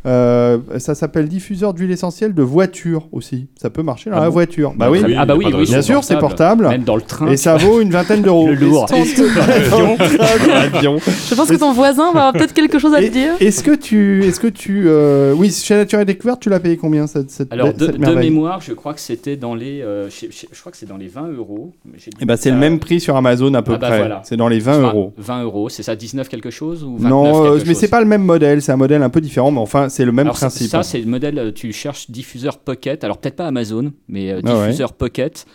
[0.06, 3.48] Euh, ça s'appelle diffuseur d'huile essentielle de voiture aussi.
[3.60, 4.72] Ça peut marcher dans Ah la bon voiture.
[4.76, 5.72] Bah oui, Oui, ah bah oui, oui, raison.
[5.72, 6.68] bien sûr, c'est portable.
[6.68, 7.26] Même dans le train.
[7.28, 8.48] Et ça vaut une vingtaine d'euros.
[8.48, 8.86] Le lourd.
[8.94, 9.04] Et-.
[10.08, 13.32] Je pense que ton voisin va avoir peut-être quelque chose à te Et- dire.
[13.40, 16.76] Est-ce que tu, est-ce que tu, euh, oui, chez Nature et Découverte, tu l'as payé
[16.76, 19.82] combien cette, cette, Alors, de, cette de mémoire, je crois que c'était dans les.
[19.82, 21.72] euh, je, je- je crois que c'est dans les 20 euros.
[21.86, 23.98] Dit Eh ben, c'est le même prix sur Amazon à peu Ah bah près.
[23.98, 24.22] voilà.
[24.24, 25.12] C'est dans les 20 euros.
[25.18, 28.06] 20 euros, c'est ça, 19 quelque chose ou 29 Non, quelque mais c'est pas le
[28.06, 28.62] même modèle.
[28.62, 30.68] C'est un modèle un peu différent, mais enfin, c'est le même Alors, principe.
[30.70, 34.40] Ça, c'est le modèle, euh, tu cherches diffuseur Pocket, alors peut-être pas Amazon, mais euh,
[34.44, 34.64] Ah ouais.
[34.66, 35.46] diffuseur Pocket.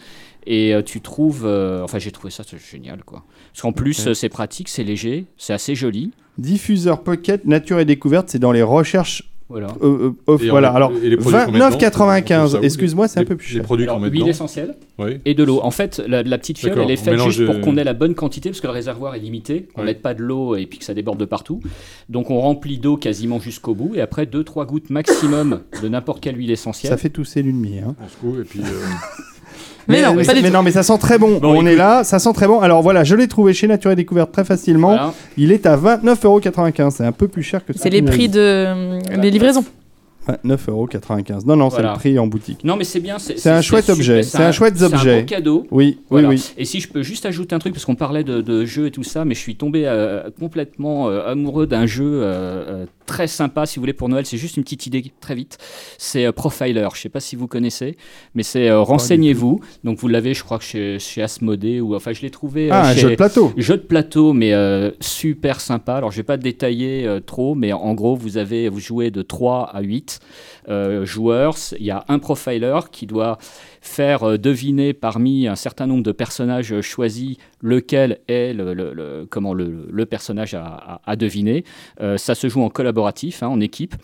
[0.46, 1.44] Et euh, tu trouves.
[1.46, 3.24] euh, enfin, j'ai trouvé ça c'est génial, quoi.
[3.54, 6.12] Parce qu'en plus, c'est pratique, c'est léger, c'est assez joli.
[6.38, 9.32] Diffuseur Pocket Nature et Découverte, c'est dans les recherches.
[9.54, 9.68] Voilà.
[9.84, 10.70] euh, euh, off- Et on voilà.
[10.72, 12.52] les- Alors, et les produits qu'on met dedans, on trouve 29,95.
[12.54, 13.64] ça où, Excuse-moi, c'est un les- peu plus Les cher.
[13.64, 15.20] produits qu'on met huile essentielle Oui.
[15.26, 15.60] et de l'eau.
[15.62, 17.94] En fait, la, la petite fiole, elle est on faite juste pour qu'on ait la
[17.94, 19.88] bonne quantité, parce que le réservoir est limité, qu'on Ouais.
[19.88, 21.60] mette pas de l'eau et puis que ça déborde de partout.
[22.10, 26.38] Donc, on remplit d'eau quasiment jusqu'au bout, et après 2-3 gouttes maximum de n'importe quelle
[26.38, 26.92] huile essentielle.
[26.92, 27.78] Ça fait tousser l'ennemi.
[27.80, 27.96] Hein.
[28.04, 28.60] On se coud et puis.
[28.62, 28.64] euh,
[29.88, 30.54] Mais non, mais, pas du mais tout.
[30.54, 31.40] non, mais ça sent très bon.
[31.40, 31.68] Bon, on écoute.
[31.68, 32.60] est là, ça sent très bon.
[32.62, 34.90] Alors voilà, je l'ai trouvé chez Nature et Découverte très facilement.
[34.90, 35.14] Voilà.
[35.38, 36.90] Il est à 29,95€.
[36.92, 37.80] C'est un peu plus cher que ça.
[37.84, 39.66] C'est les prix de euh, les livraisons.
[40.46, 41.46] 29,95€.
[41.46, 41.92] Non, non, c'est Voilà.
[41.92, 42.64] le prix en boutique.
[42.64, 43.18] Non, mais c'est bien.
[43.20, 45.18] C'est un chouette objet, c'est un chouette C'est objet.
[45.18, 45.68] un beau cadeau.
[45.72, 46.30] Oui, Voilà.
[46.30, 46.54] oui, oui.
[46.58, 48.92] Et si je peux juste ajouter un truc, parce qu'on parlait de, de jeux et
[48.92, 53.28] tout ça, mais je suis tombé euh, complètement euh, amoureux d'un jeu euh, euh, très
[53.28, 54.26] sympa, si vous voulez, pour Noël.
[54.26, 55.58] C'est juste une petite idée très vite.
[55.98, 56.88] C'est euh, Profiler.
[56.94, 57.98] Je sais pas si vous connaissez,
[58.36, 59.60] mais c'est euh, Renseignez-vous.
[59.84, 62.74] Donc vous l'avez, je crois que chez, chez Asmodée, ou enfin je l'ai trouvé euh,
[62.74, 63.54] Ah, un chez- jeu de plateau.
[63.58, 64.54] Jeu de plateau, mais
[65.00, 65.96] super sympa.
[65.96, 69.70] Alors, je vais pas détailler trop, mais en gros, vous avez vous jouez de 3
[69.74, 70.20] à 8
[70.70, 71.56] euh, joueurs.
[71.80, 73.38] Il y a un profiler qui doit
[73.84, 79.54] faire euh, deviner parmi un certain nombre de personnages euh, choisis lequel est le, comment
[79.54, 81.66] le, personnage à, à- deviner.
[82.02, 83.96] Euh, ça se joue en collaboratif, hein, en équipe.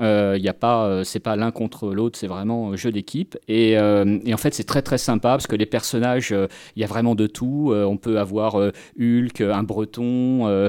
[0.00, 3.38] Il y a pas, c'est pas l'un contre l'autre, c'est vraiment un jeu d'équipe.
[3.46, 6.34] Et, en fait, c'est très très sympa parce que les personnages,
[6.74, 7.72] il y a vraiment de tout.
[7.72, 10.68] On peut avoir Hulk, un Breton,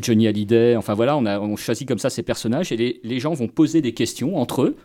[0.00, 0.76] Johnny Hallyday.
[0.76, 4.36] Enfin voilà, on choisit comme ça ces personnages et les gens vont poser des questions
[4.36, 4.76] entre eux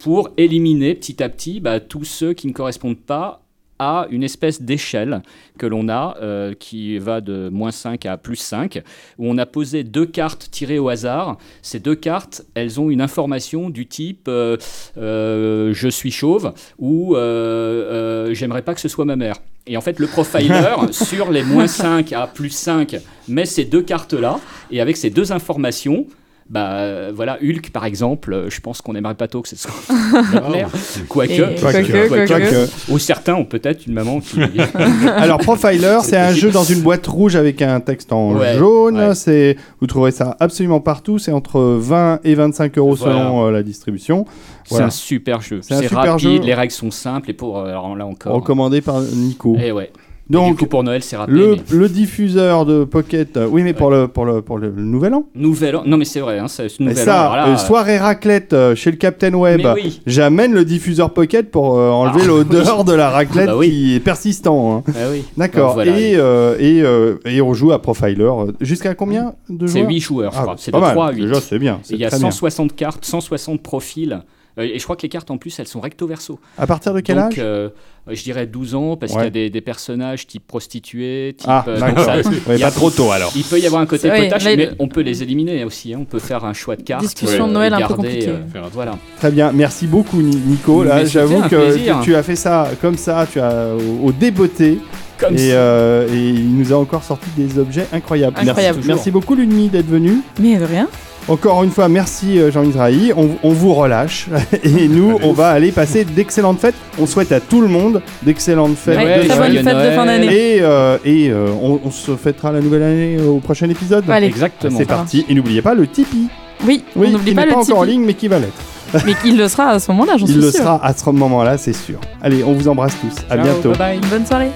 [0.00, 3.42] pour éliminer petit à petit bah, tous ceux qui ne correspondent pas
[3.78, 5.22] à une espèce d'échelle
[5.58, 8.82] que l'on a, euh, qui va de moins 5 à plus 5,
[9.18, 11.38] où on a posé deux cartes tirées au hasard.
[11.62, 14.58] Ces deux cartes, elles ont une information du type euh,
[14.98, 19.36] euh, je suis chauve ou j'aimerais pas que ce soit ma mère.
[19.66, 22.96] Et en fait, le profiler, sur les moins 5 à plus 5,
[23.28, 24.40] met ces deux cartes-là,
[24.70, 26.06] et avec ces deux informations,
[26.50, 29.54] bah euh, voilà, Hulk par exemple, euh, je pense qu'on aimerait pas tôt que ce
[29.54, 29.70] soit
[30.34, 30.68] notre mère.
[31.08, 34.40] Quoique, Quoique, ou certains ont peut-être une maman qui.
[35.16, 38.98] Alors Profiler, c'est un jeu dans une boîte rouge avec un texte en Ouais, jaune.
[38.98, 39.14] ouais.
[39.14, 41.20] C'est vous trouverez ça absolument partout.
[41.20, 43.14] C'est entre 20 et 25 euros Voilà.
[43.14, 44.24] selon euh, la distribution.
[44.64, 45.60] C'est un super jeu.
[45.62, 46.40] C'est rapide, jeu.
[46.40, 48.34] les règles sont simples et pour alors là encore.
[48.34, 49.56] Recommandé par Nico.
[49.56, 49.92] Et ouais.
[50.30, 51.34] Donc coup pour Noël c'est rapide.
[51.34, 53.36] le, mais- le diffuseur de Pocket.
[53.36, 55.24] euh, oui, mais pour le pour le pour le, nouvel an.
[55.34, 55.82] Nouvel an.
[55.86, 57.04] Non mais c'est vrai, hein, c'est nouvel an.
[57.04, 57.06] ça,
[57.36, 59.60] là, euh, soirée raclette euh, chez le Captain Web.
[59.64, 60.00] Mais oui.
[60.06, 63.68] J'amène le diffuseur Pocket pour euh, enlever Ah, l'odeur de la raclette Bah oui.
[63.70, 64.76] qui est persistant.
[64.86, 64.92] hein.
[64.96, 65.24] Ah oui.
[65.36, 65.74] D'accord.
[65.74, 65.98] Voilà.
[65.98, 66.12] Et,
[66.60, 66.84] et,
[67.24, 68.30] et on joue à Profiler.
[68.60, 70.54] Jusqu'à combien de C'est joueurs 8 joueurs, je Ah, crois.
[70.58, 70.92] c'est C'est de mal.
[70.92, 71.22] 3 à 8.
[71.22, 71.80] Déjà, c'est bien.
[71.82, 72.30] c'est il y a très bien.
[72.30, 74.20] 160 cartes, 160 profils.
[74.60, 76.38] Euh, et je crois que les cartes en plus, elles sont recto verso.
[76.58, 77.38] À partir de quel donc, âge?
[77.38, 77.70] euh,
[78.08, 79.18] je dirais 12 ans, parce Ouais.
[79.18, 81.48] qu'il y a des, des personnages type prostituée, type.
[81.50, 82.16] Ah, euh, donc ça-
[82.48, 83.32] Ouais, il y a- pas trop tôt alors.
[83.36, 85.94] Il peut y avoir un côté potache, il- mais on peut les éliminer aussi.
[85.94, 85.98] hein.
[86.02, 87.02] On peut faire un choix de cartes.
[87.02, 88.28] Discussion de Noël et un peu garder, compliquée.
[88.28, 88.98] euh, voilà.
[89.18, 89.52] Très bien.
[89.52, 90.84] Merci beaucoup, Ni- Nico.
[90.84, 93.26] Là, Mais j'avoue que tu, tu as fait ça comme ça.
[93.30, 94.78] Tu as au, au débeauté.
[95.18, 95.54] Comme Et, ça.
[95.54, 98.38] euh, et il nous a encore sorti des objets incroyables.
[98.38, 98.76] Incroyable.
[98.78, 100.22] Merci, merci beaucoup, Lunmi, d'être venu.
[100.40, 100.88] Mais de rien.
[101.28, 103.12] Encore une fois, merci euh, Jean Israël.
[103.16, 104.26] On, on vous relâche.
[104.64, 105.24] Et nous, Allez.
[105.26, 106.74] on va aller passer d'excellentes fêtes.
[106.98, 108.98] On souhaite à tout le monde d'excellentes fêtes.
[108.98, 109.54] Ouais, de très Noël.
[109.54, 110.26] bonne fête de fin d'année.
[110.56, 114.04] Et, euh, et euh, on, on se fêtera la nouvelle année au prochain épisode.
[114.10, 114.26] Allez.
[114.26, 114.76] Exactement.
[114.76, 115.24] C'est parti.
[115.28, 116.28] Et n'oubliez pas le Tipeee.
[116.66, 118.38] Oui, Oui, on n'oublie qui pas n'est le pas encore en ligne, mais qui va
[118.38, 118.52] l'être.
[119.06, 121.56] Mais il le sera à ce moment-là, j'en suis Il le sera à ce moment-là,
[121.58, 122.00] c'est sûr.
[122.20, 123.22] Allez, on vous embrasse tous.
[123.30, 123.70] À Ciao, bientôt.
[123.70, 124.10] Bye bye.
[124.10, 124.50] Bonne soirée.